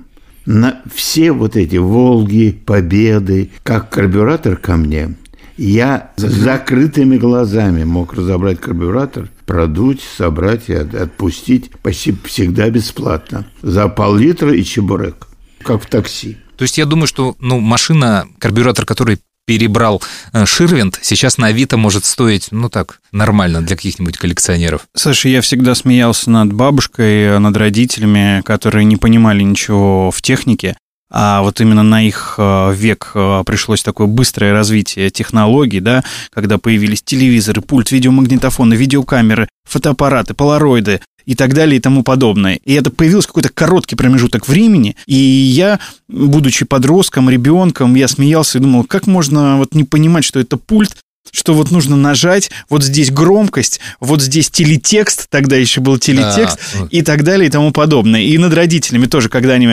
На 0.47 0.81
все 0.93 1.33
вот 1.33 1.57
эти 1.57 1.77
«Волги», 1.77 2.59
«Победы», 2.65 3.51
как 3.63 3.91
карбюратор 3.91 4.57
ко 4.57 4.77
мне, 4.77 5.15
я 5.57 6.13
с 6.17 6.23
закрытыми 6.23 7.19
глазами 7.19 7.85
мог 7.85 8.15
разобрать 8.15 8.61
карбюратор, 8.61 9.29
продуть, 9.49 10.03
собрать 10.17 10.69
и 10.69 10.75
от- 10.75 10.95
отпустить 10.95 11.71
почти 11.83 12.15
всегда 12.27 12.69
бесплатно. 12.71 13.47
За 13.63 13.89
пол-литра 13.89 14.55
и 14.55 14.63
чебурек, 14.63 15.27
как 15.65 15.83
в 15.83 15.87
такси. 15.87 16.37
То 16.57 16.63
есть 16.63 16.77
я 16.77 16.85
думаю, 16.85 17.07
что 17.07 17.35
ну, 17.41 17.59
машина, 17.59 18.29
карбюратор, 18.39 18.85
который 18.85 19.19
перебрал 19.47 20.03
э, 20.35 20.45
Ширвинд, 20.45 20.99
сейчас 21.01 21.39
на 21.39 21.47
Авито 21.47 21.79
может 21.79 22.05
стоить, 22.05 22.49
ну 22.51 22.69
так, 22.69 23.01
нормально 23.13 23.63
для 23.63 23.77
каких-нибудь 23.77 24.19
коллекционеров. 24.19 24.83
Слушай, 24.95 25.33
я 25.33 25.41
всегда 25.41 25.75
смеялся 25.75 26.31
над 26.31 26.53
бабушкой, 26.53 27.41
над 27.41 27.57
родителями, 27.57 28.43
которые 28.45 28.85
не 28.85 28.99
понимали 28.99 29.43
ничего 29.43 30.11
в 30.11 30.21
технике. 30.21 30.77
А 31.11 31.41
вот 31.41 31.61
именно 31.61 31.83
на 31.83 32.07
их 32.07 32.35
э, 32.37 32.75
век 32.75 33.13
э, 33.15 33.43
пришлось 33.47 33.83
такое 33.83 34.07
быстрое 34.07 34.53
развитие 34.53 35.11
технологий, 35.11 35.81
да, 35.81 36.05
когда 36.31 36.59
появились 36.59 37.03
телевизоры, 37.03 37.63
пульт, 37.63 37.91
видеомагнитофоны, 37.91 38.75
видеокамеры, 38.75 39.49
фотоаппараты, 39.65 40.35
полароиды 40.35 41.01
и 41.25 41.35
так 41.35 41.55
далее 41.55 41.79
и 41.79 41.81
тому 41.81 42.03
подобное. 42.03 42.59
И 42.65 42.75
это 42.75 42.91
появился 42.91 43.29
какой-то 43.29 43.49
короткий 43.49 43.97
промежуток 43.97 44.49
времени, 44.49 44.97
и 45.07 45.15
я, 45.15 45.81
будучи 46.09 46.65
подростком, 46.67 47.31
ребенком, 47.31 47.95
я 47.95 48.09
смеялся 48.09 48.59
и 48.59 48.61
думал, 48.61 48.85
как 48.85 49.07
можно 49.07 49.57
вот 49.57 49.75
не 49.75 49.85
понимать, 49.85 50.25
что 50.25 50.41
это 50.41 50.59
пульт, 50.59 50.99
что 51.33 51.55
вот 51.55 51.71
нужно 51.71 51.97
нажать, 51.97 52.51
вот 52.69 52.83
здесь 52.83 53.11
громкость, 53.11 53.81
вот 54.01 54.23
здесь 54.23 54.51
телетекст, 54.51 55.29
тогда 55.31 55.57
еще 55.57 55.81
был 55.81 55.99
телетекст, 55.99 56.59
Да. 56.75 56.89
и 56.91 57.03
так 57.03 57.25
далее 57.25 57.49
и 57.49 57.51
тому 57.51 57.73
подобное. 57.73 58.21
И 58.23 58.37
над 58.39 58.55
родителями 58.55 59.07
тоже, 59.07 59.29
когда 59.29 59.55
они 59.55 59.67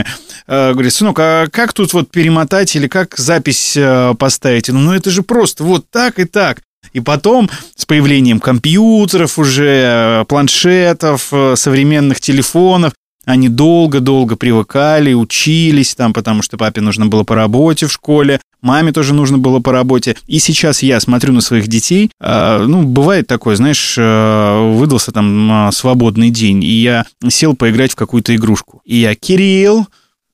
э, 0.48 0.74
говорят, 0.74 0.94
сынок, 0.94 1.18
а 1.20 1.48
как 1.52 1.74
тут 1.74 1.94
вот 1.94 2.12
перемотать 2.12 2.76
или 2.76 2.88
как 2.88 3.18
запись 3.18 3.74
э, 3.76 4.14
поставить? 4.18 4.70
Ну, 4.70 4.80
ну, 4.80 4.94
это 4.94 5.10
же 5.12 5.24
просто 5.24 5.64
вот 5.64 5.86
так 5.90 6.20
и 6.20 6.26
так. 6.26 6.62
И 6.94 7.00
потом 7.00 7.50
с 7.76 7.86
появлением 7.86 8.40
компьютеров 8.40 9.40
уже, 9.40 10.22
э, 10.22 10.26
планшетов, 10.28 11.30
э, 11.32 11.56
современных 11.58 12.22
телефонов, 12.22 12.94
они 13.26 13.50
долго-долго 13.50 14.36
привыкали, 14.36 15.14
учились 15.14 15.96
там, 15.96 16.14
потому 16.14 16.44
что 16.44 16.58
папе 16.58 16.82
нужно 16.82 17.08
было 17.08 17.24
по 17.24 17.34
работе 17.36 17.88
в 17.88 17.92
школе, 17.92 18.40
маме 18.66 18.92
тоже 18.92 19.14
нужно 19.14 19.38
было 19.38 19.60
по 19.60 19.72
работе. 19.72 20.18
И 20.28 20.40
сейчас 20.40 20.84
я 20.84 21.00
смотрю 21.00 21.32
на 21.32 21.42
своих 21.42 21.68
детей, 21.68 22.12
а, 22.20 22.66
ну, 22.66 22.84
бывает 22.84 23.28
такое, 23.28 23.56
знаешь, 23.56 23.96
а, 23.98 24.74
выдался 24.74 25.12
там 25.12 25.50
а, 25.52 25.72
свободный 25.72 26.32
день, 26.32 26.64
и 26.64 26.82
я 26.82 27.06
сел 27.30 27.56
поиграть 27.56 27.94
в 27.94 27.96
какую-то 27.96 28.36
игрушку. 28.36 28.82
И 28.84 28.98
я, 28.98 29.16
Кирилл, 29.16 29.88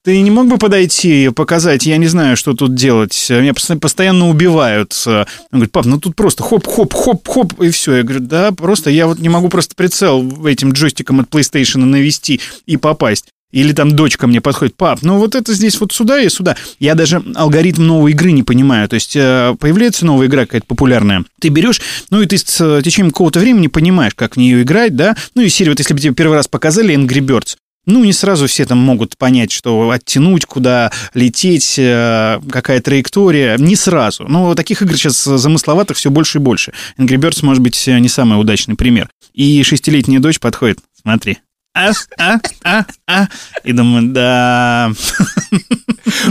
ты 0.03 0.19
не 0.21 0.32
мог 0.32 0.47
бы 0.47 0.57
подойти 0.57 1.25
и 1.25 1.29
показать? 1.29 1.86
Я 1.86 1.97
не 1.97 2.07
знаю, 2.07 2.36
что 2.36 2.53
тут 2.53 2.73
делать. 2.73 3.13
Меня 3.29 3.53
постоянно 3.53 4.29
убивают. 4.29 4.99
Он 5.05 5.25
говорит, 5.51 5.71
пап, 5.71 5.86
ну 5.86 5.99
тут 5.99 6.15
просто 6.15 6.41
хоп-хоп-хоп-хоп, 6.41 7.61
и 7.61 7.69
все. 7.69 7.97
Я 7.97 8.03
говорю, 8.03 8.21
да, 8.21 8.51
просто 8.51 8.89
я 8.89 9.05
вот 9.05 9.19
не 9.19 9.29
могу 9.29 9.49
просто 9.49 9.75
прицел 9.75 10.47
этим 10.47 10.71
джойстиком 10.71 11.19
от 11.19 11.29
PlayStation 11.29 11.86
навести 11.86 12.39
и 12.65 12.77
попасть. 12.77 13.27
Или 13.52 13.74
там 13.74 13.95
дочка 13.95 14.28
мне 14.28 14.41
подходит, 14.41 14.76
пап, 14.76 14.99
ну 15.02 15.18
вот 15.18 15.36
это 15.36 15.54
здесь 15.54 15.80
вот 15.80 15.91
сюда 15.91 16.22
и 16.22 16.30
сюда. 16.30 16.56
Я 16.80 16.95
даже 16.95 17.22
алгоритм 17.36 17.86
новой 17.86 18.12
игры 18.12 18.32
не 18.32 18.43
понимаю. 18.43 18.88
То 18.88 18.95
есть 18.95 19.16
э, 19.16 19.56
появляется 19.60 20.06
новая 20.06 20.28
игра 20.28 20.45
какая-то 20.45 20.68
популярная. 20.68 21.26
Ты 21.39 21.49
берешь, 21.49 21.82
ну 22.10 22.22
и 22.22 22.26
ты 22.26 22.38
с 22.38 22.62
э, 22.62 22.82
течением 22.84 23.12
какого-то 23.12 23.39
времени 23.39 23.68
понимаешь, 23.68 24.14
как 24.16 24.36
в 24.36 24.38
нее 24.38 24.62
играть, 24.62 24.95
да. 24.95 25.16
Ну 25.36 25.41
и 25.41 25.49
серия, 25.49 25.72
вот 25.72 25.80
если 25.80 25.93
бы 25.93 25.99
тебе 25.99 26.14
первый 26.14 26.36
раз 26.36 26.47
показали 26.47 26.95
Angry 26.95 27.20
Birds, 27.20 27.58
ну, 27.88 28.04
не 28.04 28.14
сразу 28.14 28.45
все 28.45 28.66
там 28.66 28.78
могут 28.78 29.18
понять, 29.18 29.52
что 29.52 29.89
оттянуть, 29.89 30.45
куда 30.45 30.91
лететь, 31.16 31.76
э, 31.80 32.39
какая 32.52 32.80
траектория. 32.80 33.58
Не 33.58 33.76
сразу. 33.76 34.28
Но 34.28 34.54
таких 34.54 34.84
игр 34.84 34.95
сейчас 34.95 35.24
замысловатых 35.24 35.97
все 35.97 36.12
больше 36.12 36.38
и 36.38 36.41
больше. 36.41 36.74
Angry 36.97 37.18
Birds, 37.18 37.43
может 37.43 37.64
быть, 37.64 37.88
не 37.88 38.08
самый 38.08 38.39
удачный 38.39 38.76
пример. 38.76 39.10
И 39.34 39.64
шестилетняя 39.64 40.20
дочь 40.20 40.39
подходит, 40.39 40.80
смотри, 41.02 41.39
а, 41.74 41.91
а, 42.17 42.39
а, 42.63 42.86
а. 43.07 43.28
И 43.63 43.74
думаю, 43.74 44.11
да. 44.11 44.91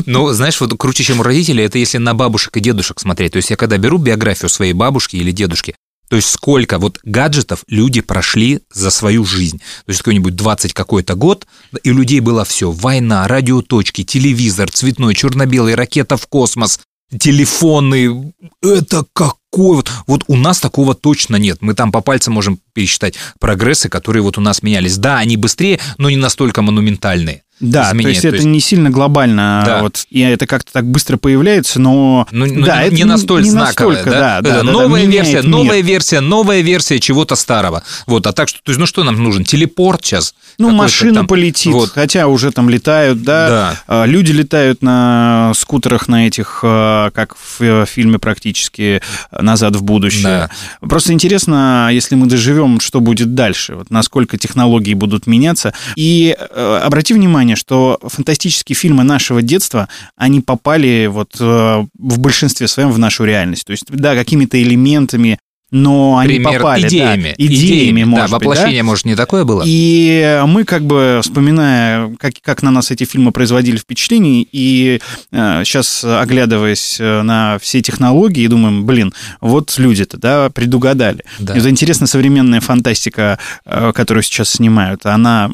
Ну, 0.07 0.32
знаешь, 0.32 0.61
вот 0.61 0.76
круче, 0.76 1.05
чем 1.05 1.20
у 1.20 1.22
родителей, 1.22 1.64
это 1.64 1.78
если 1.78 1.99
на 1.99 2.12
бабушек 2.12 2.57
и 2.57 2.61
дедушек 2.61 3.01
смотреть. 3.01 3.32
То 3.32 3.36
есть 3.36 3.51
я 3.51 3.57
когда 3.57 3.78
беру 3.78 3.99
биографию 3.99 4.49
своей 4.49 4.72
бабушки 4.72 5.16
или 5.16 5.30
дедушки, 5.30 5.74
то 6.09 6.16
есть 6.16 6.28
сколько 6.28 6.78
вот 6.78 6.99
гаджетов 7.05 7.64
люди 7.68 8.01
прошли 8.01 8.61
за 8.72 8.91
свою 8.91 9.24
жизнь. 9.24 9.59
То 9.59 9.91
есть 9.91 10.01
какой-нибудь 10.01 10.34
20 10.34 10.72
какой-то 10.74 11.14
год, 11.14 11.47
и 11.84 11.91
у 11.91 11.95
людей 11.95 12.18
было 12.18 12.45
все. 12.45 12.72
Война, 12.72 13.26
радиоточки, 13.28 14.03
телевизор, 14.03 14.70
цветной, 14.70 15.14
черно-белый, 15.14 15.76
ракета 15.76 16.16
в 16.16 16.26
космос, 16.26 16.80
телефоны. 17.16 18.34
Это 18.61 19.07
какой 19.51 19.76
вот, 19.76 19.90
вот 20.07 20.24
у 20.28 20.36
нас 20.36 20.61
такого 20.61 20.94
точно 20.94 21.36
нет. 21.36 21.59
Мы 21.61 21.74
там 21.74 21.92
по 21.92 22.01
пальцам 22.01 22.34
можем 22.34 22.59
пересчитать 22.72 23.14
прогрессы, 23.38 23.88
которые 23.88 24.22
вот 24.22 24.38
у 24.38 24.40
нас 24.40 24.62
менялись. 24.62 24.96
Да, 24.96 25.18
они 25.18 25.36
быстрее, 25.36 25.80
но 25.98 26.09
не 26.11 26.16
настолько 26.16 26.62
монументальные. 26.62 27.42
Да, 27.61 27.90
изменения. 27.90 28.03
то 28.03 28.09
есть 28.09 28.24
это 28.24 28.48
не 28.48 28.59
сильно 28.59 28.88
глобально, 28.88 29.62
Да. 29.66 29.82
вот, 29.82 30.07
и 30.09 30.20
это 30.20 30.46
как-то 30.46 30.72
так 30.72 30.86
быстро 30.86 31.18
появляется, 31.18 31.78
но... 31.78 32.26
Ну, 32.30 32.46
ну, 32.46 32.64
да, 32.64 32.80
не, 32.80 32.86
это 32.86 32.96
не 32.96 33.05
настолько 33.05 33.44
не 33.44 33.51
знаковое, 33.51 33.96
настолько, 33.96 34.18
да? 34.18 34.40
да, 34.40 34.40
да, 34.40 34.51
да, 34.61 34.62
да, 34.64 34.72
новая 34.72 35.03
меняет 35.03 35.26
версия, 35.26 35.42
мир. 35.42 35.46
новая 35.46 35.80
версия, 35.82 36.20
новая 36.20 36.61
версия 36.62 36.98
чего-то 37.01 37.34
старого. 37.36 37.82
Вот, 38.07 38.26
а 38.26 38.32
так 38.32 38.48
что, 38.48 38.61
то 38.62 38.70
есть, 38.70 38.80
ну 38.80 38.86
что 38.86 39.05
нам 39.05 39.22
нужен? 39.22 39.44
Телепорт 39.44 40.03
сейчас? 40.03 40.34
Ну, 40.57 40.70
машина 40.70 41.16
там- 41.16 41.26
полетит, 41.26 41.70
Вот. 41.74 41.90
хотя 41.90 42.28
уже 42.28 42.51
там 42.51 42.70
летают, 42.70 43.22
да. 43.22 43.48
Да. 43.48 43.80
А, 43.86 44.05
Люди 44.07 44.32
летают 44.32 44.80
на 44.80 45.53
скутерах 45.55 46.09
на 46.09 46.26
этих, 46.28 46.61
а, 46.62 47.11
как 47.11 47.36
в 47.36 47.61
э, 47.61 47.84
фильме 47.86 48.18
практически 48.18 49.03
«Назад 49.43 49.76
в 49.76 49.82
будущее». 49.82 50.49
Просто 50.80 51.12
интересно, 51.12 51.88
если 51.93 52.14
мы 52.14 52.26
доживем, 52.26 52.80
что 52.80 53.01
будет 53.01 53.34
дальше, 53.34 53.74
вот 53.76 53.91
насколько 53.91 54.38
технологии 54.38 54.95
будут 54.95 55.26
меняться. 55.26 55.74
И 55.97 56.36
э, 56.38 56.80
обрати 56.82 57.14
внимание, 57.14 57.57
что 57.57 57.99
фантастические 58.03 58.76
фильмы 58.76 59.05
нашего 59.05 59.43
детства, 59.43 59.88
они 60.16 60.41
попали 60.41 61.09
вот 61.11 61.36
э, 61.41 61.84
в 61.99 62.18
большинстве 62.18 62.68
своем 62.68 62.91
в 62.91 62.99
нашу 62.99 63.24
реальность. 63.24 63.66
То 63.66 63.72
есть, 63.72 63.84
да, 63.88 64.14
какими-то 64.14 64.61
элементами 64.62 65.38
но 65.71 66.18
они 66.18 66.35
Пример 66.35 66.61
попали, 66.61 66.83
да, 66.83 66.89
идеями. 66.89 67.35
идеями, 67.39 68.05
может 68.05 68.31
да, 68.31 68.39
быть, 68.39 68.47
воплощение, 68.47 68.83
может, 68.83 69.05
не 69.05 69.14
такое 69.14 69.45
было? 69.45 69.62
И 69.64 70.43
мы 70.47 70.64
как 70.64 70.85
бы, 70.85 71.21
вспоминая, 71.23 72.14
как, 72.18 72.35
как 72.43 72.62
на 72.62 72.71
нас 72.71 72.91
эти 72.91 73.05
фильмы 73.05 73.33
производили 73.33 73.77
впечатление, 73.77 74.47
и 74.51 75.01
э, 75.31 75.62
сейчас, 75.64 76.05
оглядываясь 76.05 76.99
э, 77.01 77.23
на 77.23 77.59
все 77.61 77.83
технологии, 77.83 78.47
думаем, 78.47 78.85
блин, 78.85 79.12
вот 79.41 79.75
люди-то, 79.79 80.16
да, 80.18 80.51
предугадали. 80.51 81.25
Да. 81.39 81.57
Это 81.57 81.71
интересно, 81.71 82.07
современная 82.07 82.61
фантастика, 82.61 83.39
э, 83.64 83.93
которую 83.95 84.25
сейчас 84.25 84.51
снимают, 84.51 85.07
она 85.07 85.51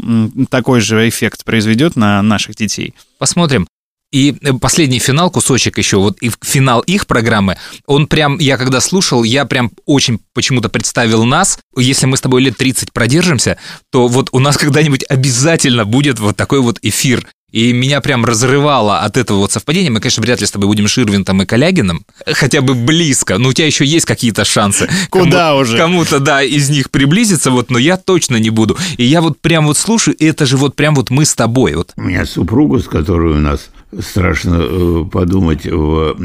такой 0.51 0.81
же 0.81 1.09
эффект 1.09 1.45
произведет 1.45 1.97
на 1.97 2.23
наших 2.23 2.57
детей. 2.57 2.95
Посмотрим. 3.19 3.67
И 4.13 4.37
э, 4.41 4.53
последний 4.55 4.99
финал, 4.99 5.31
кусочек 5.31 5.79
еще, 5.79 5.99
вот 5.99 6.19
и 6.21 6.31
финал 6.43 6.81
их 6.81 7.07
программы, 7.07 7.57
он 7.87 8.07
прям, 8.07 8.39
я 8.39 8.57
когда 8.57 8.81
слушал, 8.81 9.25
я 9.25 9.45
прям 9.45 9.71
очень 9.85 10.21
почему-то 10.33 10.69
представил 10.69 11.25
нас, 11.25 11.59
если 11.77 12.07
мы 12.07 12.17
с 12.17 12.21
тобой 12.21 12.43
лет 12.43 12.57
30 12.57 12.93
продержимся, 12.93 13.59
то 13.91 14.09
вот 14.09 14.29
у 14.33 14.39
нас 14.39 14.57
когда-нибудь 14.59 15.05
обязательно 15.09 15.85
будет 15.85 16.21
вот 16.21 16.37
такой 16.37 16.61
вот 16.61 16.79
эфир. 16.83 17.27
И 17.53 17.73
меня 17.73 18.01
прям 18.01 18.25
разрывало 18.25 18.99
от 18.99 19.17
этого 19.17 19.39
вот 19.39 19.53
совпадения. 19.53 19.91
Мы, 19.91 20.01
конечно, 20.01 20.21
вряд 20.21 20.41
ли 20.41 20.47
с 20.47 20.51
тобой 20.51 20.67
будем 20.67 20.89
Ширвинтом 20.89 21.43
и 21.43 21.47
Калягиным, 21.47 22.05
хотя 22.27 22.61
бы 22.61 22.75
близко, 22.75 23.39
но 23.39 23.49
у 23.49 23.53
тебя 23.53 23.67
еще 23.67 23.85
есть 23.85 24.05
какие-то 24.05 24.45
шансы. 24.45 24.91
Куда 25.11 25.49
Кому- 25.49 25.61
уже? 25.61 25.77
Кому-то, 25.79 26.19
да, 26.21 26.43
из 26.43 26.69
них 26.69 26.91
приблизиться, 26.91 27.51
вот, 27.51 27.71
но 27.71 27.79
я 27.79 27.97
точно 27.97 28.37
не 28.37 28.51
буду. 28.51 28.77
И 28.99 29.05
я 29.05 29.21
вот 29.21 29.41
прям 29.41 29.67
вот 29.67 29.79
слушаю, 29.79 30.17
и 30.17 30.27
это 30.27 30.45
же 30.45 30.57
вот 30.57 30.75
прям 30.77 30.95
вот 30.97 31.11
мы 31.11 31.25
с 31.25 31.35
тобой. 31.35 31.75
Вот 31.77 31.93
У 31.97 32.03
меня 32.03 32.27
супруга, 32.27 32.81
с 32.81 32.85
которой 32.89 33.35
у 33.35 33.39
нас 33.39 33.71
страшно 34.01 34.59
э, 34.61 35.05
подумать, 35.11 35.65
в, 35.67 36.17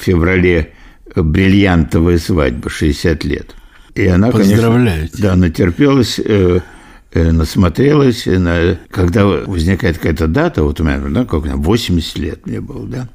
феврале 0.00 0.72
бриллиантовая 1.14 2.18
свадьба, 2.18 2.70
60 2.70 3.24
лет. 3.24 3.54
И 3.94 4.06
она, 4.06 4.30
Поздравляю 4.30 5.08
конечно, 5.08 5.18
да, 5.30 5.36
натерпелась, 5.36 6.20
э, 6.24 6.60
э, 7.12 7.30
насмотрелась. 7.32 8.26
на- 8.26 8.78
когда 8.90 9.26
возникает 9.26 9.96
какая-то 9.96 10.28
дата, 10.28 10.62
вот 10.62 10.80
у 10.80 10.84
меня, 10.84 10.98
да, 10.98 11.24
как 11.24 11.42
у 11.42 11.44
меня, 11.44 11.56
80 11.56 12.18
лет 12.18 12.46
мне 12.46 12.60
было, 12.60 12.86
да, 12.86 13.08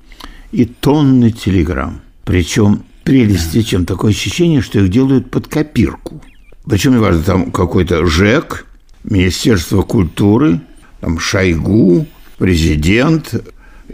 и 0.51 0.65
тонны 0.65 1.31
телеграмм. 1.31 2.01
Причем 2.25 2.83
прелести, 3.03 3.61
чем 3.61 3.85
такое 3.85 4.11
ощущение, 4.11 4.61
что 4.61 4.79
их 4.79 4.89
делают 4.89 5.29
под 5.29 5.47
копирку. 5.47 6.21
Причем 6.65 6.93
не 6.93 6.97
важно, 6.99 7.23
там 7.23 7.51
какой-то 7.51 8.05
ЖЭК, 8.05 8.65
Министерство 9.03 9.81
культуры, 9.81 10.61
там 11.01 11.19
Шойгу, 11.19 12.07
президент, 12.37 13.33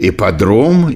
ипподром, 0.00 0.90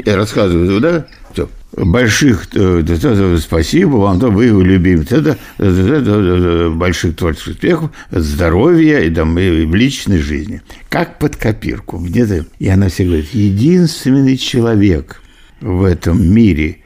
всё. 1.33 1.49
больших, 1.77 2.49
э, 2.55 2.83
да, 2.83 2.97
да, 2.97 3.15
да, 3.15 3.39
спасибо 3.39 3.97
вам, 3.97 4.19
да, 4.19 4.29
вы 4.29 4.47
его 4.47 4.63
да, 5.11 5.37
да, 5.61 6.71
больших 6.71 7.17
творческих 7.17 7.53
успехов, 7.53 7.91
здоровья 8.11 9.01
и, 9.01 9.11
там, 9.11 9.39
и 9.39 9.65
в 9.67 9.75
личной 9.75 10.19
жизни. 10.19 10.63
Как 10.89 11.19
под 11.19 11.37
копирку. 11.37 11.99
Где-то, 11.99 12.47
и 12.59 12.69
она 12.69 12.89
всегда 12.89 13.13
говорит, 13.13 13.35
единственный 13.35 14.37
человек 14.37 15.23
в 15.61 15.85
этом 15.85 16.27
мире, 16.27 16.79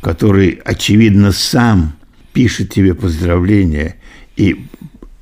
который, 0.00 0.60
очевидно, 0.64 1.32
сам 1.32 1.96
пишет 2.32 2.72
тебе 2.72 2.94
поздравления 2.94 3.96
и 4.36 4.66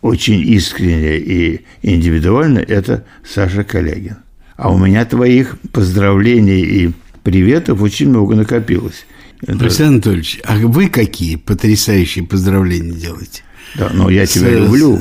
очень 0.03 0.41
искренне 0.41 1.17
и 1.17 1.65
индивидуально, 1.83 2.59
это 2.59 3.05
Саша 3.25 3.65
Колягин. 3.65 4.24
А 4.57 4.73
у 4.73 4.79
меня 4.79 5.05
твоих 5.05 5.57
поздравлений 5.73 6.61
и 6.63 6.93
приветов 7.23 7.83
очень 7.83 8.09
много 8.09 8.35
накопилось. 8.37 9.07
Это- 9.43 9.65
Александр 9.65 9.93
Анатольевич, 9.95 10.41
а 10.45 10.57
вы 10.57 10.89
какие 10.89 11.37
потрясающие 11.37 12.25
поздравления 12.25 12.93
делаете? 12.93 13.43
Да, 13.77 13.91
но 13.93 14.09
я 14.09 14.25
тебя 14.25 14.51
С- 14.51 14.53
люблю. 14.53 15.01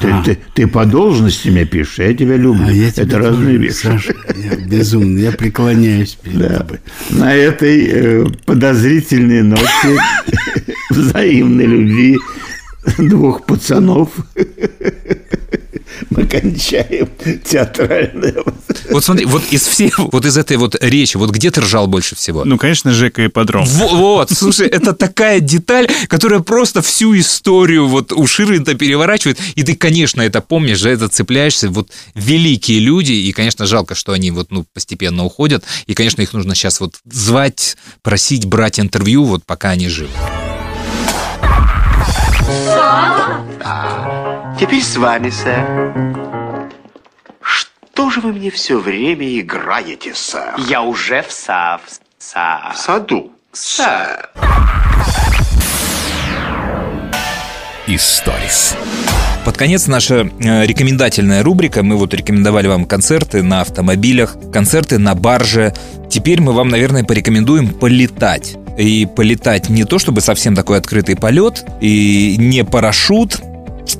Ты, 0.00 0.08
А. 0.10 0.22
ты- 0.24 0.38
ты 0.54 0.66
по 0.66 0.84
должности 0.84 1.48
меня 1.48 1.64
пишешь, 1.64 1.98
я 2.00 2.12
тебя 2.12 2.36
люблю. 2.36 2.64
А 2.66 2.72
я 2.72 2.88
Это 2.88 3.04
тебя 3.06 3.18
разные 3.18 3.46
тоже, 3.46 3.58
вещи. 3.58 3.74
Саша, 3.76 4.14
я 4.36 4.56
безумно, 4.56 5.18
я 5.20 5.30
преклоняюсь 5.32 6.18
перед 6.20 6.38
Да. 6.38 6.48
тобой. 6.58 6.78
На 7.10 7.32
этой 7.32 7.86
э, 7.86 8.26
подозрительной 8.46 9.42
ноте 9.44 9.98
взаимной 10.90 11.66
любви 11.66 12.18
двух 12.98 13.46
пацанов 13.46 14.08
мы 16.10 16.26
кончаем 16.26 17.08
театральное. 17.44 18.34
Вот 18.90 19.04
смотри, 19.04 19.24
вот 19.26 19.42
из 19.50 19.66
всей, 19.66 19.92
вот 19.96 20.24
из 20.26 20.36
этой 20.36 20.56
вот 20.56 20.76
речи, 20.82 21.16
вот 21.16 21.30
где 21.30 21.50
ты 21.50 21.60
ржал 21.60 21.86
больше 21.86 22.16
всего? 22.16 22.44
Ну, 22.44 22.58
конечно, 22.58 22.92
Жека 22.92 23.22
и 23.22 23.28
Подром. 23.28 23.64
Во- 23.64 23.88
Вот, 23.88 24.30
слушай, 24.30 24.66
это 24.68 24.92
такая 24.92 25.40
деталь, 25.40 25.88
которая 26.08 26.40
просто 26.40 26.82
всю 26.82 27.16
историю 27.18 27.86
вот 27.86 28.12
у 28.12 28.26
Ширвинта 28.26 28.74
переворачивает, 28.74 29.38
и 29.54 29.62
ты, 29.62 29.74
конечно, 29.76 30.20
это 30.22 30.40
помнишь, 30.40 30.80
за 30.80 30.90
это 30.90 31.08
цепляешься. 31.08 31.68
Вот 31.70 31.90
великие 32.14 32.80
люди, 32.80 33.12
и, 33.12 33.32
конечно, 33.32 33.66
жалко, 33.66 33.94
что 33.94 34.12
они 34.12 34.30
вот, 34.30 34.50
ну, 34.50 34.64
постепенно 34.74 35.24
уходят, 35.24 35.64
и, 35.86 35.94
конечно, 35.94 36.22
их 36.22 36.32
нужно 36.32 36.54
сейчас 36.54 36.80
вот 36.80 36.96
звать, 37.10 37.76
просить 38.02 38.46
брать 38.46 38.80
интервью, 38.80 39.24
вот 39.24 39.44
пока 39.44 39.70
они 39.70 39.88
живы. 39.88 40.10
Теперь 44.58 44.82
с 44.82 44.96
вами, 44.96 45.30
сэр. 45.30 45.64
Что 47.40 48.10
же 48.10 48.20
вы 48.20 48.32
мне 48.32 48.50
все 48.50 48.78
время 48.78 49.38
играете, 49.40 50.14
сэр? 50.14 50.54
Я 50.58 50.82
уже 50.82 51.22
в 51.22 51.32
сав... 51.32 51.80
В 51.86 52.22
сав... 52.22 52.76
саду, 52.76 53.32
сэр. 53.52 54.30
Историс. 57.86 58.76
Под 59.44 59.56
конец 59.56 59.86
наша 59.86 60.28
э, 60.38 60.66
рекомендательная 60.66 61.42
рубрика. 61.42 61.82
Мы 61.82 61.96
вот 61.96 62.12
рекомендовали 62.12 62.68
вам 62.68 62.84
концерты 62.84 63.42
на 63.42 63.62
автомобилях, 63.62 64.36
концерты 64.52 64.98
на 64.98 65.14
барже. 65.14 65.74
Теперь 66.10 66.40
мы 66.42 66.52
вам, 66.52 66.68
наверное, 66.68 67.04
порекомендуем 67.04 67.68
полетать. 67.68 68.56
И 68.78 69.06
полетать 69.06 69.68
не 69.68 69.84
то, 69.84 69.98
чтобы 69.98 70.20
совсем 70.20 70.54
такой 70.54 70.78
открытый 70.78 71.16
полет, 71.16 71.64
и 71.80 72.36
не 72.38 72.64
парашют, 72.64 73.40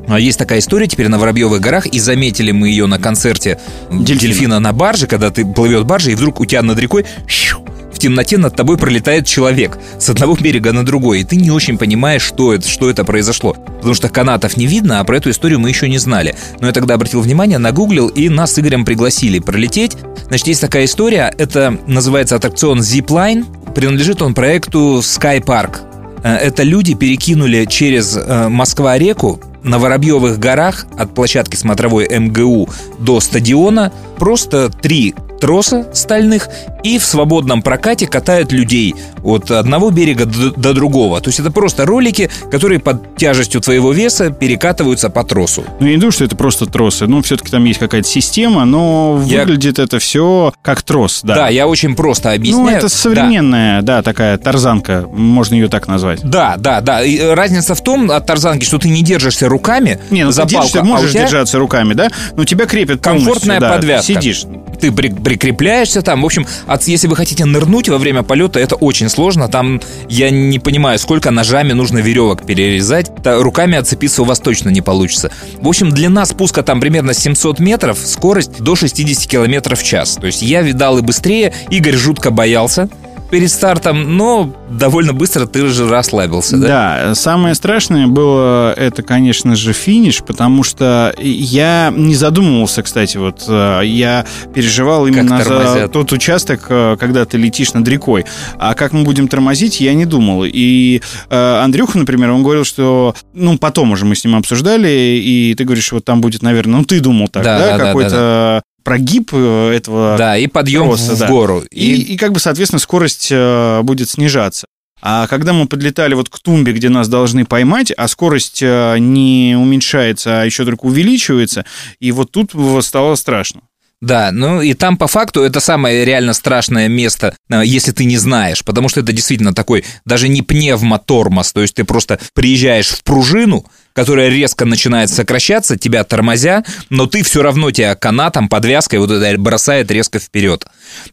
есть 0.09 0.39
такая 0.39 0.61
история 0.61 0.87
теперь 0.87 1.09
на 1.09 1.19
Воробьевых 1.19 1.61
горах, 1.61 1.87
и 1.87 1.99
заметили 1.99 2.53
мы 2.53 2.69
ее 2.69 2.87
на 2.87 2.99
концерте 2.99 3.59
дельфина, 3.91 4.61
на 4.61 4.73
барже, 4.73 5.07
когда 5.07 5.31
ты 5.31 5.45
плывет 5.45 5.85
баржа, 5.85 6.11
и 6.11 6.15
вдруг 6.15 6.41
у 6.41 6.47
тебя 6.47 6.63
над 6.63 6.79
рекой 6.79 7.05
щу, 7.27 7.65
в 7.93 7.99
темноте 7.99 8.39
над 8.39 8.57
тобой 8.57 8.79
пролетает 8.79 9.27
человек 9.27 9.79
с 9.99 10.09
одного 10.09 10.37
берега 10.37 10.73
на 10.73 10.85
другой, 10.85 11.21
и 11.21 11.25
ты 11.25 11.37
не 11.37 11.51
очень 11.51 11.79
понимаешь, 11.79 12.23
что 12.23 12.55
это, 12.55 12.69
что 12.69 12.89
это 12.91 13.05
произошло. 13.05 13.55
Потому 13.55 13.95
что 13.95 14.09
канатов 14.09 14.57
не 14.57 14.67
видно, 14.67 15.01
а 15.01 15.05
про 15.05 15.17
эту 15.17 15.31
историю 15.31 15.61
мы 15.61 15.69
еще 15.69 15.89
не 15.89 15.99
знали. 15.99 16.35
Но 16.61 16.67
я 16.67 16.73
тогда 16.73 16.95
обратил 16.95 17.21
внимание, 17.21 17.59
нагуглил, 17.59 18.09
и 18.09 18.29
нас 18.29 18.55
с 18.55 18.59
Игорем 18.59 18.85
пригласили 18.85 19.39
пролететь. 19.39 19.97
Значит, 20.29 20.47
есть 20.49 20.61
такая 20.61 20.85
история, 20.85 21.33
это 21.37 21.79
называется 21.87 22.37
аттракцион 22.37 22.81
Zipline, 22.81 23.45
принадлежит 23.75 24.23
он 24.23 24.35
проекту 24.35 25.01
Sky 25.03 25.43
Park. 25.43 25.81
Э, 26.23 26.37
Это 26.37 26.63
люди 26.63 26.95
перекинули 26.95 27.65
через 27.67 28.17
э, 28.17 28.49
Москва-реку 28.49 29.41
на 29.63 29.79
Воробьевых 29.79 30.39
горах 30.39 30.87
от 30.97 31.15
площадки 31.15 31.57
смотровой 31.57 32.09
МГУ 32.09 32.69
до 32.99 33.21
стадиона 33.21 33.93
просто 34.19 34.71
три 34.71 35.15
троса 35.41 35.87
стальных 35.93 36.49
и 36.85 36.99
в 36.99 37.05
свободном 37.05 37.63
прокате 37.63 38.07
катают 38.07 38.53
людей 38.53 38.95
от 39.25 39.51
одного 39.51 39.91
берега 39.91 40.27
до, 40.27 40.51
до 40.51 40.73
другого. 40.75 41.21
То 41.21 41.29
есть 41.29 41.41
это 41.41 41.51
просто 41.51 41.85
ролики, 41.87 42.31
которые 42.51 42.79
под 42.81 43.17
тяжестью 43.17 43.61
твоего 43.61 43.93
веса 43.93 44.31
перекатываются 44.31 45.11
по 45.11 45.25
тросу. 45.25 45.65
Ну, 45.81 45.87
я 45.87 45.93
не 45.93 45.99
думаю, 45.99 46.13
что 46.13 46.25
это 46.25 46.37
просто 46.37 46.67
тросы. 46.67 47.07
Ну, 47.07 47.23
все-таки 47.23 47.51
там 47.51 47.65
есть 47.65 47.79
какая-то 47.81 48.09
система, 48.09 48.65
но 48.65 49.23
Я- 49.27 49.41
выглядит 49.41 49.79
это 49.79 49.99
все 49.99 50.53
как 50.63 50.83
трос, 50.83 51.21
да. 51.23 51.35
Да, 51.35 51.49
я 51.49 51.67
очень 51.67 51.95
просто 51.97 52.33
объясняю. 52.33 52.65
Ну, 52.65 52.71
это 52.71 52.83
Да. 52.83 52.89
современная, 52.89 53.83
да. 53.83 54.03
такая 54.03 54.39
тарзанка, 54.39 55.07
можно 55.13 55.55
ее 55.55 55.69
так 55.69 55.87
назвать. 55.89 56.21
Да, 56.23 56.55
да, 56.57 56.81
да. 56.81 57.03
И 57.03 57.17
э, 57.19 57.35
разница 57.35 57.75
в 57.75 57.83
том 57.83 58.11
от 58.11 58.27
тарзанки, 58.27 58.65
что 58.65 58.79
ты 58.79 58.89
не 58.89 59.03
держишься 59.03 59.49
руками 59.49 60.01
Не, 60.11 60.25
ну 60.25 60.31
за 60.33 60.43
ты 60.43 60.51
держишься, 60.51 60.79
палку, 60.79 60.87
а 60.87 60.91
у 60.91 60.95
можешь 60.97 61.13
тебя 61.13 61.23
держаться 61.23 61.59
руками, 61.59 61.95
да, 61.95 62.09
но 62.37 62.45
тебя 62.45 62.67
крепят 62.67 63.01
комфортная 63.03 63.61
да, 63.61 63.73
подвязка. 63.75 64.07
Сидишь. 64.15 64.45
Ты 64.81 64.91
при- 64.93 65.09
прикрепляешься 65.31 66.03
там. 66.03 66.23
В 66.23 66.27
общем, 66.27 66.45
от- 66.67 66.89
если 66.89 67.07
вы 67.07 67.15
хотите 67.15 67.45
нырнуть 67.45 67.89
во 67.89 67.99
время 67.99 68.25
полета, 68.25 68.59
это 68.59 68.75
очень 68.75 69.09
сложно. 69.09 69.47
Там 69.47 69.81
я 70.09 70.29
не 70.31 70.59
понимаю, 70.59 70.99
сколько 70.99 71.31
ножами 71.31 71.73
нужно 71.73 71.99
веревок 71.99 72.45
перерезать. 72.45 73.13
Та- 73.23 73.41
руками 73.41 73.79
отцепиться 73.79 74.23
у 74.23 74.25
вас 74.25 74.41
точно 74.41 74.71
не 74.71 74.81
получится. 74.81 75.31
В 75.61 75.69
общем, 75.69 75.91
длина 75.91 76.27
спуска 76.27 76.65
там 76.65 76.81
примерно 76.81 77.15
700 77.15 77.61
метров, 77.61 77.97
скорость 78.05 78.61
до 78.61 78.75
60 78.75 79.29
километров 79.31 79.79
в 79.81 79.85
час. 79.85 80.17
То 80.21 80.27
есть 80.27 80.43
я 80.43 80.63
видал 80.63 80.99
и 80.99 81.03
быстрее. 81.03 81.53
Игорь 81.71 81.95
жутко 81.97 82.33
боялся. 82.33 82.89
Перед 83.31 83.51
стартом, 83.51 84.17
но 84.17 84.53
довольно 84.71 85.13
быстро 85.13 85.47
ты 85.47 85.63
уже 85.63 85.89
расслабился, 85.89 86.57
да? 86.57 86.67
Да, 86.67 87.15
самое 87.15 87.55
страшное 87.55 88.07
было 88.07 88.73
это, 88.73 89.03
конечно 89.03 89.57
же, 89.57 89.73
финиш, 89.73 90.23
потому 90.23 90.63
что 90.63 91.15
я 91.19 91.93
не 91.97 92.15
задумывался, 92.15 92.83
кстати, 92.83 93.17
вот 93.17 93.45
э, 93.49 93.81
я 93.85 94.27
переживал 94.55 95.07
именно 95.07 95.43
за 95.43 95.89
тот 95.89 96.13
участок, 96.13 96.67
э, 96.69 96.97
когда 96.99 97.25
ты 97.25 97.39
летишь 97.39 97.73
над 97.73 97.87
рекой. 97.89 98.25
А 98.59 98.75
как 98.75 98.93
мы 98.93 99.05
будем 99.05 99.29
тормозить, 99.29 99.81
я 99.81 99.95
не 99.95 100.05
думал. 100.05 100.45
И 100.45 101.01
э, 101.31 101.61
Андрюха, 101.63 101.99
например, 101.99 102.31
он 102.31 102.43
говорил, 102.43 102.65
что, 102.65 103.15
ну, 103.33 103.59
потом 103.59 103.93
уже 103.93 104.05
мы 104.05 104.15
с 104.15 104.25
ним 104.25 104.37
обсуждали, 104.37 104.89
и 104.89 105.55
ты 105.57 105.65
говоришь, 105.65 105.93
вот 105.93 106.05
там 106.05 106.21
будет, 106.21 106.43
наверное, 106.43 106.79
ну, 106.79 106.85
ты 106.85 107.01
думал 107.01 107.29
так, 107.29 107.45
да, 107.45 107.59
да, 107.59 107.79
да, 107.79 107.85
какой-то 107.85 108.63
прогиб 108.83 109.31
э, 109.33 109.73
этого 109.75 110.17
Да, 110.19 110.37
и 110.37 110.47
подъем 110.47 110.87
Просто, 110.87 111.15
в 111.15 111.19
да. 111.19 111.29
гору. 111.29 111.63
и, 111.71 111.95
и 111.95 112.17
как 112.17 112.33
бы, 112.33 112.41
соответственно, 112.41 112.81
скорость 112.81 113.29
э, 113.31 113.81
будет 113.83 114.11
снижаться. 114.11 114.67
А 115.03 115.27
когда 115.29 115.53
мы 115.53 115.67
подлетали 115.67 116.15
вот 116.15 116.29
к 116.29 116.39
тумбе, 116.41 116.73
где 116.73 116.89
нас 116.91 117.09
должны 117.09 117.47
поймать, 117.47 117.91
а 117.97 118.07
скорость 118.07 118.61
э, 118.63 118.97
не 118.99 119.57
уменьшается, 119.59 120.43
а 120.43 120.45
еще 120.45 120.65
только 120.65 120.85
увеличивается, 120.85 121.65
и 122.01 122.13
вот 122.13 122.31
тут 122.33 122.53
стало 122.85 123.15
страшно. 123.15 123.63
Да, 124.01 124.33
ну 124.33 124.63
и 124.63 124.73
там 124.73 124.97
по 124.97 125.07
факту 125.07 125.43
это 125.43 125.61
самое 125.61 126.07
реально 126.07 126.33
страшное 126.33 126.89
место, 126.89 127.37
если 127.51 127.93
ты 127.93 128.05
не 128.07 128.17
знаешь, 128.17 128.65
потому 128.65 128.89
что 128.89 129.01
это 129.01 129.13
действительно 129.13 129.53
такой 129.53 129.85
даже 130.07 130.29
не 130.29 130.41
пневмотормоз, 130.41 131.53
то 131.53 131.61
есть 131.61 131.75
ты 131.75 131.85
просто 131.85 132.19
приезжаешь 132.33 132.89
в 132.89 133.03
пружину, 133.05 133.67
которая 133.93 134.29
резко 134.29 134.65
начинает 134.65 135.11
сокращаться, 135.11 135.77
тебя 135.77 136.05
тормозя, 136.05 136.65
но 136.91 137.07
ты 137.07 137.23
все 137.23 137.43
равно 137.43 137.71
тебя 137.71 137.95
канатом, 137.95 138.49
подвязкой 138.49 138.99
вот 138.99 139.11
это 139.11 139.39
бросает 139.39 139.91
резко 139.91 140.19
вперед. 140.19 140.65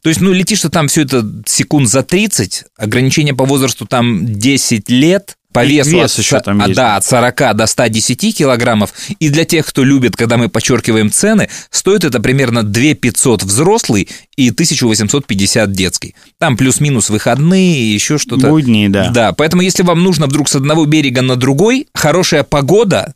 То 0.02 0.10
есть, 0.10 0.22
ну, 0.22 0.34
летишь 0.34 0.62
ты 0.62 0.70
там 0.70 0.88
все 0.88 1.04
это 1.04 1.26
секунд 1.46 1.90
за 1.90 2.04
30, 2.04 2.66
ограничение 2.78 3.34
по 3.34 3.46
возрасту 3.46 3.86
там 3.86 4.26
10 4.26 4.90
лет, 4.90 5.37
по 5.54 5.64
И 5.64 5.78
весу 5.78 5.92
вес 5.92 6.14
от, 6.14 6.20
еще 6.20 6.40
там 6.40 6.62
а, 6.62 6.66
есть. 6.66 6.76
да, 6.76 6.98
от 6.98 7.06
40 7.06 7.56
до 7.56 7.66
110 7.66 8.38
килограммов. 8.38 8.94
И 9.20 9.30
для 9.30 9.46
тех, 9.46 9.66
кто 9.66 9.84
любит, 9.84 10.16
когда 10.16 10.38
мы 10.38 10.50
подчеркиваем 10.50 11.12
цены, 11.12 11.50
стоит 11.72 12.04
это 12.04 12.20
примерно 12.20 12.64
2 12.64 12.94
500 12.96 13.44
взрослый 13.44 14.08
и 14.36 14.50
1850 14.50 15.72
детский. 15.72 16.16
Там 16.38 16.58
плюс-минус 16.58 17.10
выходные, 17.10 17.94
еще 17.94 18.18
что-то. 18.18 18.50
Будни, 18.50 18.88
да. 18.88 19.10
Да, 19.10 19.32
поэтому 19.34 19.62
если 19.62 19.84
вам 19.84 20.04
нужно 20.04 20.28
вдруг 20.28 20.50
с 20.50 20.56
одного 20.56 20.86
берега 20.86 21.22
на 21.22 21.36
другой, 21.36 21.88
хорошая 21.94 22.44
погода, 22.44 23.14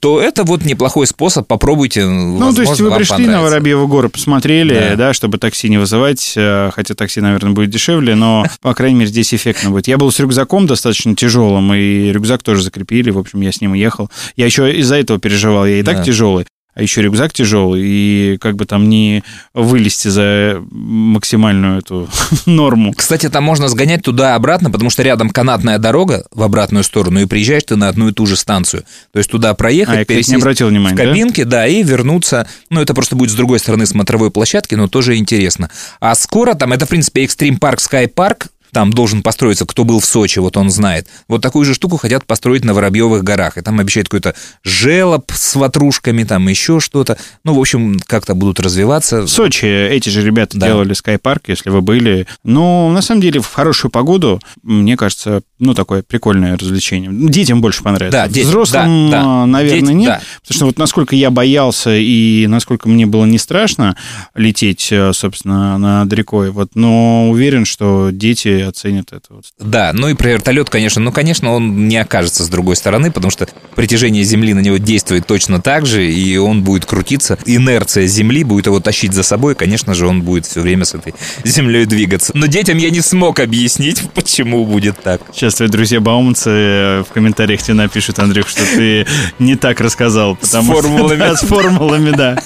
то 0.00 0.20
это 0.20 0.44
вот 0.44 0.64
неплохой 0.64 1.06
способ, 1.06 1.46
попробуйте. 1.48 2.04
Ну, 2.06 2.52
то 2.54 2.60
есть 2.62 2.80
вы 2.80 2.94
пришли 2.94 3.26
на 3.26 3.42
Воробьевы 3.42 3.86
горы, 3.88 4.08
посмотрели, 4.08 4.74
Да. 4.90 4.96
да. 4.96 5.12
чтобы 5.14 5.38
такси 5.38 5.68
не 5.68 5.78
вызывать, 5.78 6.34
э, 6.36 6.70
хотя 6.72 6.94
такси, 6.94 7.20
наверное, 7.20 7.52
будет 7.52 7.70
дешевле, 7.70 8.14
но, 8.14 8.44
по 8.60 8.72
крайней 8.74 8.98
мере, 9.00 9.10
здесь 9.10 9.34
эффектно 9.34 9.70
будет. 9.70 9.88
Я 9.88 9.98
был 9.98 10.12
с 10.12 10.20
рюкзаком 10.20 10.66
достаточно 10.66 11.16
тяжелым, 11.16 11.74
и 11.74 12.12
рюкзак 12.12 12.42
тоже 12.44 12.62
закрепили, 12.62 13.10
в 13.10 13.18
общем, 13.18 13.40
я 13.40 13.50
с 13.50 13.60
ним 13.60 13.74
ехал. 13.74 14.08
Я 14.36 14.46
еще 14.46 14.72
из-за 14.78 14.94
этого 14.96 15.18
переживал, 15.18 15.66
я 15.66 15.80
и 15.80 15.82
так 15.82 15.96
Да. 15.98 16.04
тяжелый, 16.04 16.46
а 16.74 16.82
еще 16.82 17.02
рюкзак 17.02 17.32
тяжелый, 17.32 17.82
и 17.84 18.38
как 18.40 18.56
бы 18.56 18.66
там 18.66 18.88
не 18.88 19.22
вылезти 19.52 20.08
за 20.08 20.62
максимальную 20.70 21.78
эту 21.78 22.08
норму. 22.46 22.92
Кстати, 22.92 23.28
там 23.28 23.44
можно 23.44 23.68
сгонять 23.68 24.02
туда-обратно, 24.02 24.70
потому 24.70 24.90
что 24.90 25.02
рядом 25.02 25.30
канатная 25.30 25.78
дорога 25.78 26.26
в 26.32 26.42
обратную 26.42 26.84
сторону, 26.84 27.20
и 27.20 27.26
приезжаешь 27.26 27.64
ты 27.64 27.76
на 27.76 27.88
одну 27.88 28.08
и 28.08 28.12
ту 28.12 28.26
же 28.26 28.36
станцию. 28.36 28.84
То 29.12 29.18
есть 29.18 29.30
туда 29.30 29.54
проехать, 29.54 29.94
А, 29.94 29.98
я, 29.98 30.04
кстати, 30.04 30.16
не 30.16 30.22
пересесть 30.22 30.42
обратил 30.42 30.68
внимания, 30.68 30.94
в 30.94 30.98
да? 30.98 31.04
кабинке, 31.04 31.44
да? 31.44 31.66
и 31.66 31.82
вернуться. 31.82 32.46
Ну, 32.70 32.80
это 32.80 32.94
просто 32.94 33.16
будет 33.16 33.30
с 33.30 33.34
другой 33.34 33.58
стороны 33.58 33.86
смотровой 33.86 34.30
площадки, 34.30 34.74
но 34.74 34.88
тоже 34.88 35.16
интересно. 35.16 35.70
А 36.00 36.14
скоро 36.14 36.54
там, 36.54 36.72
это, 36.72 36.86
в 36.86 36.88
принципе, 36.88 37.24
Extreme 37.24 37.58
Park 37.58 37.78
Sky 37.78 38.12
Park, 38.12 38.46
там 38.74 38.92
должен 38.92 39.22
построиться, 39.22 39.64
кто 39.64 39.84
был 39.84 40.00
в 40.00 40.04
Сочи, 40.04 40.40
вот 40.40 40.56
он 40.58 40.68
знает. 40.70 41.06
Вот 41.28 41.40
такую 41.40 41.64
же 41.64 41.72
штуку 41.74 41.96
хотят 41.96 42.26
построить 42.26 42.64
на 42.64 42.74
Воробьевых 42.74 43.22
горах. 43.22 43.56
И 43.56 43.62
там 43.62 43.78
обещают 43.80 44.08
какой-то 44.08 44.34
желоб 44.64 45.30
с 45.32 45.54
ватрушками, 45.54 46.24
там 46.24 46.48
еще 46.48 46.80
что-то. 46.80 47.16
Ну, 47.44 47.54
в 47.54 47.60
общем, 47.60 47.98
как-то 48.06 48.34
будут 48.34 48.60
развиваться. 48.60 49.22
В 49.22 49.28
Сочи 49.28 49.64
эти 49.64 50.08
же 50.10 50.22
ребята 50.22 50.58
Да. 50.58 50.66
делали 50.66 50.92
скайпарк, 50.92 51.48
если 51.48 51.70
вы 51.70 51.80
были. 51.80 52.26
Ну, 52.42 52.90
на 52.90 53.00
самом 53.00 53.20
деле, 53.20 53.40
в 53.40 53.46
хорошую 53.52 53.90
погоду, 53.92 54.40
мне 54.62 54.96
кажется, 54.96 55.42
ну, 55.58 55.72
такое 55.74 56.02
прикольное 56.02 56.58
развлечение. 56.58 57.10
Детям 57.12 57.60
больше 57.60 57.82
понравится. 57.82 58.18
Да, 58.24 58.28
дети- 58.28 58.44
Взрослым, 58.46 59.10
да, 59.10 59.20
да. 59.22 59.42
а, 59.42 59.46
наверное, 59.46 59.80
Дети- 59.82 59.92
нет. 59.92 60.08
да. 60.08 60.20
Потому 60.42 60.56
что 60.56 60.66
вот 60.66 60.78
насколько 60.78 61.14
я 61.14 61.30
боялся 61.30 61.94
и 61.96 62.46
насколько 62.48 62.88
мне 62.88 63.06
было 63.06 63.24
не 63.24 63.38
страшно 63.38 63.96
лететь, 64.34 64.88
э, 64.90 65.12
собственно, 65.12 65.78
над 65.78 66.12
рекой, 66.12 66.50
вот, 66.50 66.70
но 66.74 67.30
уверен, 67.30 67.64
что 67.64 68.10
дети 68.10 68.63
оценят 68.64 69.12
это. 69.12 69.26
Вот. 69.30 69.44
Да, 69.58 69.92
ну 69.92 70.08
и 70.08 70.14
про 70.14 70.30
вертолет, 70.30 70.70
конечно, 70.70 71.00
ну, 71.00 71.12
конечно, 71.12 71.52
он 71.52 71.88
не 71.88 71.96
окажется 71.96 72.44
с 72.44 72.48
другой 72.48 72.76
стороны, 72.76 73.10
потому 73.10 73.30
что 73.30 73.46
притяжение 73.74 74.24
Земли 74.24 74.54
на 74.54 74.60
него 74.60 74.78
действует 74.78 75.26
точно 75.26 75.60
так 75.60 75.86
же, 75.86 76.10
и 76.10 76.36
он 76.36 76.62
будет 76.62 76.86
крутиться. 76.86 77.38
Инерция 77.46 78.06
Земли 78.06 78.44
будет 78.44 78.66
его 78.66 78.80
тащить 78.80 79.12
за 79.12 79.22
собой, 79.22 79.54
конечно 79.54 79.94
же, 79.94 80.06
он 80.06 80.22
будет 80.22 80.46
все 80.46 80.60
время 80.60 80.84
с 80.84 80.94
этой 80.94 81.14
Землей 81.44 81.86
двигаться. 81.86 82.32
Но 82.34 82.46
детям 82.46 82.78
я 82.78 82.90
не 82.90 83.00
смог 83.00 83.40
объяснить, 83.40 84.02
почему 84.14 84.64
будет 84.64 85.02
так. 85.02 85.20
Сейчас 85.32 85.54
твои 85.56 85.68
друзья 85.68 86.00
баумцы 86.00 86.50
э, 86.50 87.04
в 87.08 87.12
комментариях 87.12 87.62
тебе 87.62 87.74
напишут, 87.74 88.18
Андрюх, 88.18 88.48
что 88.48 88.62
ты 88.64 89.06
не 89.38 89.56
так 89.56 89.80
рассказал. 89.80 90.36
Потому 90.36 90.72
что- 90.72 90.82
формулами. 90.82 91.18
Да, 91.24 91.36
с 91.36 91.40
формулами, 91.40 92.10
да. 92.10 92.42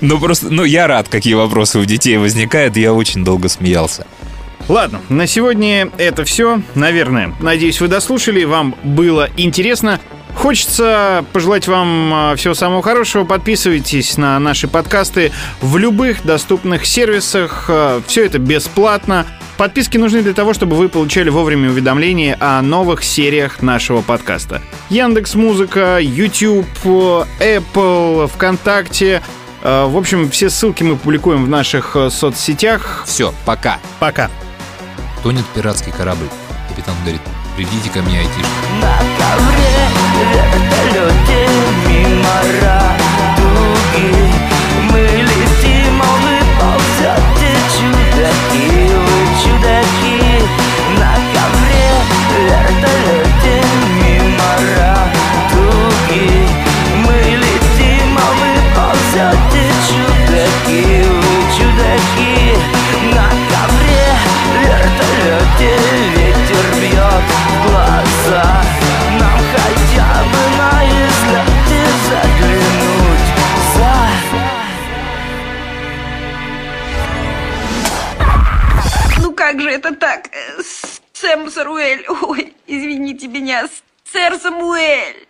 Ну, 0.00 0.18
просто, 0.18 0.48
ну, 0.50 0.64
я 0.64 0.86
рад, 0.86 1.08
какие 1.08 1.34
вопросы 1.34 1.78
у 1.78 1.84
детей 1.84 2.16
возникают, 2.16 2.76
я 2.76 2.92
очень 2.92 3.24
долго 3.24 3.48
смеялся. 3.48 4.06
Ладно, 4.68 5.00
на 5.08 5.26
сегодня 5.26 5.90
это 5.98 6.24
все, 6.24 6.60
наверное. 6.74 7.34
Надеюсь, 7.40 7.80
вы 7.80 7.88
дослушали, 7.88 8.44
вам 8.44 8.74
было 8.82 9.28
интересно. 9.36 10.00
Хочется 10.34 11.24
пожелать 11.32 11.68
вам 11.68 12.10
а, 12.14 12.36
всего 12.36 12.54
самого 12.54 12.82
хорошего. 12.82 13.24
Подписывайтесь 13.24 14.16
на 14.16 14.38
наши 14.38 14.66
подкасты 14.66 15.30
в 15.60 15.76
любых 15.76 16.24
доступных 16.24 16.86
сервисах. 16.86 17.70
Все 18.06 18.24
это 18.24 18.38
бесплатно. 18.38 19.26
Подписки 19.58 19.98
нужны 19.98 20.22
для 20.22 20.32
того, 20.32 20.54
чтобы 20.54 20.76
вы 20.76 20.88
получали 20.88 21.28
вовремя 21.28 21.68
уведомления 21.68 22.38
о 22.40 22.62
новых 22.62 23.04
сериях 23.04 23.60
нашего 23.60 24.00
подкаста. 24.00 24.62
Яндекс 24.88 25.34
Музыка, 25.34 25.98
YouTube, 26.00 26.66
Apple, 27.38 28.26
ВКонтакте. 28.28 29.22
Э, 29.62 29.86
В 29.86 29.96
общем, 29.98 30.30
все 30.30 30.48
ссылки 30.48 30.82
мы 30.82 30.96
публикуем 30.96 31.44
в 31.44 31.48
наших 31.50 31.94
соцсетях. 32.08 33.02
Все, 33.06 33.34
пока. 33.44 33.78
Пока. 34.00 34.30
Тонет 35.22 35.46
пиратский 35.54 35.92
корабль. 35.92 36.28
Капитан 36.68 36.96
говорит, 37.02 37.20
придите 37.56 37.90
ко 37.90 38.00
мне, 38.02 38.18
айтишки. 38.18 38.42
На 38.80 38.98
ковре, 39.18 39.86
вертолете, 40.34 41.48
мимо 41.86 42.36
радуги 42.60 44.10
Мы 44.90 45.02
летим, 45.22 46.02
вы 46.22 46.36
ползете, 46.58 47.50
чудаки, 47.78 48.66
чудаки 49.44 50.18
На 50.98 51.14
ковре, 51.32 51.86
вертолете, 52.48 53.54
мимо 53.94 54.50
радуги 54.76 56.26
Мы 57.06 57.16
летим, 57.42 58.16
вы 58.16 58.50
ползете, 58.74 59.64
чудаки, 59.86 60.82
вы 61.06 61.32
чудаки 61.56 62.81
извините 83.62 83.68
меня, 83.68 83.68
с- 83.68 84.12
сэр 84.12 84.38
Самуэль. 84.38 85.26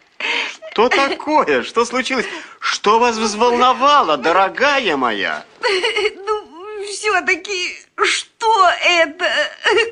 Что 0.72 0.88
такое? 0.88 1.62
Что 1.64 1.84
случилось? 1.84 2.26
Что 2.60 2.98
вас 2.98 3.16
взволновало, 3.16 4.16
дорогая 4.16 4.96
моя? 4.96 5.44
Ну, 6.16 6.84
все-таки, 6.86 7.76
что 8.04 8.70
это? 8.84 9.26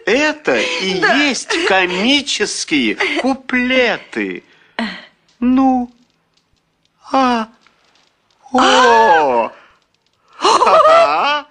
Это 0.07 0.57
и 0.59 1.01
Да. 1.01 1.15
есть 1.15 1.67
комические 1.67 2.95
куплеты. 3.21 4.45
Ну? 5.41 5.91
А? 7.13 7.49
О! 8.53 9.51
Ха-ха. 10.37 11.47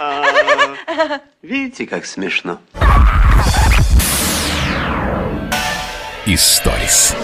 О! 0.00 0.51
Видите, 1.42 1.86
как 1.86 2.06
смешно? 2.06 2.60
Историс. 6.26 7.16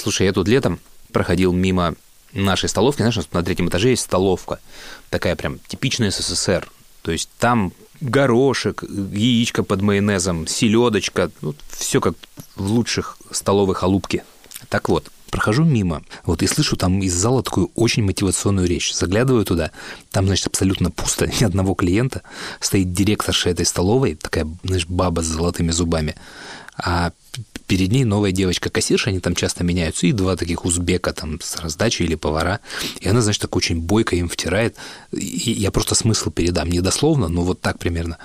Слушай, 0.00 0.26
я 0.26 0.32
тут 0.32 0.48
летом 0.48 0.80
проходил 1.12 1.52
мимо 1.52 1.94
нашей 2.32 2.70
столовки. 2.70 3.02
Знаешь, 3.02 3.18
на 3.32 3.42
третьем 3.42 3.68
этаже 3.68 3.90
есть 3.90 4.02
столовка. 4.02 4.58
Такая 5.10 5.36
прям 5.36 5.58
типичная 5.68 6.10
СССР. 6.10 6.70
То 7.02 7.12
есть 7.12 7.28
там 7.38 7.72
горошек, 8.00 8.82
яичко 8.82 9.62
под 9.62 9.82
майонезом, 9.82 10.46
селедочка. 10.46 11.30
Ну, 11.42 11.54
все 11.68 12.00
как 12.00 12.14
в 12.56 12.70
лучших 12.70 13.18
столовой 13.30 13.74
халупке. 13.74 14.24
Так 14.70 14.88
вот, 14.88 15.10
прохожу 15.30 15.64
мимо, 15.64 16.02
вот 16.24 16.42
и 16.42 16.46
слышу 16.46 16.76
там 16.76 17.02
из 17.02 17.14
зала 17.14 17.42
такую 17.42 17.70
очень 17.74 18.02
мотивационную 18.02 18.66
речь. 18.66 18.94
Заглядываю 18.94 19.44
туда, 19.44 19.70
там, 20.10 20.26
значит, 20.26 20.46
абсолютно 20.46 20.90
пусто, 20.90 21.26
ни 21.26 21.44
одного 21.44 21.74
клиента. 21.74 22.22
Стоит 22.58 22.92
директорша 22.92 23.50
этой 23.50 23.66
столовой, 23.66 24.14
такая, 24.14 24.48
знаешь, 24.64 24.86
баба 24.86 25.20
с 25.20 25.26
золотыми 25.26 25.72
зубами. 25.72 26.14
А 26.76 27.12
перед 27.70 27.92
ней 27.92 28.02
новая 28.02 28.32
девочка-кассирша, 28.32 29.10
они 29.10 29.20
там 29.20 29.36
часто 29.36 29.62
меняются, 29.62 30.08
и 30.08 30.12
два 30.12 30.34
таких 30.34 30.64
узбека 30.64 31.12
там 31.12 31.40
с 31.40 31.54
раздачей 31.54 32.04
или 32.04 32.16
повара. 32.16 32.58
И 32.98 33.08
она, 33.08 33.20
значит, 33.20 33.42
так 33.42 33.54
очень 33.54 33.80
бойко 33.80 34.16
им 34.16 34.28
втирает. 34.28 34.74
И 35.12 35.52
я 35.52 35.70
просто 35.70 35.94
смысл 35.94 36.30
передам, 36.32 36.68
не 36.68 36.80
дословно, 36.80 37.28
но 37.28 37.42
вот 37.42 37.60
так 37.60 37.78
примерно. 37.78 38.18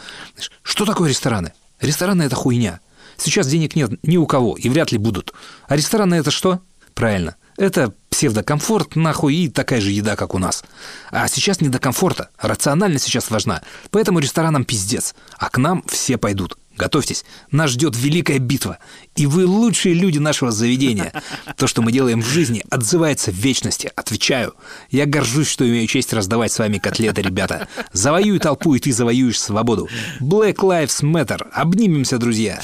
Что 0.63 0.83
такое 0.85 1.09
рестораны? 1.09 1.53
Рестораны– 1.79 2.23
это 2.23 2.35
хуйня. 2.35 2.79
Сейчас 3.17 3.45
денег 3.45 3.75
нет 3.75 3.91
ни 4.01 4.17
у 4.17 4.25
кого, 4.25 4.55
и 4.55 4.67
вряд 4.67 4.91
ли 4.91 4.97
будут. 4.97 5.31
А 5.67 5.75
рестораны– 5.75 6.15
это 6.15 6.31
что? 6.31 6.59
Правильно. 6.95 7.35
Это 7.55 7.93
псевдокомфорт, 8.09 8.95
нахуй, 8.95 9.35
и 9.35 9.47
такая 9.47 9.79
же 9.79 9.91
еда, 9.91 10.15
как 10.15 10.33
у 10.33 10.39
нас. 10.39 10.63
А 11.11 11.27
сейчас 11.27 11.61
не 11.61 11.69
до 11.69 11.77
комфорта. 11.77 12.29
Рациональность 12.39 13.05
сейчас 13.05 13.29
важна. 13.29 13.61
Поэтому 13.91 14.17
ресторанам 14.17 14.65
пиздец. 14.65 15.13
А 15.37 15.51
к 15.51 15.59
нам 15.59 15.83
все 15.87 16.17
пойдут. 16.17 16.57
Готовьтесь, 16.77 17.23
нас 17.51 17.71
ждет 17.71 17.95
великая 17.95 18.39
битва. 18.39 18.79
И 19.15 19.25
вы 19.25 19.45
лучшие 19.45 19.95
люди 19.95 20.19
нашего 20.19 20.51
заведения. 20.51 21.13
То, 21.57 21.67
что 21.67 21.81
мы 21.81 21.91
делаем 21.91 22.21
в 22.21 22.27
жизни, 22.27 22.63
отзывается 22.69 23.31
в 23.31 23.35
вечности. 23.35 23.91
Отвечаю. 23.95 24.55
Я 24.91 25.05
горжусь, 25.05 25.47
что 25.47 25.67
имею 25.67 25.87
честь 25.87 26.11
раздавать 26.13 26.51
с 26.51 26.59
вами 26.59 26.77
котлеты, 26.77 27.21
ребята. 27.21 27.67
Завоюй 27.93 28.39
толпу, 28.39 28.75
и 28.75 28.79
ты 28.79 28.91
завоюешь 28.91 29.39
свободу. 29.39 29.87
Black 30.19 30.55
Lives 30.55 31.01
Matter. 31.01 31.47
Обнимемся, 31.53 32.17
друзья. 32.17 32.61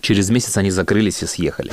Через 0.00 0.30
месяц 0.30 0.56
они 0.56 0.70
закрылись 0.70 1.22
и 1.22 1.26
съехали. 1.26 1.70